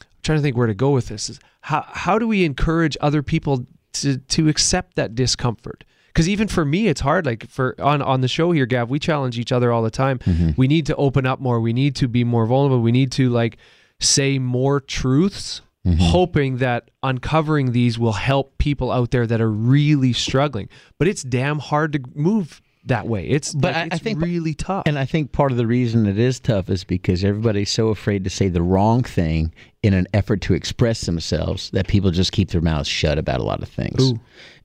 I'm 0.01 0.07
trying 0.23 0.39
to 0.39 0.41
think 0.41 0.57
where 0.57 0.65
to 0.65 0.73
go 0.73 0.89
with 0.89 1.09
this 1.09 1.29
is 1.29 1.39
how 1.59 1.85
how 1.87 2.17
do 2.17 2.27
we 2.27 2.43
encourage 2.45 2.97
other 3.01 3.21
people 3.21 3.67
to 3.93 4.17
to 4.17 4.47
accept 4.47 4.95
that 4.95 5.13
discomfort? 5.13 5.83
Because 6.07 6.27
even 6.27 6.47
for 6.47 6.65
me 6.65 6.87
it's 6.87 7.01
hard 7.01 7.25
like 7.25 7.47
for 7.47 7.75
on 7.79 8.01
on 8.01 8.21
the 8.21 8.29
show 8.29 8.51
here 8.53 8.65
gav 8.65 8.89
we 8.89 8.99
challenge 8.99 9.37
each 9.37 9.51
other 9.51 9.71
all 9.71 9.83
the 9.83 9.91
time. 9.91 10.19
Mm-hmm. 10.19 10.51
We 10.55 10.67
need 10.67 10.85
to 10.87 10.95
open 10.95 11.25
up 11.27 11.41
more. 11.41 11.59
We 11.59 11.73
need 11.73 11.95
to 11.97 12.07
be 12.07 12.23
more 12.23 12.45
vulnerable. 12.45 12.81
We 12.81 12.93
need 12.93 13.11
to 13.13 13.29
like 13.29 13.57
say 13.99 14.39
more 14.39 14.79
truths, 14.79 15.61
mm-hmm. 15.85 15.99
hoping 15.99 16.57
that 16.57 16.89
uncovering 17.03 17.73
these 17.73 17.99
will 17.99 18.13
help 18.13 18.57
people 18.57 18.91
out 18.91 19.11
there 19.11 19.27
that 19.27 19.41
are 19.41 19.51
really 19.51 20.13
struggling. 20.13 20.69
But 20.97 21.09
it's 21.09 21.21
damn 21.21 21.59
hard 21.59 21.91
to 21.93 21.99
move 22.15 22.61
that 22.85 23.07
way. 23.07 23.27
It's 23.27 23.53
But 23.53 23.73
like, 23.73 23.93
I- 23.93 23.95
I 23.95 23.97
think- 23.99 24.21
really 24.21 24.53
tough. 24.53 24.83
And 24.87 24.97
I 24.97 25.05
think 25.05 25.31
part 25.31 25.51
of 25.51 25.57
the 25.57 25.67
reason 25.67 26.07
it 26.07 26.17
is 26.17 26.39
tough 26.39 26.69
is 26.69 26.83
because 26.83 27.23
everybody's 27.23 27.69
so 27.69 27.89
afraid 27.89 28.23
to 28.23 28.29
say 28.29 28.47
the 28.47 28.61
wrong 28.61 29.03
thing 29.03 29.51
in 29.83 29.93
an 29.93 30.07
effort 30.13 30.41
to 30.41 30.53
express 30.53 31.01
themselves 31.01 31.69
that 31.71 31.87
people 31.87 32.09
just 32.11 32.31
keep 32.31 32.49
their 32.49 32.61
mouths 32.61 32.87
shut 32.87 33.17
about 33.17 33.39
a 33.39 33.43
lot 33.43 33.61
of 33.61 33.69
things. 33.69 34.13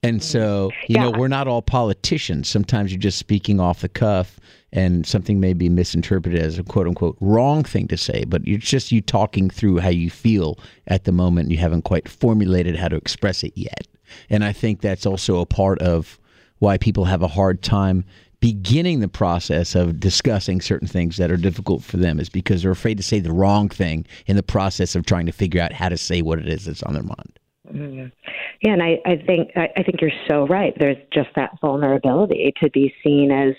And 0.02 0.22
so, 0.22 0.70
you 0.88 0.96
know, 0.96 1.10
we're 1.10 1.28
not 1.28 1.46
all 1.48 1.62
politicians. 1.62 2.48
Sometimes 2.48 2.92
you're 2.92 3.00
just 3.00 3.18
speaking 3.18 3.60
off 3.60 3.80
the 3.80 3.88
cuff 3.88 4.38
and 4.72 5.06
something 5.06 5.38
may 5.40 5.52
be 5.52 5.68
misinterpreted 5.68 6.40
as 6.40 6.58
a 6.58 6.62
quote 6.62 6.86
unquote 6.86 7.16
wrong 7.20 7.64
thing 7.64 7.86
to 7.88 7.96
say, 7.96 8.24
but 8.24 8.42
it's 8.46 8.68
just 8.68 8.92
you 8.92 9.00
talking 9.00 9.48
through 9.50 9.78
how 9.78 9.88
you 9.88 10.10
feel 10.10 10.58
at 10.86 11.04
the 11.04 11.12
moment. 11.12 11.50
You 11.50 11.58
haven't 11.58 11.82
quite 11.82 12.08
formulated 12.08 12.76
how 12.76 12.88
to 12.88 12.96
express 12.96 13.42
it 13.42 13.52
yet. 13.56 13.86
And 14.30 14.44
I 14.44 14.52
think 14.52 14.80
that's 14.80 15.06
also 15.06 15.40
a 15.40 15.46
part 15.46 15.80
of 15.80 16.18
why 16.58 16.78
people 16.78 17.04
have 17.04 17.22
a 17.22 17.28
hard 17.28 17.62
time 17.62 18.04
beginning 18.40 19.00
the 19.00 19.08
process 19.08 19.74
of 19.74 19.98
discussing 19.98 20.60
certain 20.60 20.88
things 20.88 21.16
that 21.16 21.30
are 21.30 21.36
difficult 21.36 21.82
for 21.82 21.96
them 21.96 22.20
is 22.20 22.28
because 22.28 22.62
they're 22.62 22.70
afraid 22.70 22.96
to 22.96 23.02
say 23.02 23.18
the 23.18 23.32
wrong 23.32 23.68
thing 23.68 24.06
in 24.26 24.36
the 24.36 24.42
process 24.42 24.94
of 24.94 25.06
trying 25.06 25.26
to 25.26 25.32
figure 25.32 25.60
out 25.60 25.72
how 25.72 25.88
to 25.88 25.96
say 25.96 26.22
what 26.22 26.38
it 26.38 26.48
is 26.48 26.66
that's 26.66 26.82
on 26.82 26.92
their 26.92 27.02
mind. 27.02 27.38
Mm-hmm. 27.72 28.06
Yeah, 28.62 28.72
and 28.72 28.82
I, 28.82 28.98
I 29.04 29.16
think 29.26 29.50
I, 29.56 29.68
I 29.76 29.82
think 29.82 30.00
you're 30.00 30.10
so 30.28 30.46
right. 30.46 30.74
There's 30.78 30.96
just 31.12 31.28
that 31.36 31.58
vulnerability 31.60 32.52
to 32.62 32.70
be 32.70 32.94
seen 33.02 33.30
as 33.30 33.54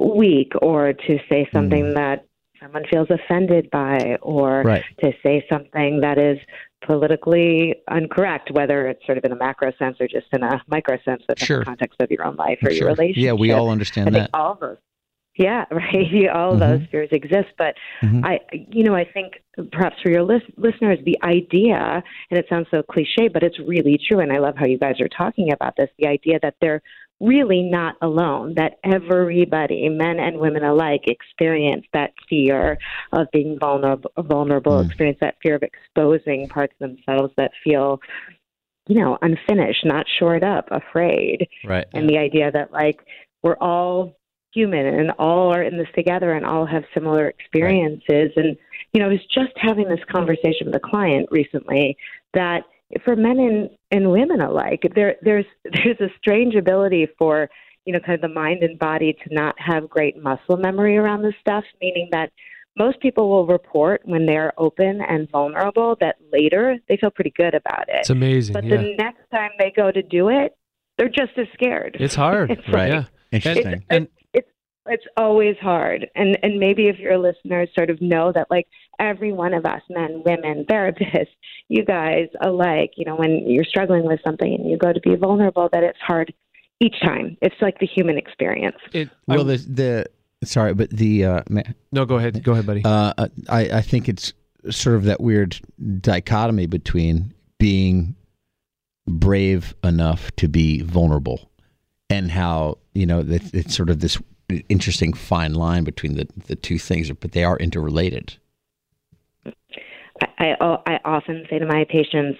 weak 0.00 0.52
or 0.60 0.92
to 0.92 1.18
say 1.28 1.48
something 1.52 1.84
mm-hmm. 1.84 1.94
that 1.94 2.26
someone 2.60 2.84
feels 2.90 3.08
offended 3.10 3.70
by 3.70 4.18
or 4.22 4.62
Right. 4.62 4.84
to 5.02 5.12
say 5.22 5.44
something 5.48 6.00
that 6.00 6.18
is 6.18 6.38
politically 6.86 7.74
incorrect, 7.90 8.50
whether 8.52 8.86
it's 8.88 9.04
sort 9.06 9.18
of 9.18 9.24
in 9.24 9.32
a 9.32 9.36
macro 9.36 9.72
sense 9.78 9.96
or 10.00 10.08
just 10.08 10.26
in 10.32 10.42
a 10.42 10.62
micro 10.68 10.96
sense 11.04 11.22
within 11.28 11.46
Sure. 11.46 11.58
the 11.60 11.64
context 11.64 12.00
of 12.00 12.10
your 12.10 12.24
own 12.24 12.36
life 12.36 12.58
or 12.62 12.70
Sure. 12.70 12.78
your 12.78 12.88
relationship. 12.88 13.22
Yeah, 13.24 13.32
we 13.32 13.52
all 13.52 13.68
I 13.68 13.72
understand 13.72 14.12
think 14.12 14.30
that. 14.30 14.30
all 14.38 14.52
of 14.52 14.60
those. 14.60 14.76
Yeah, 15.38 15.66
right. 15.70 16.28
All 16.32 16.54
of 16.54 16.60
those 16.60 16.80
fears 16.90 17.10
exist, 17.12 17.48
but 17.58 17.74
Mhm. 18.02 18.24
I, 18.24 18.40
you 18.70 18.84
know, 18.84 18.94
I 18.94 19.04
think 19.04 19.42
perhaps 19.70 19.96
for 20.02 20.10
your 20.10 20.22
lis- 20.22 20.40
listeners, 20.56 20.98
the 21.04 21.18
idea, 21.22 22.02
and 22.30 22.38
it 22.38 22.46
sounds 22.48 22.68
so 22.70 22.82
cliche, 22.82 23.28
but 23.28 23.42
it's 23.42 23.58
really 23.58 23.98
true, 23.98 24.20
and 24.20 24.32
I 24.32 24.38
love 24.38 24.56
how 24.56 24.64
you 24.66 24.78
guys 24.78 24.98
are 25.00 25.08
talking 25.08 25.52
about 25.52 25.76
this. 25.76 25.90
The 25.98 26.06
idea 26.06 26.38
that 26.42 26.54
they're 26.62 26.80
really 27.20 27.62
not 27.62 27.96
alone; 28.02 28.54
that 28.56 28.78
everybody, 28.84 29.88
men 29.88 30.18
and 30.18 30.38
women 30.38 30.64
alike, 30.64 31.02
experience 31.06 31.86
that 31.92 32.12
fear 32.28 32.78
of 33.12 33.26
being 33.32 33.58
vulnerable, 33.58 34.10
vulnerable, 34.18 34.80
experience 34.80 35.18
that 35.20 35.36
fear 35.42 35.54
of 35.56 35.62
exposing 35.62 36.48
parts 36.48 36.74
of 36.80 36.90
themselves 36.90 37.32
that 37.36 37.52
feel, 37.64 38.00
you 38.86 39.00
know, 39.00 39.18
unfinished, 39.22 39.84
not 39.84 40.06
shored 40.18 40.44
up, 40.44 40.68
afraid. 40.70 41.48
Right. 41.64 41.86
and 41.92 42.08
the 42.08 42.18
idea 42.18 42.50
that 42.52 42.72
like 42.72 43.00
we're 43.42 43.56
all 43.56 44.16
human 44.52 44.86
and 44.86 45.10
all 45.18 45.54
are 45.54 45.62
in 45.62 45.76
this 45.76 45.88
together 45.94 46.32
and 46.32 46.46
all 46.46 46.64
have 46.66 46.84
similar 46.94 47.28
experiences. 47.28 48.32
And 48.36 48.56
you 48.96 49.02
know 49.02 49.08
i 49.08 49.12
was 49.12 49.26
just 49.34 49.52
having 49.56 49.88
this 49.88 50.00
conversation 50.10 50.66
with 50.66 50.76
a 50.76 50.80
client 50.80 51.28
recently 51.30 51.96
that 52.32 52.62
for 53.04 53.16
men 53.16 53.38
and, 53.38 53.70
and 53.90 54.10
women 54.10 54.40
alike 54.40 54.82
there 54.94 55.16
there's 55.22 55.46
there's 55.64 56.00
a 56.00 56.08
strange 56.18 56.54
ability 56.54 57.06
for 57.18 57.48
you 57.84 57.92
know 57.92 58.00
kind 58.00 58.14
of 58.14 58.20
the 58.20 58.28
mind 58.28 58.62
and 58.62 58.78
body 58.78 59.16
to 59.24 59.34
not 59.34 59.54
have 59.58 59.88
great 59.88 60.16
muscle 60.22 60.56
memory 60.56 60.96
around 60.96 61.22
this 61.22 61.34
stuff 61.40 61.64
meaning 61.80 62.08
that 62.12 62.30
most 62.78 63.00
people 63.00 63.30
will 63.30 63.46
report 63.46 64.02
when 64.04 64.26
they're 64.26 64.52
open 64.58 65.00
and 65.08 65.30
vulnerable 65.30 65.96
that 66.00 66.16
later 66.32 66.76
they 66.88 66.96
feel 66.96 67.10
pretty 67.10 67.32
good 67.36 67.54
about 67.54 67.88
it 67.88 68.00
it's 68.00 68.10
amazing. 68.10 68.52
but 68.52 68.64
yeah. 68.64 68.76
the 68.76 68.94
next 68.98 69.22
time 69.32 69.50
they 69.58 69.72
go 69.74 69.90
to 69.90 70.02
do 70.02 70.28
it, 70.28 70.56
they're 70.98 71.08
just 71.08 71.32
as 71.36 71.46
scared. 71.54 71.96
It's 72.00 72.14
hard. 72.14 72.50
It's 72.58 72.68
Right. 72.68 72.88
Yeah. 72.88 73.04
Interesting. 73.32 73.72
It's, 73.72 73.84
And- 73.90 74.08
it's 74.32 74.48
it's 74.88 75.04
always 75.16 75.56
hard, 75.60 76.08
and 76.14 76.38
and 76.42 76.58
maybe 76.58 76.88
if 76.88 76.98
your 76.98 77.18
listeners 77.18 77.68
sort 77.76 77.90
of 77.90 78.00
know 78.00 78.32
that 78.32 78.46
like 78.50 78.66
every 78.98 79.32
one 79.32 79.54
of 79.54 79.64
us, 79.66 79.82
men, 79.90 80.22
women, 80.24 80.64
therapists, 80.68 81.26
you 81.68 81.84
guys 81.84 82.28
alike, 82.40 82.92
you 82.96 83.04
know, 83.04 83.16
when 83.16 83.48
you're 83.48 83.64
struggling 83.64 84.04
with 84.06 84.20
something 84.24 84.54
and 84.54 84.70
you 84.70 84.76
go 84.78 84.92
to 84.92 85.00
be 85.00 85.14
vulnerable, 85.16 85.68
that 85.72 85.82
it's 85.82 85.98
hard 86.00 86.32
each 86.80 87.00
time. 87.00 87.36
It's 87.42 87.54
like 87.60 87.78
the 87.78 87.86
human 87.86 88.18
experience. 88.18 88.76
It, 88.92 89.10
well, 89.26 89.38
I'm- 89.38 89.46
the 89.48 89.56
the 90.40 90.46
sorry, 90.46 90.74
but 90.74 90.90
the 90.90 91.24
uh, 91.24 91.42
ma- 91.50 91.62
no, 91.92 92.04
go 92.04 92.16
ahead. 92.16 92.42
Go 92.42 92.52
ahead, 92.52 92.66
buddy. 92.66 92.82
uh, 92.84 93.12
I 93.48 93.60
I 93.70 93.80
think 93.82 94.08
it's 94.08 94.32
sort 94.70 94.96
of 94.96 95.04
that 95.04 95.20
weird 95.20 95.58
dichotomy 96.00 96.66
between 96.66 97.32
being 97.58 98.16
brave 99.08 99.74
enough 99.84 100.34
to 100.36 100.48
be 100.48 100.82
vulnerable 100.82 101.48
and 102.10 102.30
how 102.30 102.78
you 102.94 103.06
know 103.06 103.22
that 103.22 103.54
it's 103.54 103.74
sort 103.74 103.88
of 103.90 104.00
this 104.00 104.20
interesting 104.68 105.12
fine 105.12 105.54
line 105.54 105.84
between 105.84 106.14
the 106.16 106.28
the 106.46 106.56
two 106.56 106.78
things, 106.78 107.10
but 107.12 107.32
they 107.32 107.44
are 107.44 107.56
interrelated. 107.58 108.36
I 110.38 110.56
I, 110.60 110.78
I 110.86 111.00
often 111.04 111.46
say 111.50 111.58
to 111.58 111.66
my 111.66 111.84
patients. 111.88 112.38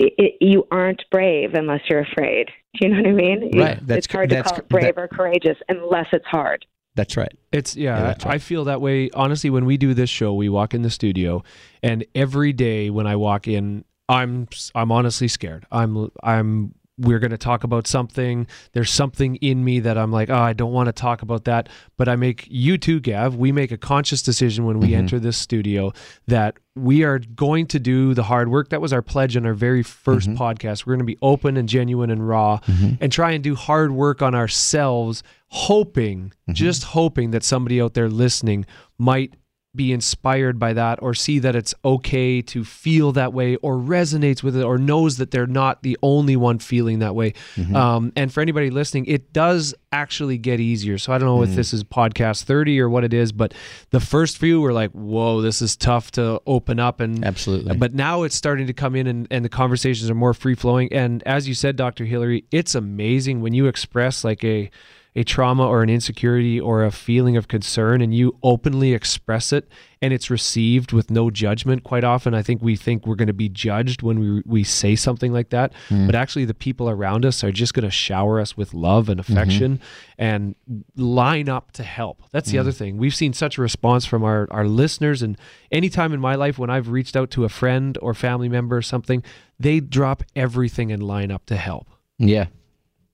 i 0.00 0.10
i 0.20 0.30
you 0.40 0.66
aren't 0.70 1.04
brave 1.10 1.54
unless 1.54 1.80
you're 1.88 2.00
afraid. 2.00 2.48
Do 2.74 2.88
you 2.88 2.94
know 2.94 3.02
what 3.02 3.08
I 3.08 3.12
mean? 3.12 3.50
You- 3.52 3.62
Right. 3.62 3.86
That's 3.86 4.06
it's 4.06 4.12
hard 4.12 4.30
to 4.30 4.42
call 4.42 4.58
it 4.58 4.68
brave 4.68 4.94
that- 4.94 5.00
or 5.00 5.08
courageous 5.08 5.58
unless 5.68 6.06
it's 6.12 6.26
hard. 6.26 6.66
That's 6.96 7.16
right. 7.16 7.32
It's 7.50 7.74
yeah, 7.76 7.98
Yeah, 7.98 8.06
right. 8.06 8.26
I 8.26 8.38
feel 8.38 8.64
that 8.66 8.80
way. 8.80 9.10
Honestly, 9.14 9.50
when 9.50 9.64
we 9.64 9.76
do 9.76 9.94
this 9.94 10.08
show, 10.10 10.32
we 10.32 10.48
walk 10.48 10.74
in 10.74 10.82
the 10.82 10.90
studio, 10.90 11.42
and 11.82 12.04
every 12.14 12.52
day 12.52 12.88
when 12.88 13.06
I 13.08 13.16
walk 13.16 13.48
in, 13.48 13.84
I'm 14.08 14.46
I'm 14.76 14.92
honestly 14.92 15.26
scared. 15.26 15.66
I'm 15.72 16.10
I'm 16.22 16.74
we're 16.96 17.18
going 17.18 17.32
to 17.32 17.38
talk 17.38 17.64
about 17.64 17.86
something. 17.86 18.46
There's 18.72 18.90
something 18.90 19.36
in 19.36 19.64
me 19.64 19.80
that 19.80 19.98
I'm 19.98 20.12
like, 20.12 20.30
oh, 20.30 20.38
I 20.38 20.52
don't 20.52 20.72
want 20.72 20.86
to 20.86 20.92
talk 20.92 21.22
about 21.22 21.44
that. 21.44 21.68
But 21.96 22.08
I 22.08 22.16
make 22.16 22.46
you 22.48 22.78
too, 22.78 23.00
Gav. 23.00 23.34
We 23.34 23.52
make 23.52 23.72
a 23.72 23.76
conscious 23.76 24.22
decision 24.22 24.64
when 24.64 24.80
we 24.80 24.94
Mm-hmm. 24.94 24.94
enter 24.94 25.18
this 25.18 25.36
studio 25.36 25.92
that 26.26 26.56
we 26.76 27.02
are 27.02 27.18
going 27.18 27.66
to 27.66 27.78
do 27.78 28.14
the 28.14 28.22
hard 28.22 28.48
work. 28.48 28.70
That 28.70 28.80
was 28.80 28.92
our 28.92 29.02
pledge 29.02 29.36
on 29.36 29.46
our 29.46 29.54
very 29.54 29.82
1st 29.82 30.28
mm-hmm. 30.28 30.36
podcast. 30.36 30.86
We're 30.86 30.94
going 30.94 31.06
to 31.06 31.12
be 31.12 31.18
open 31.20 31.56
and 31.56 31.68
genuine 31.68 32.10
and 32.10 32.26
raw 32.26 32.58
mm-hmm. 32.58 32.94
and 33.00 33.12
try 33.12 33.32
and 33.32 33.42
do 33.42 33.54
hard 33.54 33.92
work 33.92 34.22
on 34.22 34.34
ourselves, 34.34 35.22
hoping, 35.48 36.26
mm-hmm. 36.28 36.52
just 36.52 36.84
hoping 36.84 37.32
that 37.32 37.42
somebody 37.42 37.80
out 37.80 37.94
there 37.94 38.08
listening 38.08 38.66
might 38.98 39.34
be 39.74 39.92
inspired 39.92 40.58
by 40.58 40.72
that 40.72 41.02
or 41.02 41.14
see 41.14 41.38
that 41.40 41.56
it's 41.56 41.74
okay 41.84 42.40
to 42.42 42.64
feel 42.64 43.12
that 43.12 43.32
way 43.32 43.56
or 43.56 43.76
resonates 43.76 44.42
with 44.42 44.56
it 44.56 44.62
or 44.62 44.78
knows 44.78 45.16
that 45.16 45.30
they're 45.30 45.46
not 45.46 45.82
the 45.82 45.98
only 46.02 46.36
one 46.36 46.58
feeling 46.58 47.00
that 47.00 47.14
way. 47.14 47.34
Um, 47.74 48.12
and 48.16 48.32
for 48.32 48.40
anybody 48.40 48.70
listening, 48.70 49.06
it 49.06 49.32
does 49.32 49.74
actually 49.92 50.38
get 50.38 50.60
easier. 50.60 50.98
So 50.98 51.12
I 51.12 51.18
don't 51.18 51.28
know 51.28 51.42
if 51.42 51.54
this 51.54 51.72
is 51.72 51.84
podcast 51.84 52.44
30 52.44 52.80
or 52.80 52.88
what 52.88 53.04
it 53.04 53.12
is, 53.14 53.32
but 53.32 53.54
the 53.90 54.00
first 54.00 54.38
few 54.38 54.60
were 54.60 54.72
like, 54.72 54.90
whoa, 54.92 55.40
this 55.40 55.60
is 55.62 55.76
tough 55.76 56.10
to 56.12 56.40
open 56.46 56.78
up. 56.78 57.00
And 57.00 57.24
Absolutely. 57.24 57.76
but 57.76 57.94
now 57.94 58.22
it's 58.22 58.34
starting 58.34 58.66
to 58.66 58.72
come 58.72 58.94
in 58.94 59.06
and, 59.06 59.26
and 59.30 59.44
the 59.44 59.48
conversations 59.48 60.10
are 60.10 60.14
more 60.14 60.34
free 60.34 60.54
flowing. 60.54 60.92
And 60.92 61.22
as 61.24 61.48
you 61.48 61.54
said, 61.54 61.76
Dr. 61.76 62.04
Hillary, 62.04 62.44
it's 62.50 62.74
amazing 62.74 63.40
when 63.40 63.54
you 63.54 63.66
express 63.66 64.24
like 64.24 64.44
a 64.44 64.70
a 65.16 65.24
trauma 65.24 65.66
or 65.66 65.82
an 65.82 65.90
insecurity 65.90 66.60
or 66.60 66.84
a 66.84 66.90
feeling 66.90 67.36
of 67.36 67.48
concern 67.48 68.00
and 68.00 68.14
you 68.14 68.36
openly 68.42 68.92
express 68.92 69.52
it 69.52 69.68
and 70.02 70.12
it's 70.12 70.28
received 70.28 70.92
with 70.92 71.10
no 71.10 71.30
judgment 71.30 71.84
quite 71.84 72.04
often 72.04 72.34
i 72.34 72.42
think 72.42 72.60
we 72.62 72.76
think 72.76 73.06
we're 73.06 73.14
going 73.14 73.28
to 73.28 73.32
be 73.32 73.48
judged 73.48 74.02
when 74.02 74.18
we 74.18 74.42
we 74.44 74.64
say 74.64 74.96
something 74.96 75.32
like 75.32 75.50
that. 75.50 75.72
Mm. 75.88 76.06
But 76.06 76.14
actually 76.14 76.44
the 76.44 76.54
people 76.54 76.88
around 76.88 77.24
us 77.24 77.42
are 77.44 77.52
just 77.52 77.74
going 77.74 77.84
to 77.84 77.90
shower 77.90 78.40
us 78.40 78.56
with 78.56 78.74
love 78.74 79.08
and 79.08 79.20
affection 79.20 79.78
mm-hmm. 79.78 79.84
and 80.18 80.54
line 80.96 81.48
up 81.48 81.72
to 81.72 81.82
help. 81.82 82.22
That's 82.32 82.50
the 82.50 82.56
mm. 82.56 82.60
other 82.60 82.72
thing. 82.72 82.96
We've 82.96 83.14
seen 83.14 83.32
such 83.32 83.58
a 83.58 83.62
response 83.62 84.04
from 84.06 84.24
our 84.24 84.46
our 84.50 84.66
listeners 84.66 85.22
and 85.22 85.38
anytime 85.70 86.12
in 86.12 86.20
my 86.20 86.34
life 86.34 86.58
when 86.58 86.70
i've 86.70 86.88
reached 86.88 87.16
out 87.16 87.30
to 87.32 87.44
a 87.44 87.48
friend 87.48 87.98
or 88.02 88.14
family 88.14 88.48
member 88.48 88.76
or 88.76 88.82
something 88.82 89.22
they 89.58 89.80
drop 89.80 90.22
everything 90.34 90.90
and 90.90 91.02
line 91.02 91.30
up 91.30 91.46
to 91.46 91.56
help. 91.56 91.88
Yeah. 92.18 92.46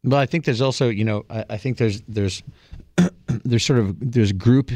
Well, 0.05 0.19
I 0.21 0.27
think 0.27 0.45
there's 0.45 0.61
also, 0.63 0.89
you 0.89 1.05
know, 1.05 1.25
I, 1.31 1.45
I 1.51 1.57
think 1.57 1.79
there's 1.79 2.01
there's 2.09 2.43
there's 3.45 3.65
sort 3.65 3.79
of 3.79 3.97
there's 4.01 4.33
group 4.33 4.71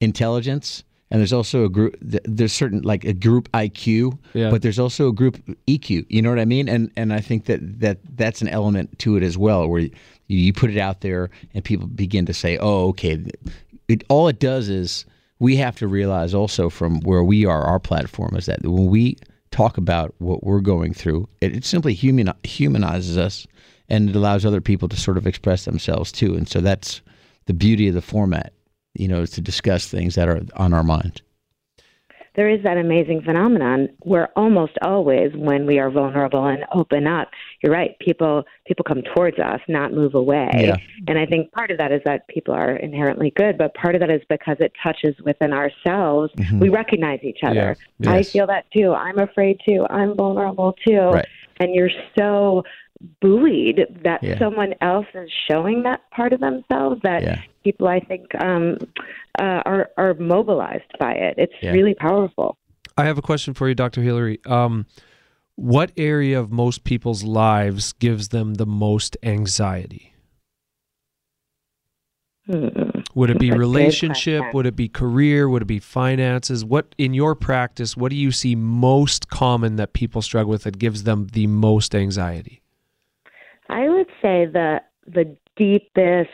intelligence 0.00 0.84
and 1.10 1.20
there's 1.20 1.32
also 1.32 1.64
a 1.64 1.68
group 1.68 1.96
there's 2.00 2.52
certain 2.52 2.82
like 2.82 3.04
a 3.04 3.12
group 3.12 3.50
IQ, 3.52 4.18
Yeah. 4.32 4.50
but 4.50 4.62
there's 4.62 4.78
also 4.78 5.08
a 5.08 5.12
group 5.12 5.36
EQ. 5.68 6.06
You 6.08 6.22
know 6.22 6.30
what 6.30 6.38
I 6.38 6.44
mean? 6.44 6.68
And 6.68 6.90
and 6.96 7.12
I 7.12 7.20
think 7.20 7.44
that 7.46 7.80
that 7.80 7.98
that's 8.16 8.42
an 8.42 8.48
element 8.48 8.98
to 9.00 9.16
it 9.16 9.22
as 9.22 9.36
well, 9.38 9.68
where 9.68 9.80
you, 9.82 9.90
you 10.28 10.52
put 10.52 10.70
it 10.70 10.78
out 10.78 11.02
there 11.02 11.30
and 11.52 11.62
people 11.64 11.86
begin 11.86 12.26
to 12.26 12.34
say, 12.34 12.58
oh, 12.58 12.88
okay. 12.88 13.22
It 13.86 14.02
all 14.08 14.28
it 14.28 14.40
does 14.40 14.68
is 14.70 15.04
we 15.38 15.56
have 15.56 15.76
to 15.76 15.86
realize 15.86 16.32
also 16.32 16.70
from 16.70 17.00
where 17.00 17.22
we 17.22 17.44
are, 17.44 17.62
our 17.62 17.78
platform 17.80 18.34
is 18.34 18.46
that 18.46 18.62
when 18.62 18.86
we 18.86 19.18
talk 19.50 19.76
about 19.76 20.14
what 20.18 20.42
we're 20.42 20.60
going 20.60 20.94
through, 20.94 21.28
it, 21.42 21.54
it 21.54 21.64
simply 21.64 21.92
human, 21.92 22.32
humanizes 22.44 23.18
us 23.18 23.46
and 23.88 24.10
it 24.10 24.16
allows 24.16 24.44
other 24.44 24.60
people 24.60 24.88
to 24.88 24.96
sort 24.96 25.16
of 25.16 25.26
express 25.26 25.64
themselves 25.64 26.10
too. 26.12 26.34
And 26.34 26.48
so 26.48 26.60
that's 26.60 27.02
the 27.46 27.54
beauty 27.54 27.88
of 27.88 27.94
the 27.94 28.02
format, 28.02 28.52
you 28.94 29.08
know, 29.08 29.22
is 29.22 29.30
to 29.32 29.40
discuss 29.40 29.88
things 29.88 30.14
that 30.14 30.28
are 30.28 30.40
on 30.56 30.72
our 30.72 30.82
mind. 30.82 31.22
there 32.34 32.48
is 32.48 32.62
that 32.64 32.76
amazing 32.76 33.22
phenomenon 33.22 33.88
where 34.00 34.28
almost 34.36 34.72
always 34.82 35.32
when 35.36 35.66
we 35.66 35.78
are 35.78 35.90
vulnerable 35.90 36.46
and 36.46 36.64
open 36.72 37.06
up, 37.06 37.30
you're 37.62 37.72
right, 37.72 37.96
people 38.00 38.44
people 38.66 38.84
come 38.84 39.02
towards 39.14 39.38
us, 39.38 39.60
not 39.68 39.92
move 39.92 40.14
away. 40.14 40.50
Yeah. 40.54 40.76
And 41.06 41.18
I 41.18 41.26
think 41.26 41.52
part 41.52 41.70
of 41.70 41.78
that 41.78 41.92
is 41.92 42.00
that 42.04 42.26
people 42.28 42.52
are 42.54 42.76
inherently 42.76 43.32
good, 43.36 43.56
but 43.56 43.74
part 43.74 43.94
of 43.94 44.00
that 44.00 44.10
is 44.10 44.22
because 44.28 44.56
it 44.58 44.72
touches 44.82 45.14
within 45.24 45.52
ourselves. 45.52 46.32
Mm-hmm. 46.34 46.58
We 46.58 46.68
recognize 46.70 47.20
each 47.22 47.40
other. 47.44 47.76
Yeah. 48.00 48.12
I 48.12 48.22
feel 48.22 48.46
that 48.48 48.70
too. 48.72 48.92
I'm 48.94 49.18
afraid 49.18 49.60
too. 49.64 49.86
I'm 49.88 50.16
vulnerable 50.16 50.74
too. 50.86 50.98
Right. 50.98 51.28
And 51.60 51.72
you're 51.72 51.90
so 52.18 52.64
buoyed 53.20 53.86
that 54.04 54.22
Yeah. 54.22 54.38
someone 54.38 54.74
else 54.80 55.06
is 55.14 55.30
showing 55.50 55.82
that 55.82 56.00
part 56.10 56.32
of 56.32 56.40
themselves 56.40 57.00
that 57.02 57.22
Yeah. 57.22 57.42
people 57.62 57.88
I 57.88 58.00
think 58.00 58.26
um, 58.42 58.78
uh, 59.38 59.62
are 59.64 59.90
are 59.96 60.14
mobilized 60.14 60.92
by 60.98 61.12
it. 61.12 61.34
It's 61.38 61.54
Yeah. 61.62 61.72
really 61.72 61.94
powerful. 61.94 62.56
I 62.96 63.04
have 63.04 63.18
a 63.18 63.22
question 63.22 63.54
for 63.54 63.68
you, 63.68 63.74
Dr. 63.74 64.02
Hillary. 64.02 64.38
Um, 64.46 64.86
what 65.56 65.92
area 65.96 66.38
of 66.38 66.50
most 66.50 66.84
people's 66.84 67.24
lives 67.24 67.92
gives 67.92 68.28
them 68.28 68.54
the 68.54 68.66
most 68.66 69.16
anxiety? 69.22 70.12
Hmm. 72.46 72.90
Would 73.14 73.30
it 73.30 73.38
be 73.38 73.48
That's 73.50 73.58
relationship? 73.58 74.52
Would 74.52 74.66
it 74.66 74.76
be 74.76 74.88
career? 74.88 75.48
Would 75.48 75.62
it 75.62 75.66
be 75.66 75.78
finances? 75.78 76.64
What 76.64 76.94
in 76.98 77.14
your 77.14 77.34
practice, 77.34 77.96
what 77.96 78.10
do 78.10 78.16
you 78.16 78.32
see 78.32 78.54
most 78.54 79.28
common 79.30 79.76
that 79.76 79.92
people 79.92 80.20
struggle 80.20 80.50
with 80.50 80.64
that 80.64 80.78
gives 80.78 81.04
them 81.04 81.28
the 81.32 81.46
most 81.46 81.94
anxiety? 81.94 82.60
I 83.68 83.88
would 83.88 84.08
say 84.22 84.46
the 84.46 84.80
the 85.06 85.36
deepest, 85.56 86.30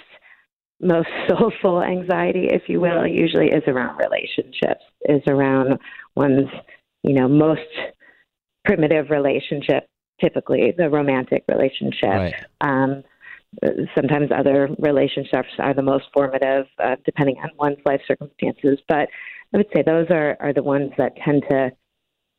most 0.81 1.09
soulful 1.29 1.83
anxiety, 1.83 2.49
if 2.51 2.63
you 2.69 2.81
will, 2.81 3.07
usually 3.07 3.49
is 3.49 3.63
around 3.67 3.99
relationships, 3.99 4.85
is 5.09 5.23
around 5.27 5.79
one's, 6.17 6.49
you 7.03 7.15
know, 7.15 7.29
most 7.29 7.61
primitive 8.65 9.11
relationship, 9.11 9.89
typically 10.21 10.73
the 10.77 10.89
romantic 10.89 11.45
relationship. 11.49 12.03
Right. 12.03 12.35
Um, 12.61 13.03
sometimes 13.97 14.31
other 14.37 14.69
relationships 14.79 15.49
are 15.59 15.75
the 15.75 15.83
most 15.83 16.05
formative, 16.15 16.67
uh, 16.83 16.97
depending 17.05 17.37
on 17.43 17.51
one's 17.59 17.79
life 17.85 18.01
circumstances. 18.07 18.79
But 18.89 19.09
I 19.53 19.57
would 19.57 19.67
say 19.75 19.83
those 19.83 20.07
are, 20.11 20.37
are 20.41 20.53
the 20.53 20.63
ones 20.63 20.93
that 20.99 21.17
tend 21.25 21.45
to, 21.51 21.73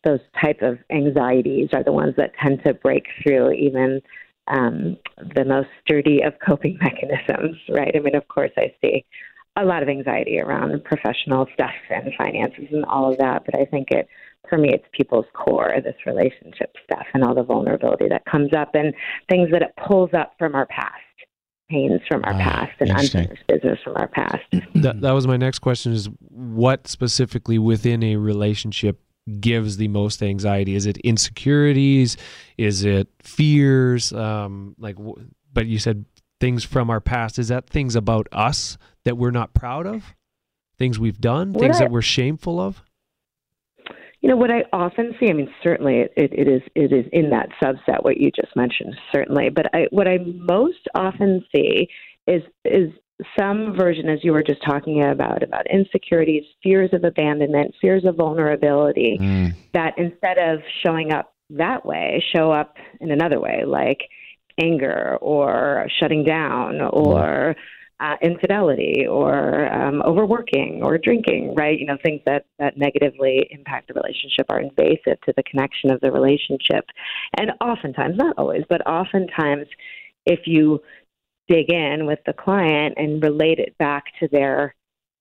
those 0.04 0.20
type 0.42 0.62
of 0.62 0.80
anxieties 0.90 1.70
are 1.74 1.84
the 1.84 1.92
ones 1.92 2.16
that 2.18 2.32
tend 2.42 2.64
to 2.66 2.74
break 2.74 3.04
through 3.22 3.52
even 3.52 4.02
um, 4.48 4.98
the 5.36 5.46
most 5.46 5.70
sturdy 5.86 6.22
of 6.22 6.34
coping 6.46 6.78
mechanisms, 6.82 7.58
right? 7.70 7.92
I 7.96 8.00
mean, 8.00 8.16
of 8.16 8.28
course, 8.28 8.52
I 8.58 8.74
see 8.82 9.06
a 9.58 9.66
lot 9.66 9.84
of 9.84 9.90
anxiety 9.90 10.40
around 10.40 10.84
professional 10.86 11.46
stuff 11.54 11.72
and 11.90 12.12
finances 12.18 12.68
and 12.72 12.86
all 12.86 13.12
of 13.12 13.18
that, 13.18 13.44
but 13.46 13.56
I 13.60 13.66
think 13.66 13.90
it 13.92 14.08
permeates 14.46 14.86
people's 14.94 15.26
core, 15.34 15.74
this 15.84 15.96
relationship 16.06 16.74
stuff 16.86 17.06
and 17.14 17.24
all 17.24 17.36
the 17.36 17.44
vulnerability 17.44 18.08
that 18.10 18.24
comes 18.26 18.54
up 18.58 18.72
and 18.74 18.94
things 19.30 19.50
that 19.52 19.62
it 19.62 19.74
pulls 19.88 20.10
up 20.18 20.34
from 20.40 20.56
our 20.56 20.66
past, 20.68 20.96
pains 21.70 22.00
from 22.10 22.24
our 22.24 22.34
Ah, 22.34 22.38
past 22.38 22.72
and 22.80 22.90
interesting. 22.90 23.22
unfinished 23.22 23.48
business 23.48 23.80
from 23.84 23.98
our 23.98 24.08
past. 24.08 24.44
That, 24.76 25.02
that 25.02 25.12
was 25.12 25.28
my 25.28 25.38
next 25.38 25.60
question 25.60 25.92
is 25.92 26.10
what 26.30 26.88
specifically 26.88 27.60
within 27.60 28.04
a 28.04 28.16
relationship 28.16 29.00
gives 29.40 29.78
the 29.78 29.88
most 29.88 30.22
anxiety? 30.24 30.76
Is 30.76 30.86
it 30.86 30.98
insecurities? 30.98 32.18
Is 32.58 32.84
it 32.84 33.08
fears? 33.22 34.12
Um, 34.14 34.76
like, 34.80 34.98
but 35.54 35.68
you 35.68 35.80
said 35.80 36.06
things 36.40 36.64
from 36.64 36.90
our 36.90 37.00
past. 37.00 37.40
Is 37.40 37.50
that 37.50 37.70
things 37.70 37.96
about 37.96 38.28
us 38.32 38.78
that 39.06 39.18
we're 39.18 39.32
not 39.32 39.54
proud 39.54 39.86
of? 39.86 40.04
Things 40.78 41.00
we've 41.00 41.22
done? 41.22 41.54
What 41.54 41.62
things 41.62 41.78
I- 41.78 41.86
that 41.86 41.92
we're 41.92 42.02
shameful 42.02 42.60
of? 42.60 42.84
You 44.22 44.30
know 44.30 44.36
what 44.36 44.52
I 44.52 44.66
often 44.72 45.16
see. 45.20 45.32
I 45.32 45.34
mean, 45.34 45.52
certainly 45.64 46.02
it, 46.02 46.14
it 46.16 46.48
is 46.48 46.62
it 46.76 46.94
is 46.94 47.06
in 47.12 47.32
that 47.32 47.50
subset 47.62 48.04
what 48.04 48.18
you 48.18 48.30
just 48.30 48.56
mentioned, 48.56 48.96
certainly. 49.12 49.50
But 49.50 49.74
I, 49.74 49.88
what 49.90 50.08
I 50.08 50.20
most 50.20 50.88
often 50.94 51.44
see 51.52 51.88
is 52.28 52.44
is 52.64 52.92
some 53.38 53.76
version, 53.78 54.10
as 54.10 54.20
you 54.24 54.32
were 54.32 54.44
just 54.44 54.64
talking 54.64 55.04
about, 55.04 55.44
about 55.44 55.66
insecurities, 55.72 56.44
fears 56.64 56.90
of 56.94 57.04
abandonment, 57.04 57.74
fears 57.82 58.06
of 58.06 58.16
vulnerability. 58.16 59.18
Mm. 59.20 59.56
That 59.74 59.94
instead 59.98 60.38
of 60.38 60.60
showing 60.84 61.12
up 61.12 61.34
that 61.52 61.86
way, 61.86 62.24
show 62.36 62.52
up 62.52 62.76
in 63.00 63.12
another 63.12 63.40
way, 63.40 63.64
like 63.66 64.00
anger 64.62 65.18
or 65.22 65.88
shutting 66.00 66.24
down 66.24 66.82
or 66.82 67.56
uh, 68.02 68.16
infidelity 68.22 69.06
or 69.08 69.72
um, 69.72 70.02
overworking 70.02 70.82
or 70.84 70.98
drinking, 70.98 71.54
right? 71.56 71.80
You 71.80 71.86
know, 71.86 71.98
things 72.04 72.22
that, 72.26 72.46
that 72.58 72.76
negatively 72.76 73.48
impact 73.52 73.90
the 73.90 73.94
relationship 73.94 74.48
are 74.50 74.60
invasive 74.60 75.22
to 75.26 75.34
the 75.38 75.44
connection 75.44 75.92
of 75.92 76.02
the 76.02 76.12
relationship. 76.12 76.86
And 77.38 77.52
oftentimes, 77.62 78.16
not 78.18 78.36
always, 78.38 78.64
but 78.68 78.86
oftentimes, 78.88 79.68
if 80.26 80.42
you 80.46 80.80
dig 81.52 81.72
in 81.72 82.06
with 82.06 82.20
the 82.26 82.34
client 82.34 82.94
and 82.98 83.22
relate 83.22 83.60
it 83.60 83.78
back 83.78 84.06
to 84.20 84.28
their 84.32 84.74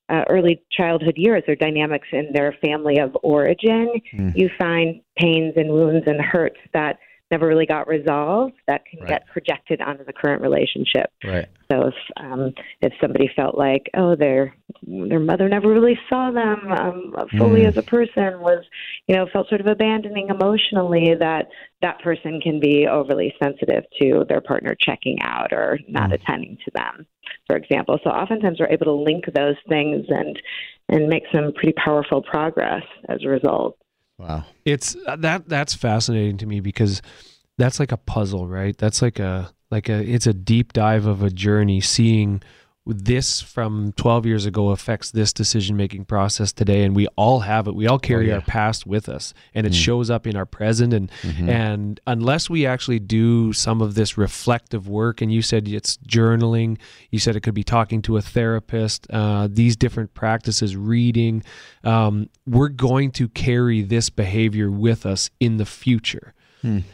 uh, 0.09 0.25
early 0.29 0.63
childhood 0.73 1.17
years 1.17 1.43
or 1.47 1.55
dynamics 1.55 2.09
in 2.13 2.27
their 2.33 2.53
family 2.65 2.99
of 2.99 3.17
origin, 3.23 3.89
Mm. 4.13 4.33
you 4.37 4.51
find 4.59 5.01
pains 5.17 5.53
and 5.57 5.69
wounds 5.71 6.05
and 6.07 6.21
hurts 6.21 6.61
that 6.73 6.99
never 7.31 7.47
really 7.47 7.67
got 7.67 7.87
resolved 7.89 8.55
that 8.67 8.85
can 8.85 9.01
Right. 9.01 9.09
get 9.09 9.27
projected 9.29 9.81
onto 9.81 10.05
the 10.05 10.13
current 10.13 10.43
relationship. 10.43 11.11
Right. 11.25 11.47
So 11.71 11.89
if 11.89 11.95
um, 12.17 12.53
if 12.83 12.93
somebody 13.01 13.31
felt 13.37 13.57
like 13.57 13.89
oh 13.97 14.17
their 14.17 14.55
their 14.87 15.21
mother 15.21 15.49
never 15.49 15.69
really 15.69 15.99
saw 16.09 16.31
them 16.33 16.73
um, 16.73 17.15
fully 17.39 17.61
Mm. 17.63 17.69
as 17.69 17.77
a 17.77 17.83
person 17.83 18.41
was 18.41 18.65
you 19.07 19.15
know 19.15 19.27
felt 19.33 19.49
sort 19.49 19.61
of 19.61 19.69
abandoning 19.69 20.29
emotionally 20.31 21.15
that 21.19 21.47
that 21.83 22.01
person 22.03 22.41
can 22.41 22.59
be 22.61 22.87
overly 22.89 23.33
sensitive 23.43 23.85
to 24.01 24.25
their 24.29 24.41
partner 24.41 24.75
checking 24.81 25.19
out 25.23 25.53
or 25.53 25.79
not 25.89 26.13
attending 26.13 26.59
to 26.65 26.71
them 26.75 27.07
for 27.47 27.57
example 27.57 27.99
so 28.03 28.11
oftentimes 28.11 28.59
we're 28.59 28.67
able 28.67 28.87
to 28.87 28.93
link 28.93 29.25
those 29.35 29.57
things 29.69 30.07
and 30.09 30.41
and 30.89 31.09
make 31.09 31.23
some 31.33 31.53
pretty 31.53 31.73
powerful 31.73 32.21
progress 32.23 32.83
as 33.09 33.19
a 33.25 33.29
result 33.29 33.77
Wow. 34.21 34.45
It's 34.67 34.97
uh, 35.07 35.17
that 35.17 35.49
that's 35.49 35.75
fascinating 35.75 36.37
to 36.39 36.47
me 36.47 36.61
because 36.61 37.01
that's 37.57 37.81
like 37.81 37.91
a 37.91 37.97
puzzle, 37.97 38.47
right? 38.47 38.77
That's 38.77 39.01
like 39.01 39.19
a 39.19 39.51
like 39.71 39.89
a 39.89 40.03
it's 40.03 40.27
a 40.27 40.35
deep 40.35 40.75
dive 40.75 41.07
of 41.07 41.23
a 41.23 41.31
journey 41.31 41.81
seeing 41.81 42.43
this 42.93 43.41
from 43.41 43.93
12 43.93 44.27
years 44.27 44.47
ago 44.47 44.71
affects 44.71 45.11
this 45.11 45.33
decision 45.33 45.77
making 45.77 46.05
process 46.05 46.53
today 46.53 46.85
and 46.85 46.95
we 46.97 47.07
all 47.17 47.41
have 47.41 47.67
it. 47.67 47.75
We 47.75 47.87
all 47.87 47.99
carry 47.99 48.29
yeah. 48.29 48.35
our 48.35 48.41
past 48.41 48.87
with 48.87 49.09
us 49.09 49.33
and 49.55 49.67
it 49.67 49.75
shows 49.75 50.11
up 50.11 50.27
in 50.27 50.37
our 50.37 50.47
present 50.47 50.93
and 50.93 51.11
Mm-hmm. 51.23 51.49
and 51.49 52.01
unless 52.07 52.49
we 52.49 52.67
actually 52.67 52.99
do 52.99 53.53
some 53.53 53.83
of 53.83 53.95
this 53.95 54.17
reflective 54.17 54.89
work 54.89 55.21
and 55.21 55.33
you 55.33 55.43
said 55.43 55.69
it's 55.69 55.97
journaling 55.99 56.79
you 57.11 57.19
said 57.19 57.37
it 57.37 57.41
could 57.41 57.55
be 57.55 57.65
talking 57.65 58.01
to 58.03 58.17
a 58.17 58.23
therapist 58.23 59.07
uh, 59.11 59.49
these 59.51 59.77
different 59.77 60.15
practices 60.15 60.77
reading 60.77 61.43
um, 61.85 62.29
we're 62.47 62.69
going 62.69 63.11
to 63.11 63.29
carry 63.29 63.83
this 63.83 64.09
behavior 64.09 64.71
with 64.71 65.05
us 65.05 65.31
in 65.41 65.57
the 65.59 65.67
future. 65.67 66.35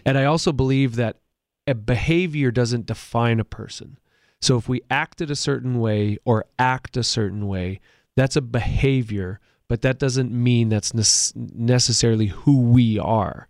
And 0.04 0.18
i 0.18 0.24
also 0.24 0.52
believe 0.52 0.96
that 0.96 1.18
a 1.66 1.74
behavior 1.74 2.50
doesn't 2.50 2.86
define 2.86 3.40
a 3.40 3.44
person 3.44 3.98
so 4.40 4.56
if 4.56 4.68
we 4.68 4.82
acted 4.90 5.30
a 5.30 5.36
certain 5.36 5.78
way 5.80 6.18
or 6.24 6.44
act 6.58 6.96
a 6.96 7.02
certain 7.02 7.46
way, 7.46 7.80
that's 8.16 8.36
a 8.36 8.42
behavior, 8.42 9.40
but 9.68 9.82
that 9.82 9.98
doesn't 9.98 10.32
mean 10.32 10.68
that's 10.68 10.94
nec- 10.94 11.36
necessarily 11.54 12.26
who 12.26 12.60
we 12.60 12.98
are. 12.98 13.48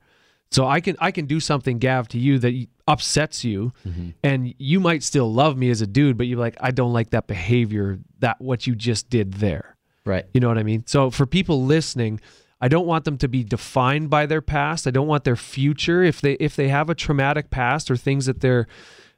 So 0.50 0.66
I 0.66 0.80
can 0.80 0.96
I 1.00 1.10
can 1.10 1.26
do 1.26 1.40
something 1.40 1.78
Gav 1.78 2.08
to 2.08 2.18
you 2.18 2.38
that 2.38 2.66
upsets 2.86 3.44
you 3.44 3.72
mm-hmm. 3.86 4.10
and 4.22 4.54
you 4.58 4.78
might 4.78 5.02
still 5.02 5.32
love 5.32 5.56
me 5.56 5.70
as 5.70 5.82
a 5.82 5.86
dude, 5.86 6.16
but 6.16 6.28
you're 6.28 6.38
like 6.38 6.56
I 6.60 6.70
don't 6.70 6.92
like 6.92 7.10
that 7.10 7.26
behavior, 7.26 7.98
that 8.20 8.40
what 8.40 8.66
you 8.66 8.74
just 8.74 9.10
did 9.10 9.34
there. 9.34 9.76
Right. 10.04 10.24
You 10.32 10.40
know 10.40 10.48
what 10.48 10.58
I 10.58 10.62
mean? 10.62 10.84
So 10.86 11.10
for 11.10 11.26
people 11.26 11.64
listening, 11.64 12.20
I 12.60 12.68
don't 12.68 12.86
want 12.86 13.04
them 13.04 13.18
to 13.18 13.28
be 13.28 13.42
defined 13.42 14.08
by 14.08 14.26
their 14.26 14.40
past. 14.40 14.86
I 14.86 14.90
don't 14.90 15.08
want 15.08 15.24
their 15.24 15.36
future 15.36 16.02
if 16.02 16.20
they 16.20 16.34
if 16.34 16.56
they 16.56 16.68
have 16.68 16.88
a 16.88 16.94
traumatic 16.94 17.50
past 17.50 17.90
or 17.90 17.96
things 17.96 18.26
that 18.26 18.40
they're 18.40 18.68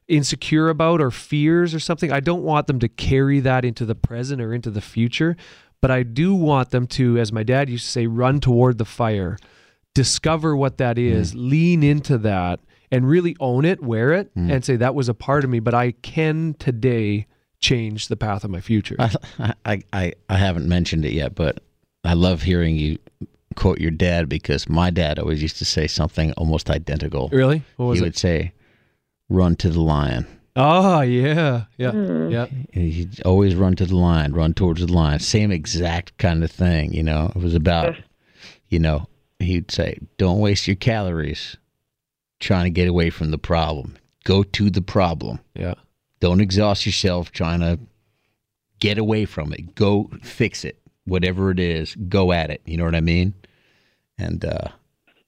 insecure 0.09 0.69
about 0.69 1.01
or 1.01 1.11
fears 1.11 1.73
or 1.73 1.79
something, 1.79 2.11
I 2.11 2.19
don't 2.19 2.43
want 2.43 2.67
them 2.67 2.79
to 2.79 2.89
carry 2.89 3.39
that 3.41 3.63
into 3.63 3.85
the 3.85 3.95
present 3.95 4.41
or 4.41 4.53
into 4.53 4.69
the 4.69 4.81
future, 4.81 5.37
but 5.81 5.91
I 5.91 6.03
do 6.03 6.33
want 6.33 6.71
them 6.71 6.87
to 6.87 7.17
as 7.17 7.31
my 7.31 7.43
dad 7.43 7.69
used 7.69 7.85
to 7.85 7.91
say 7.91 8.07
run 8.07 8.39
toward 8.39 8.77
the 8.77 8.85
fire. 8.85 9.37
Discover 9.95 10.55
what 10.55 10.77
that 10.77 10.97
mm. 10.97 11.11
is, 11.11 11.35
lean 11.35 11.83
into 11.83 12.17
that 12.19 12.59
and 12.91 13.07
really 13.07 13.35
own 13.39 13.65
it, 13.65 13.81
wear 13.81 14.13
it 14.13 14.33
mm. 14.35 14.51
and 14.51 14.65
say 14.65 14.75
that 14.75 14.95
was 14.95 15.09
a 15.09 15.13
part 15.13 15.43
of 15.43 15.49
me, 15.49 15.59
but 15.59 15.73
I 15.73 15.91
can 15.91 16.55
today 16.59 17.27
change 17.59 18.07
the 18.07 18.17
path 18.17 18.43
of 18.43 18.49
my 18.51 18.61
future. 18.61 18.95
I, 18.99 19.53
I, 19.65 19.83
I, 19.93 20.13
I 20.29 20.37
haven't 20.37 20.67
mentioned 20.67 21.05
it 21.05 21.13
yet, 21.13 21.35
but 21.35 21.59
I 22.03 22.13
love 22.13 22.41
hearing 22.41 22.75
you 22.75 22.97
quote 23.55 23.79
your 23.79 23.91
dad 23.91 24.29
because 24.29 24.69
my 24.69 24.89
dad 24.89 25.19
always 25.19 25.41
used 25.41 25.57
to 25.57 25.65
say 25.65 25.87
something 25.87 26.31
almost 26.33 26.69
identical. 26.69 27.29
Really? 27.31 27.63
What 27.75 27.87
was 27.87 27.99
he 27.99 28.05
it? 28.05 28.07
would 28.07 28.17
say, 28.17 28.53
"Run 29.29 29.55
to 29.57 29.69
the 29.69 29.81
lion." 29.81 30.27
Oh 30.55 31.01
yeah, 31.01 31.65
yeah, 31.77 31.91
yeah. 32.27 32.45
He'd 32.73 33.21
always 33.23 33.55
run 33.55 33.75
to 33.77 33.85
the 33.85 33.95
line, 33.95 34.33
run 34.33 34.53
towards 34.53 34.81
the 34.85 34.91
line. 34.91 35.19
Same 35.19 35.51
exact 35.51 36.17
kind 36.17 36.43
of 36.43 36.51
thing, 36.51 36.91
you 36.93 37.03
know. 37.03 37.31
It 37.35 37.41
was 37.41 37.55
about, 37.55 37.95
you 38.67 38.79
know, 38.79 39.07
he'd 39.39 39.71
say, 39.71 39.99
"Don't 40.17 40.39
waste 40.39 40.67
your 40.67 40.75
calories 40.75 41.55
trying 42.39 42.65
to 42.65 42.69
get 42.69 42.87
away 42.87 43.09
from 43.09 43.31
the 43.31 43.37
problem. 43.37 43.95
Go 44.23 44.43
to 44.43 44.69
the 44.69 44.81
problem. 44.81 45.39
Yeah. 45.55 45.75
Don't 46.19 46.41
exhaust 46.41 46.85
yourself 46.85 47.31
trying 47.31 47.59
to 47.61 47.79
get 48.79 48.97
away 48.97 49.25
from 49.25 49.53
it. 49.53 49.75
Go 49.75 50.09
fix 50.23 50.63
it. 50.65 50.79
Whatever 51.05 51.51
it 51.51 51.59
is, 51.59 51.95
go 52.07 52.31
at 52.31 52.49
it. 52.49 52.61
You 52.65 52.77
know 52.77 52.85
what 52.85 52.95
I 52.95 53.01
mean? 53.01 53.33
And 54.17 54.43
uh, 54.45 54.69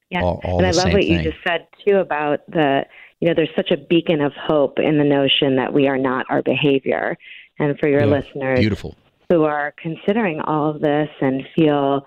Yeah. 0.09 0.21
all, 0.23 0.39
all 0.43 0.63
and 0.63 0.65
the 0.65 0.67
I 0.67 0.71
love 0.71 0.83
same 0.83 0.93
what 0.93 1.01
thing. 1.03 1.11
you 1.11 1.31
just 1.31 1.43
said 1.45 1.67
too 1.85 1.97
about 1.97 2.39
the, 2.47 2.85
you 3.21 3.27
know, 3.27 3.33
there's 3.35 3.55
such 3.55 3.71
a 3.71 3.77
beacon 3.77 4.19
of 4.19 4.33
hope 4.33 4.79
in 4.79 4.97
the 4.97 5.03
notion 5.03 5.55
that 5.55 5.71
we 5.71 5.87
are 5.87 5.97
not 5.97 6.25
our 6.29 6.41
behavior. 6.41 7.17
And 7.59 7.77
for 7.79 7.87
your 7.87 8.01
Yeah. 8.01 8.07
listeners 8.07 8.59
Beautiful. 8.59 8.95
who 9.29 9.43
are 9.43 9.73
considering 9.77 10.41
all 10.41 10.69
of 10.71 10.81
this 10.81 11.09
and 11.21 11.47
feel 11.55 12.05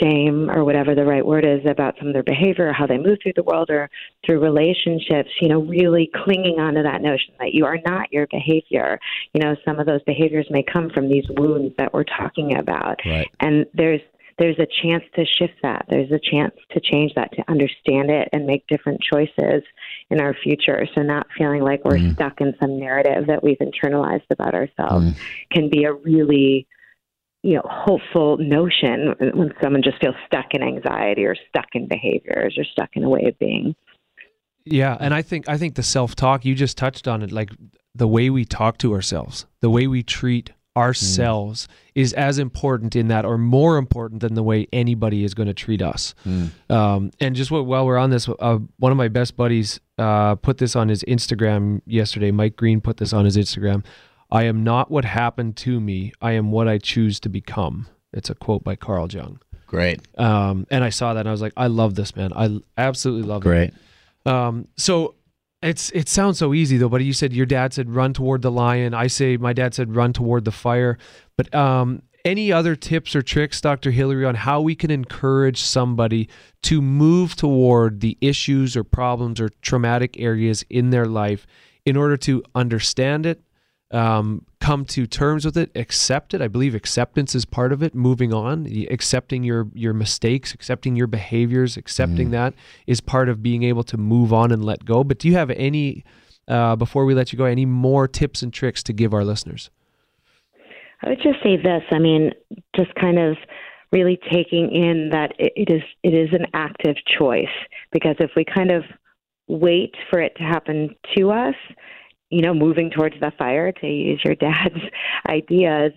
shame 0.00 0.50
or 0.50 0.64
whatever 0.64 0.94
the 0.94 1.04
right 1.04 1.24
word 1.24 1.46
is 1.46 1.64
about 1.64 1.96
some 1.98 2.08
of 2.08 2.12
their 2.12 2.22
behavior, 2.22 2.72
how 2.72 2.86
they 2.86 2.98
move 2.98 3.18
through 3.22 3.32
the 3.36 3.42
world 3.42 3.70
or 3.70 3.88
through 4.26 4.38
relationships, 4.38 5.30
you 5.40 5.48
know, 5.48 5.60
really 5.62 6.10
clinging 6.24 6.58
onto 6.60 6.82
that 6.82 7.00
notion 7.00 7.32
that 7.38 7.54
you 7.54 7.64
are 7.64 7.78
not 7.86 8.12
your 8.12 8.26
behavior. 8.26 8.98
You 9.32 9.40
know, 9.42 9.56
some 9.64 9.78
of 9.78 9.86
those 9.86 10.02
behaviors 10.02 10.46
may 10.50 10.62
come 10.62 10.90
from 10.90 11.08
these 11.08 11.24
wounds 11.30 11.74
that 11.78 11.94
we're 11.94 12.04
talking 12.04 12.56
about. 12.56 13.00
Right. 13.06 13.30
And 13.40 13.64
there's 13.74 14.00
there's 14.38 14.58
a 14.58 14.66
chance 14.82 15.04
to 15.14 15.24
shift 15.24 15.54
that. 15.62 15.84
There's 15.88 16.10
a 16.10 16.18
chance 16.18 16.54
to 16.72 16.80
change 16.80 17.12
that, 17.14 17.32
to 17.32 17.44
understand 17.50 18.10
it 18.10 18.28
and 18.32 18.46
make 18.46 18.66
different 18.66 19.00
choices 19.00 19.62
in 20.12 20.20
our 20.20 20.34
future. 20.34 20.86
So 20.94 21.02
not 21.02 21.26
feeling 21.36 21.62
like 21.62 21.84
we're 21.84 21.96
mm-hmm. 21.96 22.12
stuck 22.12 22.40
in 22.40 22.54
some 22.60 22.78
narrative 22.78 23.26
that 23.26 23.42
we've 23.42 23.58
internalized 23.58 24.26
about 24.30 24.54
ourselves 24.54 25.06
mm-hmm. 25.06 25.20
can 25.50 25.70
be 25.70 25.84
a 25.84 25.92
really 25.92 26.66
you 27.42 27.54
know, 27.54 27.62
hopeful 27.64 28.36
notion 28.38 29.14
when 29.18 29.52
someone 29.60 29.82
just 29.82 30.00
feels 30.00 30.14
stuck 30.26 30.54
in 30.54 30.62
anxiety 30.62 31.24
or 31.24 31.34
stuck 31.48 31.66
in 31.74 31.88
behaviors 31.88 32.56
or 32.56 32.64
stuck 32.64 32.90
in 32.94 33.02
a 33.02 33.08
way 33.08 33.24
of 33.24 33.36
being. 33.38 33.74
Yeah, 34.64 34.96
and 35.00 35.12
I 35.12 35.22
think 35.22 35.48
I 35.48 35.58
think 35.58 35.74
the 35.74 35.82
self-talk 35.82 36.44
you 36.44 36.54
just 36.54 36.78
touched 36.78 37.08
on 37.08 37.20
it 37.22 37.32
like 37.32 37.50
the 37.96 38.06
way 38.06 38.30
we 38.30 38.44
talk 38.44 38.78
to 38.78 38.94
ourselves, 38.94 39.46
the 39.60 39.70
way 39.70 39.88
we 39.88 40.04
treat 40.04 40.52
ourselves 40.76 41.68
is 41.94 42.12
as 42.14 42.38
important 42.38 42.96
in 42.96 43.08
that 43.08 43.24
or 43.24 43.36
more 43.36 43.76
important 43.76 44.20
than 44.22 44.34
the 44.34 44.42
way 44.42 44.66
anybody 44.72 45.24
is 45.24 45.34
going 45.34 45.48
to 45.48 45.54
treat 45.54 45.82
us. 45.82 46.14
Um, 46.70 47.10
and 47.20 47.36
just 47.36 47.50
what, 47.50 47.66
while 47.66 47.84
we're 47.84 47.98
on 47.98 48.10
this, 48.10 48.28
uh, 48.28 48.58
one 48.78 48.92
of 48.92 48.96
my 48.98 49.08
best 49.08 49.36
buddies 49.36 49.80
uh, 49.98 50.34
put 50.36 50.58
this 50.58 50.74
on 50.74 50.88
his 50.88 51.02
Instagram 51.04 51.82
yesterday. 51.86 52.30
Mike 52.30 52.56
Green 52.56 52.80
put 52.80 52.96
this 52.96 53.12
on 53.12 53.24
his 53.24 53.36
Instagram. 53.36 53.84
I 54.30 54.44
am 54.44 54.64
not 54.64 54.90
what 54.90 55.04
happened 55.04 55.56
to 55.58 55.78
me. 55.78 56.12
I 56.22 56.32
am 56.32 56.50
what 56.50 56.66
I 56.68 56.78
choose 56.78 57.20
to 57.20 57.28
become. 57.28 57.86
It's 58.14 58.30
a 58.30 58.34
quote 58.34 58.64
by 58.64 58.76
Carl 58.76 59.08
Jung. 59.10 59.40
Great. 59.66 60.00
Um, 60.18 60.66
and 60.70 60.84
I 60.84 60.90
saw 60.90 61.14
that 61.14 61.20
and 61.20 61.28
I 61.28 61.32
was 61.32 61.42
like, 61.42 61.52
I 61.56 61.66
love 61.66 61.94
this, 61.94 62.16
man. 62.16 62.32
I 62.34 62.58
absolutely 62.78 63.28
love 63.28 63.42
it. 63.42 63.44
Great. 63.44 63.70
Um, 64.24 64.68
so 64.76 65.16
it's 65.62 65.90
it 65.90 66.08
sounds 66.08 66.38
so 66.38 66.54
easy 66.54 66.76
though, 66.76 66.88
but 66.88 67.02
you 67.02 67.12
said 67.12 67.32
your 67.32 67.46
dad 67.46 67.72
said 67.72 67.90
run 67.90 68.12
toward 68.12 68.42
the 68.42 68.50
lion. 68.50 68.94
I 68.94 69.06
say 69.06 69.36
my 69.36 69.52
dad 69.52 69.74
said 69.74 69.94
run 69.94 70.12
toward 70.12 70.44
the 70.44 70.50
fire. 70.50 70.98
But 71.36 71.54
um, 71.54 72.02
any 72.24 72.52
other 72.52 72.76
tips 72.76 73.16
or 73.16 73.22
tricks, 73.22 73.60
Dr. 73.60 73.90
Hillary, 73.90 74.24
on 74.24 74.34
how 74.34 74.60
we 74.60 74.74
can 74.74 74.90
encourage 74.90 75.60
somebody 75.60 76.28
to 76.62 76.80
move 76.82 77.36
toward 77.36 78.00
the 78.00 78.16
issues 78.20 78.76
or 78.76 78.84
problems 78.84 79.40
or 79.40 79.50
traumatic 79.60 80.18
areas 80.18 80.64
in 80.70 80.90
their 80.90 81.06
life 81.06 81.46
in 81.84 81.96
order 81.96 82.16
to 82.16 82.42
understand 82.54 83.26
it, 83.26 83.42
um, 83.92 84.46
come 84.60 84.84
to 84.86 85.06
terms 85.06 85.44
with 85.44 85.56
it, 85.56 85.70
accept 85.74 86.34
it. 86.34 86.40
I 86.40 86.48
believe 86.48 86.74
acceptance 86.74 87.34
is 87.34 87.44
part 87.44 87.72
of 87.72 87.82
it. 87.82 87.94
Moving 87.94 88.32
on, 88.32 88.66
accepting 88.90 89.44
your 89.44 89.68
your 89.74 89.92
mistakes, 89.92 90.54
accepting 90.54 90.96
your 90.96 91.06
behaviors, 91.06 91.76
accepting 91.76 92.30
that 92.30 92.54
is 92.86 93.00
part 93.00 93.28
of 93.28 93.42
being 93.42 93.62
able 93.62 93.84
to 93.84 93.96
move 93.96 94.32
on 94.32 94.50
and 94.50 94.64
let 94.64 94.84
go. 94.84 95.04
But 95.04 95.18
do 95.18 95.28
you 95.28 95.34
have 95.34 95.50
any 95.50 96.04
uh, 96.48 96.76
before 96.76 97.04
we 97.04 97.14
let 97.14 97.32
you 97.32 97.36
go? 97.36 97.44
Any 97.44 97.66
more 97.66 98.08
tips 98.08 98.42
and 98.42 98.52
tricks 98.52 98.82
to 98.84 98.92
give 98.92 99.12
our 99.12 99.24
listeners? 99.24 99.70
I 101.02 101.10
would 101.10 101.22
just 101.22 101.42
say 101.42 101.56
this. 101.56 101.82
I 101.90 101.98
mean, 101.98 102.32
just 102.76 102.94
kind 102.94 103.18
of 103.18 103.36
really 103.90 104.18
taking 104.32 104.70
in 104.72 105.10
that 105.10 105.32
it, 105.38 105.52
it 105.54 105.72
is 105.72 105.82
it 106.02 106.14
is 106.14 106.30
an 106.32 106.46
active 106.54 106.96
choice 107.18 107.44
because 107.92 108.16
if 108.20 108.30
we 108.36 108.44
kind 108.44 108.70
of 108.70 108.84
wait 109.48 109.94
for 110.10 110.20
it 110.20 110.34
to 110.36 110.42
happen 110.42 110.94
to 111.16 111.30
us, 111.30 111.54
you 112.32 112.40
know, 112.40 112.54
moving 112.54 112.90
towards 112.90 113.14
the 113.20 113.30
fire 113.38 113.70
to 113.70 113.86
use 113.86 114.20
your 114.24 114.34
dad's 114.34 114.80
ideas, 115.28 115.92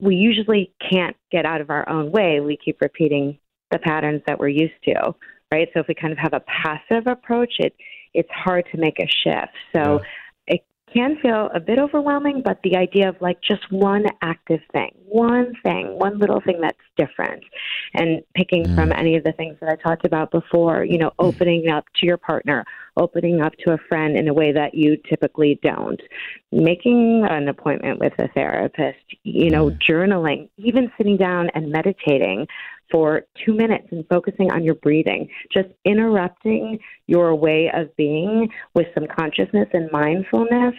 we 0.00 0.16
usually 0.16 0.72
can't 0.90 1.14
get 1.30 1.44
out 1.44 1.60
of 1.60 1.68
our 1.68 1.86
own 1.88 2.10
way. 2.10 2.40
We 2.40 2.56
keep 2.56 2.80
repeating 2.80 3.38
the 3.70 3.78
patterns 3.78 4.22
that 4.26 4.38
we're 4.38 4.48
used 4.48 4.82
to, 4.84 5.14
right? 5.52 5.68
So 5.74 5.80
if 5.80 5.88
we 5.88 5.94
kind 5.94 6.12
of 6.12 6.18
have 6.18 6.32
a 6.32 6.40
passive 6.40 7.06
approach, 7.06 7.54
it 7.58 7.74
it's 8.14 8.30
hard 8.32 8.64
to 8.72 8.78
make 8.78 8.98
a 8.98 9.06
shift. 9.06 9.52
So 9.74 9.96
it 9.96 10.02
can 10.92 11.16
feel 11.20 11.50
a 11.52 11.60
bit 11.60 11.78
overwhelming, 11.78 12.42
but 12.44 12.58
the 12.62 12.76
idea 12.76 13.08
of 13.08 13.16
like 13.20 13.40
just 13.40 13.70
one 13.70 14.04
active 14.22 14.60
thing, 14.72 14.92
one 15.06 15.52
thing, 15.62 15.98
one 15.98 16.18
little 16.18 16.40
thing 16.40 16.60
that's 16.60 16.78
different, 16.96 17.42
and 17.94 18.22
picking 18.34 18.64
mm. 18.64 18.74
from 18.74 18.92
any 18.92 19.16
of 19.16 19.24
the 19.24 19.32
things 19.32 19.56
that 19.60 19.68
I 19.68 19.76
talked 19.76 20.06
about 20.06 20.30
before, 20.30 20.84
you 20.84 20.98
know, 20.98 21.10
mm. 21.10 21.14
opening 21.18 21.68
up 21.68 21.84
to 21.96 22.06
your 22.06 22.16
partner, 22.16 22.64
opening 22.96 23.40
up 23.40 23.54
to 23.64 23.72
a 23.72 23.78
friend 23.88 24.16
in 24.16 24.28
a 24.28 24.34
way 24.34 24.52
that 24.52 24.74
you 24.74 24.96
typically 25.08 25.58
don't, 25.62 26.00
making 26.52 27.26
an 27.28 27.48
appointment 27.48 27.98
with 27.98 28.12
a 28.18 28.28
therapist, 28.28 28.98
you 29.24 29.50
know, 29.50 29.70
mm. 29.70 29.78
journaling, 29.82 30.48
even 30.56 30.90
sitting 30.96 31.16
down 31.16 31.50
and 31.54 31.70
meditating 31.70 32.46
for 32.90 33.22
two 33.44 33.54
minutes 33.54 33.86
and 33.90 34.04
focusing 34.08 34.50
on 34.52 34.62
your 34.62 34.74
breathing, 34.76 35.28
just 35.52 35.68
interrupting 35.84 36.78
your 37.06 37.34
way 37.34 37.70
of 37.74 37.94
being 37.96 38.48
with 38.74 38.86
some 38.94 39.06
consciousness 39.18 39.68
and 39.72 39.90
mindfulness 39.92 40.74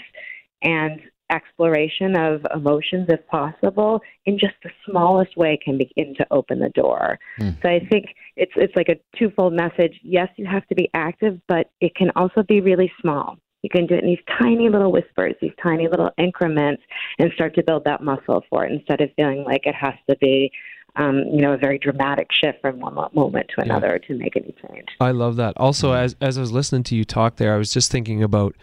and 0.64 0.99
exploration 1.32 2.18
of 2.18 2.41
emotions 2.55 3.08
if 3.10 3.26
possible 3.28 3.99
in 4.26 4.39
just 4.39 4.53
the 4.64 4.70
smallest 4.89 5.36
way 5.36 5.60
can 5.64 5.78
begin 5.78 6.16
to 6.16 6.26
open 6.32 6.60
the 6.60 6.70
door. 6.70 7.20
Hmm. 7.38 7.49
So 7.62 7.70
I 7.70 7.86
think 7.91 8.05
it's 8.36 8.51
it's 8.55 8.76
like 8.76 8.89
a 8.89 9.18
twofold 9.18 9.53
message. 9.53 9.99
Yes, 10.03 10.30
you 10.38 10.45
have 10.45 10.66
to 10.68 10.76
be 10.76 10.89
active, 10.93 11.39
but 11.47 11.70
it 11.82 11.95
can 11.95 12.12
also 12.16 12.43
be 12.43 12.62
really 12.62 12.91
small. 13.01 13.38
You 13.64 13.70
can 13.70 13.88
do 13.88 13.95
it 13.95 14.03
in 14.03 14.10
these 14.10 14.38
tiny 14.41 14.70
little 14.70 14.91
whispers, 14.91 15.34
these 15.41 15.51
tiny 15.62 15.88
little 15.88 16.12
increments, 16.18 16.84
and 17.20 17.32
start 17.34 17.55
to 17.55 17.64
build 17.64 17.84
that 17.86 18.03
muscle 18.03 18.43
for 18.49 18.66
it 18.66 18.72
instead 18.72 19.01
of 19.01 19.10
feeling 19.16 19.43
like 19.43 19.66
it 19.66 19.76
has 19.76 19.95
to 20.10 20.16
be, 20.18 20.51
um, 20.97 21.17
you 21.31 21.41
know, 21.41 21.53
a 21.53 21.57
very 21.57 21.77
dramatic 21.77 22.27
shift 22.31 22.59
from 22.61 22.79
one 22.79 22.95
moment 23.13 23.51
to 23.55 23.61
another 23.61 23.99
to 24.07 24.17
make 24.17 24.35
any 24.35 24.53
change. 24.67 24.87
I 24.99 25.11
love 25.11 25.35
that. 25.35 25.55
Also, 25.57 25.93
as 25.93 26.15
as 26.19 26.37
I 26.37 26.41
was 26.41 26.51
listening 26.51 26.83
to 26.83 26.95
you 26.95 27.05
talk 27.05 27.37
there, 27.37 27.53
I 27.53 27.57
was 27.57 27.71
just 27.71 27.91
thinking 27.91 28.23
about. 28.23 28.55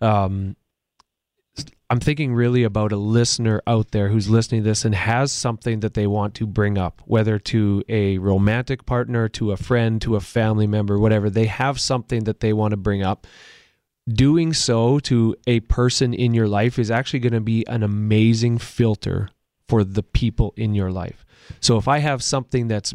Um, 0.00 0.56
I'm 1.88 2.00
thinking 2.00 2.34
really 2.34 2.64
about 2.64 2.90
a 2.90 2.96
listener 2.96 3.62
out 3.66 3.92
there 3.92 4.08
who's 4.08 4.28
listening 4.28 4.62
to 4.64 4.68
this 4.68 4.84
and 4.84 4.94
has 4.94 5.30
something 5.30 5.80
that 5.80 5.94
they 5.94 6.06
want 6.06 6.34
to 6.34 6.46
bring 6.46 6.76
up, 6.76 7.00
whether 7.04 7.38
to 7.38 7.84
a 7.88 8.18
romantic 8.18 8.84
partner, 8.86 9.28
to 9.30 9.52
a 9.52 9.56
friend, 9.56 10.02
to 10.02 10.16
a 10.16 10.20
family 10.20 10.66
member, 10.66 10.98
whatever. 10.98 11.30
They 11.30 11.46
have 11.46 11.78
something 11.78 12.24
that 12.24 12.40
they 12.40 12.52
want 12.52 12.72
to 12.72 12.76
bring 12.76 13.04
up. 13.04 13.26
Doing 14.08 14.52
so 14.52 14.98
to 15.00 15.36
a 15.46 15.60
person 15.60 16.12
in 16.12 16.34
your 16.34 16.48
life 16.48 16.78
is 16.78 16.90
actually 16.90 17.20
going 17.20 17.32
to 17.32 17.40
be 17.40 17.64
an 17.68 17.84
amazing 17.84 18.58
filter 18.58 19.30
for 19.68 19.84
the 19.84 20.02
people 20.02 20.54
in 20.56 20.74
your 20.74 20.90
life. 20.90 21.24
So 21.60 21.76
if 21.76 21.88
I 21.88 21.98
have 21.98 22.22
something 22.22 22.68
that's 22.68 22.94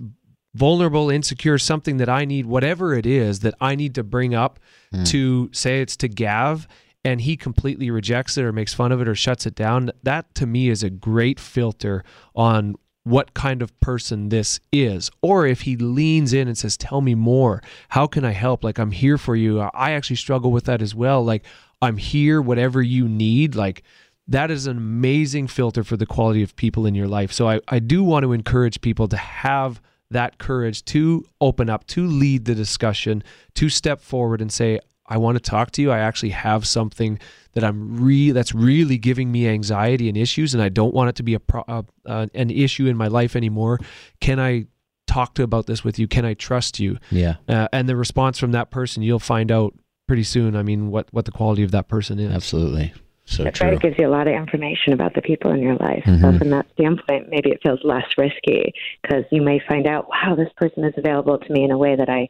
vulnerable, 0.54 1.10
insecure, 1.10 1.58
something 1.58 1.98
that 1.98 2.10
I 2.10 2.26
need, 2.26 2.46
whatever 2.46 2.94
it 2.94 3.06
is 3.06 3.40
that 3.40 3.56
I 3.62 3.76
need 3.76 3.96
to 3.96 4.04
bring 4.04 4.36
up 4.36 4.60
mm. 4.94 5.08
to 5.08 5.50
say 5.54 5.82
it's 5.82 5.96
to 5.98 6.08
Gav 6.08 6.68
and 7.04 7.22
he 7.22 7.36
completely 7.36 7.90
rejects 7.90 8.38
it 8.38 8.44
or 8.44 8.52
makes 8.52 8.74
fun 8.74 8.92
of 8.92 9.02
it 9.02 9.08
or 9.08 9.16
shuts 9.16 9.46
it 9.46 9.56
down, 9.56 9.92
that 10.04 10.34
to 10.36 10.46
me 10.46 10.70
is 10.70 10.84
a 10.84 10.90
great 10.90 11.40
filter 11.40 12.04
on 12.36 12.76
what 13.04 13.34
kind 13.34 13.62
of 13.62 13.78
person 13.80 14.30
this 14.30 14.60
is. 14.72 15.10
Or 15.22 15.48
if 15.48 15.62
he 15.62 15.76
leans 15.76 16.34
in 16.34 16.48
and 16.48 16.58
says, 16.58 16.78
Tell 16.78 17.02
me 17.02 17.16
more, 17.16 17.64
how 17.90 18.06
can 18.06 18.24
I 18.24 18.32
help? 18.32 18.64
Like, 18.64 18.78
I'm 18.78 18.92
here 18.92 19.18
for 19.18 19.36
you. 19.36 19.60
I 19.60 19.92
actually 19.92 20.18
struggle 20.18 20.52
with 20.52 20.66
that 20.66 20.82
as 20.82 20.94
well. 20.94 21.24
Like, 21.24 21.46
I'm 21.82 21.98
here, 21.98 22.42
whatever 22.42 22.82
you 22.82 23.08
need. 23.08 23.56
Like, 23.56 23.84
that 24.32 24.50
is 24.50 24.66
an 24.66 24.78
amazing 24.78 25.48
filter 25.48 25.84
for 25.84 25.98
the 25.98 26.06
quality 26.06 26.42
of 26.42 26.56
people 26.56 26.86
in 26.86 26.96
your 26.96 27.08
life. 27.08 27.32
So 27.32 27.50
I, 27.50 27.60
I 27.68 27.80
do 27.80 28.04
want 28.04 28.24
to 28.24 28.32
encourage 28.32 28.80
people 28.82 29.08
to 29.10 29.18
have 29.18 29.82
that 30.10 30.38
courage 30.38 30.84
to 30.86 31.26
open 31.40 31.70
up, 31.70 31.86
to 31.88 32.06
lead 32.06 32.46
the 32.46 32.56
discussion, 32.56 33.24
to 33.56 33.70
step 33.70 34.02
forward 34.02 34.42
and 34.42 34.52
say, 34.52 34.80
I 35.08 35.18
want 35.18 35.36
to 35.36 35.42
talk 35.42 35.72
to 35.72 35.82
you. 35.82 35.92
I 35.92 36.00
actually 36.00 36.30
have 36.30 36.66
something 36.66 37.20
that 37.54 37.64
I'm 37.66 38.02
re 38.02 38.32
that's 38.32 38.56
really 38.56 38.98
giving 38.98 39.32
me 39.32 39.48
anxiety 39.48 40.08
and 40.08 40.18
issues, 40.18 40.54
and 40.54 40.64
I 40.64 40.70
don't 40.70 40.94
want 40.94 41.10
it 41.10 41.16
to 41.18 41.24
be 41.24 41.34
a 41.34 41.40
pro- 41.40 41.66
uh, 41.68 41.84
uh, 42.06 42.28
an 42.34 42.50
issue 42.50 42.88
in 42.88 42.96
my 42.96 43.08
life 43.08 43.36
anymore. 43.36 43.80
Can 44.22 44.40
I 44.40 44.68
talk 45.08 45.34
to 45.36 45.44
about 45.44 45.66
this 45.66 45.84
with 45.84 46.00
you? 46.00 46.08
Can 46.08 46.24
I 46.24 46.34
trust 46.34 46.80
you? 46.80 46.98
Yeah. 47.10 47.36
Uh, 47.50 47.68
and 47.74 47.90
the 47.90 47.98
response 47.98 48.40
from 48.40 48.54
that 48.54 48.72
person, 48.72 49.04
you'll 49.04 49.20
find 49.20 49.52
out 49.52 49.74
pretty 50.08 50.24
soon. 50.24 50.56
I 50.56 50.64
mean, 50.64 50.92
what 50.92 51.08
what 51.12 51.26
the 51.26 51.32
quality 51.32 51.64
of 51.64 51.72
that 51.72 51.90
person 51.90 52.18
is. 52.18 52.32
Absolutely. 52.32 52.94
So 53.26 53.46
It 53.46 53.54
true. 53.54 53.78
gives 53.78 53.98
you 53.98 54.08
a 54.08 54.10
lot 54.10 54.28
of 54.28 54.34
information 54.34 54.94
about 54.94 55.14
the 55.14 55.22
people 55.22 55.52
in 55.52 55.62
your 55.62 55.76
life. 55.76 56.04
Mm-hmm. 56.06 56.22
So 56.22 56.38
from 56.38 56.50
that 56.50 56.66
standpoint, 56.74 57.30
maybe 57.30 57.52
it 57.52 57.62
feels 57.64 57.80
less 57.84 58.06
risky 58.18 58.74
because 59.02 59.24
you 59.32 59.42
may 59.42 59.60
find 59.68 59.88
out, 59.88 60.10
wow, 60.10 60.36
this 60.36 60.52
person 60.58 60.84
is 60.84 60.94
available 60.98 61.38
to 61.38 61.54
me 61.54 61.64
in 61.64 61.72
a 61.72 61.78
way 61.78 61.96
that 61.96 62.10
I, 62.10 62.28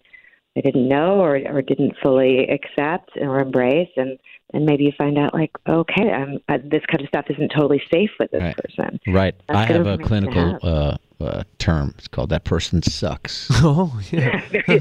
I 0.56 0.62
didn't 0.62 0.88
know 0.88 1.22
or, 1.22 1.38
or 1.38 1.62
didn't 1.62 1.96
fully 2.04 2.48
accept 2.50 3.12
or 3.16 3.40
embrace, 3.40 3.90
and 3.96 4.20
and 4.54 4.66
maybe 4.66 4.84
you 4.84 4.92
find 4.98 5.18
out 5.18 5.34
like, 5.34 5.52
okay, 5.68 6.10
I'm, 6.12 6.40
uh, 6.50 6.58
this 6.64 6.84
kind 6.88 7.02
of 7.02 7.08
stuff 7.08 7.26
isn't 7.30 7.50
totally 7.56 7.82
safe 7.92 8.12
with 8.20 8.32
this 8.32 8.42
Right. 8.42 8.58
person. 8.58 9.00
Right. 9.08 9.36
That's 9.48 9.58
I 9.58 9.66
have 9.66 9.86
a 9.88 9.94
information 9.94 10.00
to 10.00 10.32
clinical 10.32 10.60
uh, 10.64 10.98
uh, 11.24 11.44
term. 11.60 11.94
It's 11.98 12.08
called 12.08 12.30
that 12.30 12.44
person 12.44 12.82
sucks. 12.82 13.50
Oh 13.64 14.02
yeah. 14.12 14.42
there, 14.52 14.64
you, 14.68 14.80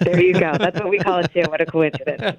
there 0.00 0.20
you 0.20 0.32
go. 0.32 0.52
That's 0.58 0.78
what 0.80 0.90
we 0.90 0.98
call 0.98 1.20
it 1.20 1.32
too. 1.32 1.42
What 1.48 1.60
a 1.60 1.66
coincidence. 1.66 2.36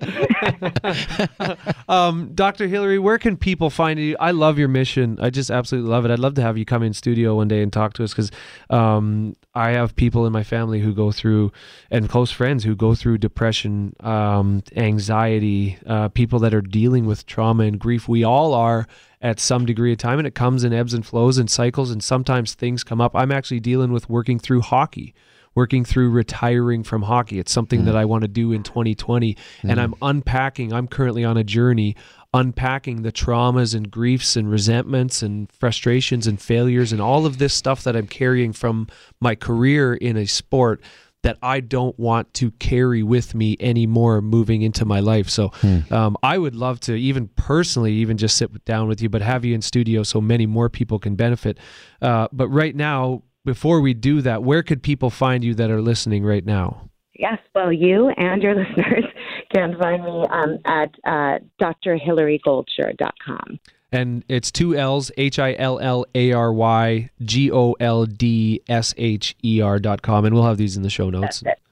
Um, 1.87 2.33
Dr. 2.35 2.67
Hillary, 2.67 2.99
where 2.99 3.17
can 3.17 3.35
people 3.35 3.69
find 3.71 3.99
you? 3.99 4.15
I 4.19 4.31
love 4.31 4.59
your 4.59 4.67
mission. 4.67 5.17
I 5.19 5.29
just 5.31 5.49
absolutely 5.49 5.89
love 5.89 6.05
it. 6.05 6.11
I'd 6.11 6.19
love 6.19 6.35
to 6.35 6.41
have 6.41 6.57
you 6.57 6.65
come 6.65 6.83
in 6.83 6.93
studio 6.93 7.35
one 7.35 7.47
day 7.47 7.63
and 7.63 7.73
talk 7.73 7.93
to 7.93 8.03
us 8.03 8.11
because 8.11 8.29
um, 8.69 9.35
I 9.55 9.71
have 9.71 9.95
people 9.95 10.27
in 10.27 10.31
my 10.33 10.43
family 10.43 10.79
who 10.81 10.93
go 10.93 11.11
through, 11.11 11.51
and 11.89 12.07
close 12.07 12.29
friends 12.29 12.63
who 12.63 12.75
go 12.75 12.93
through 12.93 13.17
depression, 13.17 13.95
um, 14.01 14.61
anxiety, 14.75 15.77
uh, 15.87 16.09
people 16.09 16.37
that 16.39 16.53
are 16.53 16.58
dealing 16.61 17.05
with 17.05 17.25
trauma 17.25 17.63
and 17.63 17.79
grief. 17.79 18.07
We 18.07 18.23
all 18.23 18.53
are 18.53 18.87
at 19.21 19.39
some 19.39 19.65
degree 19.65 19.91
of 19.91 19.97
time, 19.97 20.19
and 20.19 20.27
it 20.27 20.35
comes 20.35 20.63
in 20.63 20.73
ebbs 20.73 20.93
and 20.93 21.05
flows 21.05 21.37
and 21.37 21.49
cycles, 21.49 21.91
and 21.91 22.03
sometimes 22.03 22.53
things 22.53 22.83
come 22.83 23.01
up. 23.01 23.15
I'm 23.15 23.31
actually 23.31 23.59
dealing 23.59 23.91
with 23.91 24.09
working 24.09 24.39
through 24.39 24.61
hockey 24.61 25.13
working 25.55 25.83
through 25.83 26.09
retiring 26.09 26.83
from 26.83 27.01
hockey. 27.01 27.39
It's 27.39 27.51
something 27.51 27.85
that 27.85 27.93
mm. 27.93 27.97
I 27.97 28.05
want 28.05 28.21
to 28.21 28.27
do 28.27 28.51
in 28.51 28.63
2020. 28.63 29.35
And 29.63 29.71
mm. 29.71 29.77
I'm 29.79 29.95
unpacking, 30.01 30.71
I'm 30.71 30.87
currently 30.87 31.25
on 31.25 31.37
a 31.37 31.43
journey 31.43 31.95
unpacking 32.33 33.01
the 33.01 33.11
traumas 33.11 33.73
and 33.73 33.89
griefs 33.89 34.35
and 34.35 34.49
resentments 34.49 35.23
and 35.23 35.51
frustrations 35.51 36.27
and 36.27 36.39
failures 36.39 36.91
and 36.91 37.01
all 37.01 37.25
of 37.25 37.39
this 37.39 37.53
stuff 37.53 37.83
that 37.83 37.95
I'm 37.95 38.07
carrying 38.07 38.53
from 38.53 38.87
my 39.19 39.33
career 39.33 39.95
in 39.95 40.15
a 40.15 40.27
sport 40.27 40.81
that 41.23 41.37
I 41.41 41.59
don't 41.59 41.97
want 41.99 42.33
to 42.35 42.51
carry 42.51 43.03
with 43.03 43.35
me 43.35 43.57
anymore 43.59 44.21
moving 44.21 44.61
into 44.61 44.85
my 44.85 45.01
life. 45.01 45.29
So 45.29 45.51
um, 45.91 46.15
I 46.23 46.37
would 46.37 46.55
love 46.55 46.79
to 46.81 46.95
even 46.95 47.27
personally 47.35 47.93
even 47.93 48.17
just 48.17 48.37
sit 48.37 48.63
down 48.65 48.87
with 48.87 49.01
you, 49.01 49.09
but 49.09 49.21
have 49.21 49.43
you 49.43 49.53
in 49.53 49.61
studio 49.61 50.03
so 50.03 50.21
many 50.21 50.45
more 50.45 50.69
people 50.69 50.97
can 50.97 51.15
benefit. 51.15 51.57
Uh, 52.01 52.27
but 52.31 52.47
right 52.47 52.75
now, 52.75 53.23
before 53.43 53.81
we 53.81 53.93
do 53.93 54.21
that, 54.21 54.43
where 54.43 54.63
could 54.63 54.81
people 54.81 55.09
find 55.09 55.43
you 55.43 55.53
that 55.55 55.69
are 55.69 55.81
listening 55.81 56.23
right 56.23 56.45
now? 56.45 56.89
Yes, 57.15 57.39
well, 57.53 57.71
you 57.73 58.09
and 58.09 58.41
your 58.41 58.55
listeners 58.63 59.03
can 59.51 59.77
find 59.77 60.03
me 60.03 60.25
um, 60.29 60.57
at 60.65 60.95
uh, 61.03 61.39
drhillarygoldsher.com. 61.59 63.59
And 63.91 64.23
it's 64.27 64.51
two 64.51 64.75
L's, 64.75 65.11
H 65.17 65.39
I 65.39 65.53
L 65.53 65.79
L 65.79 66.05
A 66.13 66.31
R 66.31 66.53
Y 66.53 67.09
G 67.21 67.51
O 67.51 67.73
L 67.79 68.05
D 68.05 68.61
S 68.69 68.93
H 68.97 69.35
E 69.43 69.61
R 69.61 69.79
dot 69.79 70.03
com. 70.03 70.25
And 70.25 70.35
we'll 70.35 70.45
have 70.45 70.57
these 70.57 70.77
in 70.77 70.83
the 70.83 70.91
show 70.91 71.09
notes. 71.09 71.39
That's 71.39 71.57
it. 71.57 71.63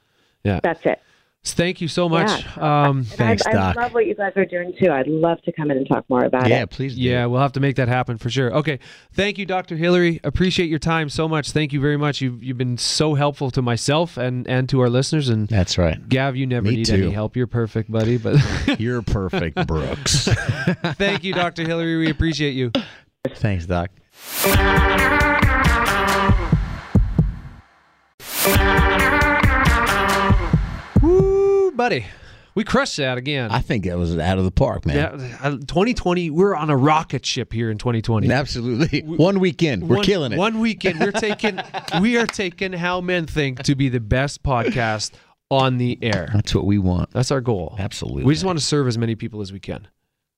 Yeah. 0.43 0.59
That's 0.63 0.83
it. 0.85 0.99
Thank 1.43 1.79
you 1.79 1.87
so 1.87 2.09
much. 2.09 2.29
Yeah. 2.57 2.87
Um, 2.87 2.97
And 2.97 3.07
Thanks, 3.07 3.47
I, 3.47 3.53
Doc. 3.53 3.77
I 3.77 3.81
love 3.83 3.93
what 3.93 4.05
you 4.05 4.15
guys 4.15 4.33
are 4.35 4.45
doing 4.45 4.73
too. 4.79 4.91
I'd 4.91 5.07
love 5.07 5.41
to 5.43 5.51
come 5.53 5.71
in 5.71 5.77
and 5.77 5.87
talk 5.87 6.03
more 6.09 6.25
about 6.25 6.47
yeah, 6.49 6.57
it. 6.57 6.59
Yeah, 6.59 6.65
please. 6.65 6.95
Do. 6.95 7.01
yeah, 7.01 7.25
we'll 7.25 7.39
have 7.41 7.53
to 7.53 7.59
make 7.61 7.77
that 7.77 7.87
happen 7.87 8.17
for 8.17 8.29
sure. 8.29 8.53
Okay. 8.53 8.79
Thank 9.13 9.37
you, 9.37 9.45
Dr. 9.45 9.77
Hillary. 9.77 10.19
Appreciate 10.25 10.69
your 10.69 10.77
time 10.79 11.07
so 11.09 11.27
much. 11.27 11.51
Thank 11.51 11.71
you 11.71 11.79
very 11.79 11.95
much. 11.97 12.19
You've, 12.21 12.43
you've 12.43 12.57
been 12.57 12.77
so 12.77 13.13
helpful 13.13 13.49
to 13.51 13.61
myself 13.61 14.17
and, 14.17 14.45
and 14.47 14.67
to 14.69 14.81
our 14.81 14.89
listeners. 14.89 15.29
And 15.29 15.47
That's 15.47 15.77
right. 15.77 16.07
Gav, 16.09 16.35
you 16.35 16.45
never 16.45 16.67
Me 16.67 16.75
need 16.77 16.85
too. 16.87 16.95
any 16.95 17.11
help. 17.11 17.35
You're 17.37 17.47
perfect, 17.47 17.89
buddy. 17.91 18.17
But 18.17 18.37
You're 18.79 19.01
perfect, 19.01 19.65
Brooks. 19.67 20.25
thank 20.95 21.23
you, 21.23 21.33
Dr. 21.33 21.63
Hillary. 21.65 21.97
We 21.97 22.09
appreciate 22.09 22.51
you. 22.55 22.71
Thanks, 23.35 23.65
Doc. 23.65 23.89
Buddy. 31.77 32.05
We 32.55 32.63
crushed 32.63 32.97
that 32.97 33.19
again. 33.19 33.51
I 33.51 33.61
think 33.61 33.85
that 33.85 33.99
was 33.99 34.17
out 34.17 34.39
of 34.39 34.43
the 34.43 34.49
park, 34.49 34.87
man. 34.87 34.95
yeah, 34.95 35.37
uh, 35.43 35.51
2020, 35.51 36.31
we're 36.31 36.55
on 36.55 36.71
a 36.71 36.75
rocket 36.75 37.23
ship 37.23 37.53
here 37.53 37.69
in 37.69 37.77
2020. 37.77 38.31
Absolutely. 38.31 39.01
One 39.05 39.39
weekend. 39.39 39.87
We're 39.87 39.97
one, 39.97 40.05
killing 40.05 40.31
it. 40.31 40.39
One 40.39 40.59
weekend, 40.59 40.99
we're 40.99 41.11
taking 41.11 41.59
we 42.01 42.17
are 42.17 42.25
taking 42.25 42.73
How 42.73 42.99
Men 42.99 43.27
Think 43.27 43.61
to 43.63 43.75
be 43.75 43.89
the 43.89 43.99
best 43.99 44.41
podcast 44.41 45.11
on 45.51 45.77
the 45.77 45.99
air. 46.01 46.31
That's 46.33 46.55
what 46.55 46.65
we 46.65 46.79
want. 46.79 47.11
That's 47.11 47.29
our 47.29 47.41
goal. 47.41 47.75
Absolutely. 47.77 48.23
We 48.23 48.33
just 48.33 48.43
want 48.43 48.57
to 48.57 48.65
serve 48.65 48.87
as 48.87 48.97
many 48.97 49.13
people 49.13 49.41
as 49.41 49.53
we 49.53 49.59
can. 49.59 49.87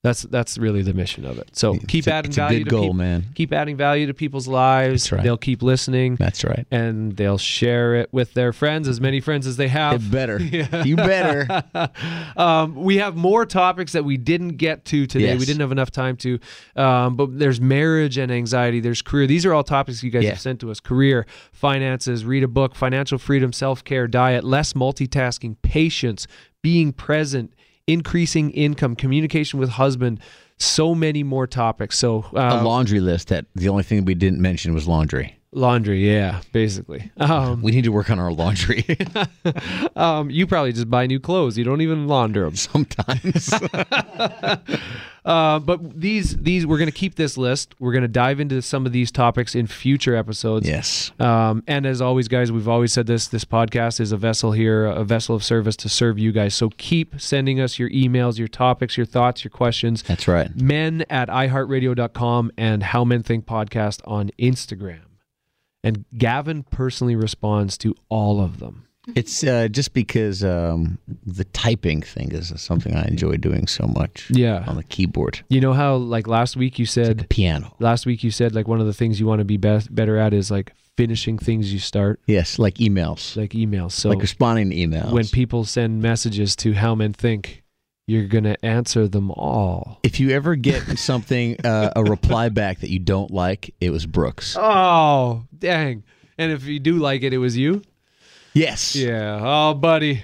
That's 0.02 0.22
that's 0.22 0.58
really 0.58 0.82
the 0.82 0.93
mission 0.93 1.26
of 1.26 1.38
it. 1.39 1.50
So 1.58 1.74
keep 1.76 2.00
It's 2.00 2.08
adding 2.08 2.32
a 2.32 2.34
value 2.36 2.60
good 2.60 2.70
to 2.70 2.70
goal, 2.70 2.93
man. 2.93 3.26
Keep 3.36 3.52
adding 3.52 3.76
value 3.76 4.08
to 4.08 4.14
people's 4.14 4.47
lives. 4.47 5.04
That's 5.04 5.12
right. 5.12 5.24
They'll 5.24 5.36
keep 5.38 5.62
listening. 5.62 6.16
That's 6.16 6.45
right. 6.45 6.66
and 6.72 7.18
they'll 7.18 7.38
share 7.38 7.95
it 7.95 8.14
with 8.14 8.34
their 8.34 8.54
friends, 8.54 8.88
as 8.88 9.02
many 9.02 9.20
friends 9.20 9.45
as 9.45 9.58
they 9.58 9.68
have. 9.68 10.02
It 10.02 10.10
better. 10.12 10.39
You 10.86 10.95
better. 10.95 11.64
um, 12.38 12.76
we 12.76 12.97
have 12.97 13.18
more 13.18 13.45
topics 13.45 13.91
that 13.91 14.06
we 14.06 14.16
didn't 14.16 14.56
get 14.56 14.86
to 14.86 15.06
today. 15.06 15.26
Yes. 15.26 15.39
We 15.39 15.45
didn't 15.45 15.60
have 15.62 15.74
enough 15.74 15.91
time 15.91 16.16
to. 16.18 16.39
Um, 16.78 17.18
but 17.18 17.38
there's 17.38 17.60
marriage 17.60 18.18
and 18.18 18.32
anxiety. 18.32 18.80
There's 18.80 19.02
career. 19.02 19.28
These 19.28 19.45
are 19.45 19.54
all 19.54 19.66
topics 19.66 20.02
you 20.02 20.12
guys 20.12 20.24
Yeah. 20.24 20.30
have 20.30 20.39
sent 20.39 20.62
to 20.62 20.72
us: 20.72 20.80
career, 20.80 21.26
finances, 21.52 22.24
read 22.24 22.43
a 22.43 22.47
book, 22.47 22.74
financial 22.74 23.18
freedom, 23.18 23.52
self 23.52 23.84
care, 23.84 24.08
diet, 24.08 24.45
less 24.45 24.72
multitasking, 24.74 25.58
patience, 25.62 26.26
being 26.62 26.93
present, 26.93 27.54
increasing 27.92 28.52
income, 28.52 28.96
communication 28.96 29.60
with 29.60 29.70
husband. 29.70 30.20
So 30.58 30.94
many 30.94 31.24
more 31.24 31.48
topics. 31.48 31.98
So 31.98 32.26
a 32.34 32.38
uh, 32.38 32.64
laundry 32.64 33.00
list 33.00 33.30
that 33.30 33.46
the 33.56 33.70
only 33.70 33.84
thing 33.84 34.04
we 34.04 34.14
didn't 34.14 34.42
mention 34.42 34.74
was 34.74 34.88
laundry. 34.88 35.39
Laundry, 35.52 36.08
yeah, 36.08 36.41
basically. 36.52 37.12
Um, 37.20 37.62
We 37.62 37.72
need 37.72 37.84
to 37.84 37.91
work 37.91 38.10
on 38.10 38.20
our 38.20 38.32
laundry 38.32 38.86
um, 39.95 40.30
you 40.30 40.47
probably 40.47 40.74
just 40.74 40.89
buy 40.89 41.06
new 41.08 41.20
clothes. 41.20 41.58
You 41.58 41.64
don't 41.64 41.82
even 41.82 42.08
launder 42.08 42.43
them. 42.45 42.56
sometimes. 42.56 43.52
Uh, 45.26 45.60
but 45.60 46.00
these 46.00 46.38
these 46.38 46.66
we're 46.66 46.78
going 46.78 46.89
to 46.89 46.97
keep 46.97 47.16
this 47.16 47.38
list. 47.38 47.76
We're 47.78 47.91
going 47.91 48.04
to 48.04 48.08
dive 48.08 48.39
into 48.39 48.62
some 48.62 48.86
of 48.86 48.93
these 48.93 49.12
topics 49.12 49.54
in 49.54 49.68
future 49.68 50.16
episodes. 50.16 50.68
yes. 50.68 51.12
Um, 51.20 51.62
and 51.68 51.86
as 51.86 52.02
always, 52.02 52.28
guys, 52.28 52.52
we've 52.52 52.70
always 52.70 52.93
said 52.93 53.06
this: 53.06 53.28
this 53.28 53.43
podcast 53.45 54.00
is 54.00 54.12
a 54.12 54.18
vessel 54.18 54.54
here, 54.54 54.86
a 54.86 55.04
vessel 55.04 55.36
of 55.36 55.43
service 55.43 55.76
to 55.78 55.89
serve 55.89 56.18
you 56.18 56.32
guys. 56.32 56.56
So 56.56 56.70
keep 56.78 57.20
sending 57.20 57.60
us 57.60 57.78
your 57.78 57.89
emails, 57.89 58.39
your 58.39 58.47
topics, 58.47 58.95
your 58.97 59.06
thoughts, 59.06 59.43
your 59.43 59.52
questions. 59.52 60.04
That's 60.04 60.28
right. 60.28 60.56
Men 60.56 61.04
at 61.10 61.28
iHeartRadio.com 61.28 62.52
and 62.58 62.82
How 62.82 63.04
Men 63.04 63.22
Think 63.22 63.45
Podcast 63.45 64.00
on 64.06 64.32
Instagram. 64.39 65.02
And 65.84 66.06
Gavin 66.18 66.64
personally 66.64 67.16
responds 67.16 67.78
to 67.80 67.96
all 68.10 68.42
of 68.42 68.60
them. 68.60 68.86
It's 69.16 69.44
uh, 69.44 69.70
just 69.70 69.94
because 69.94 70.44
um, 70.44 71.00
the 71.26 71.46
typing 71.46 72.02
thing 72.02 72.32
is 72.32 72.54
something 72.62 72.96
I 72.96 73.06
enjoy 73.08 73.38
doing 73.38 73.66
so 73.66 73.88
much. 73.88 74.30
Yeah. 74.30 74.64
On 74.68 74.76
the 74.76 74.84
keyboard, 74.84 75.40
You 75.50 75.62
know 75.62 75.74
how 75.74 75.96
like 75.96 76.28
last 76.28 76.56
week 76.56 76.78
you 76.78 76.86
said 76.86 77.28
piano. 77.30 77.74
last 77.80 78.06
week 78.06 78.24
you 78.24 78.30
said 78.30 78.54
like 78.54 78.68
one 78.68 78.80
of 78.80 78.86
the 78.86 78.94
things 78.94 79.20
you 79.20 79.26
want 79.26 79.40
to 79.40 79.46
be 79.46 79.58
best 79.58 79.94
better 79.96 80.18
at 80.18 80.34
is 80.34 80.52
like 80.52 80.74
finishing 80.96 81.40
things 81.40 81.74
you 81.74 81.80
start 81.80 82.20
Yes, 82.28 82.60
like 82.60 82.76
emails, 82.76 83.36
like 83.36 83.52
emails 83.54 83.94
so 83.94 84.10
like 84.10 84.20
responding 84.22 84.70
to 84.70 84.76
emails. 84.76 85.12
when 85.12 85.26
people 85.28 85.64
send 85.64 86.02
messages 86.04 86.56
to 86.58 86.74
how 86.74 86.94
men 86.94 87.14
think 87.14 87.64
you're 88.10 88.28
gonna 88.28 88.55
answer 88.64 89.07
them 89.07 89.32
all 89.32 89.99
if 90.03 90.20
you 90.20 90.32
ever 90.32 90.55
get 90.55 90.82
something, 90.99 91.55
uh, 91.66 91.91
a 91.95 92.03
reply 92.03 92.49
back 92.49 92.80
that 92.80 92.89
you 92.89 92.99
don't 92.99 93.32
like, 93.32 93.74
it 93.80 93.91
was 93.91 94.05
Brooks. 94.05 94.55
oh 94.60 95.43
dang 95.57 96.03
and 96.38 96.51
if 96.51 96.66
you 96.66 96.80
do 96.80 96.97
like 96.97 97.22
it 97.24 97.34
it 97.34 97.38
was 97.38 97.55
you 97.57 97.82
Yes. 98.53 98.95
yeah 98.95 99.39
oh 99.41 99.74
buddy 99.76 100.24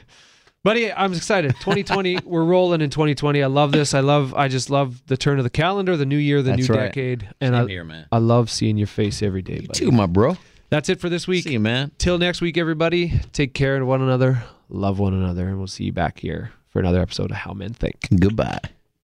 buddy 0.63 0.91
i'm 0.91 1.13
excited 1.13 1.51
2020 1.59 2.19
we're 2.25 2.43
rolling 2.43 2.81
in 2.81 2.89
2020 2.89 3.43
i 3.43 3.45
love 3.45 3.71
this 3.71 3.93
i 3.93 3.99
love 3.99 4.33
i 4.33 4.47
just 4.47 4.69
love 4.71 5.03
the 5.05 5.15
turn 5.15 5.38
of 5.38 5.43
the 5.43 5.49
calendar 5.51 5.95
the 5.95 6.07
new 6.07 6.17
year 6.17 6.41
the 6.41 6.51
That's 6.51 6.67
new 6.67 6.75
right. 6.75 6.86
decade 6.88 7.29
and 7.39 7.53
Same 7.53 7.65
I, 7.65 7.69
here, 7.69 7.83
man. 7.83 8.07
I 8.11 8.17
love 8.17 8.49
seeing 8.49 8.77
your 8.77 8.88
face 8.88 9.21
every 9.21 9.43
day 9.43 9.59
buddy. 9.59 9.67
Too, 9.79 9.91
my 9.91 10.07
bro. 10.07 10.38
that's 10.71 10.89
it 10.89 10.99
for 10.99 11.07
this 11.09 11.27
week 11.27 11.43
See 11.43 11.51
you, 11.53 11.59
man. 11.59 11.91
Till 11.99 12.17
next 12.17 12.41
week, 12.41 12.57
everybody, 12.57 13.13
take 13.31 13.53
care 13.53 13.77
of 13.79 13.88
one 13.88 14.01
another, 14.01 14.43
love 14.69 14.97
one 14.97 15.13
another, 15.13 15.47
and 15.47 15.59
we'll 15.59 15.67
see 15.67 15.83
you 15.83 15.93
back 15.93 16.17
here 16.19 16.51
for 16.76 16.82
another 16.82 17.01
episode 17.01 17.32
of 17.32 17.38
How 17.38 17.53
Men 17.53 17.73
Think. 17.73 17.95
Goodbye. 18.19 18.59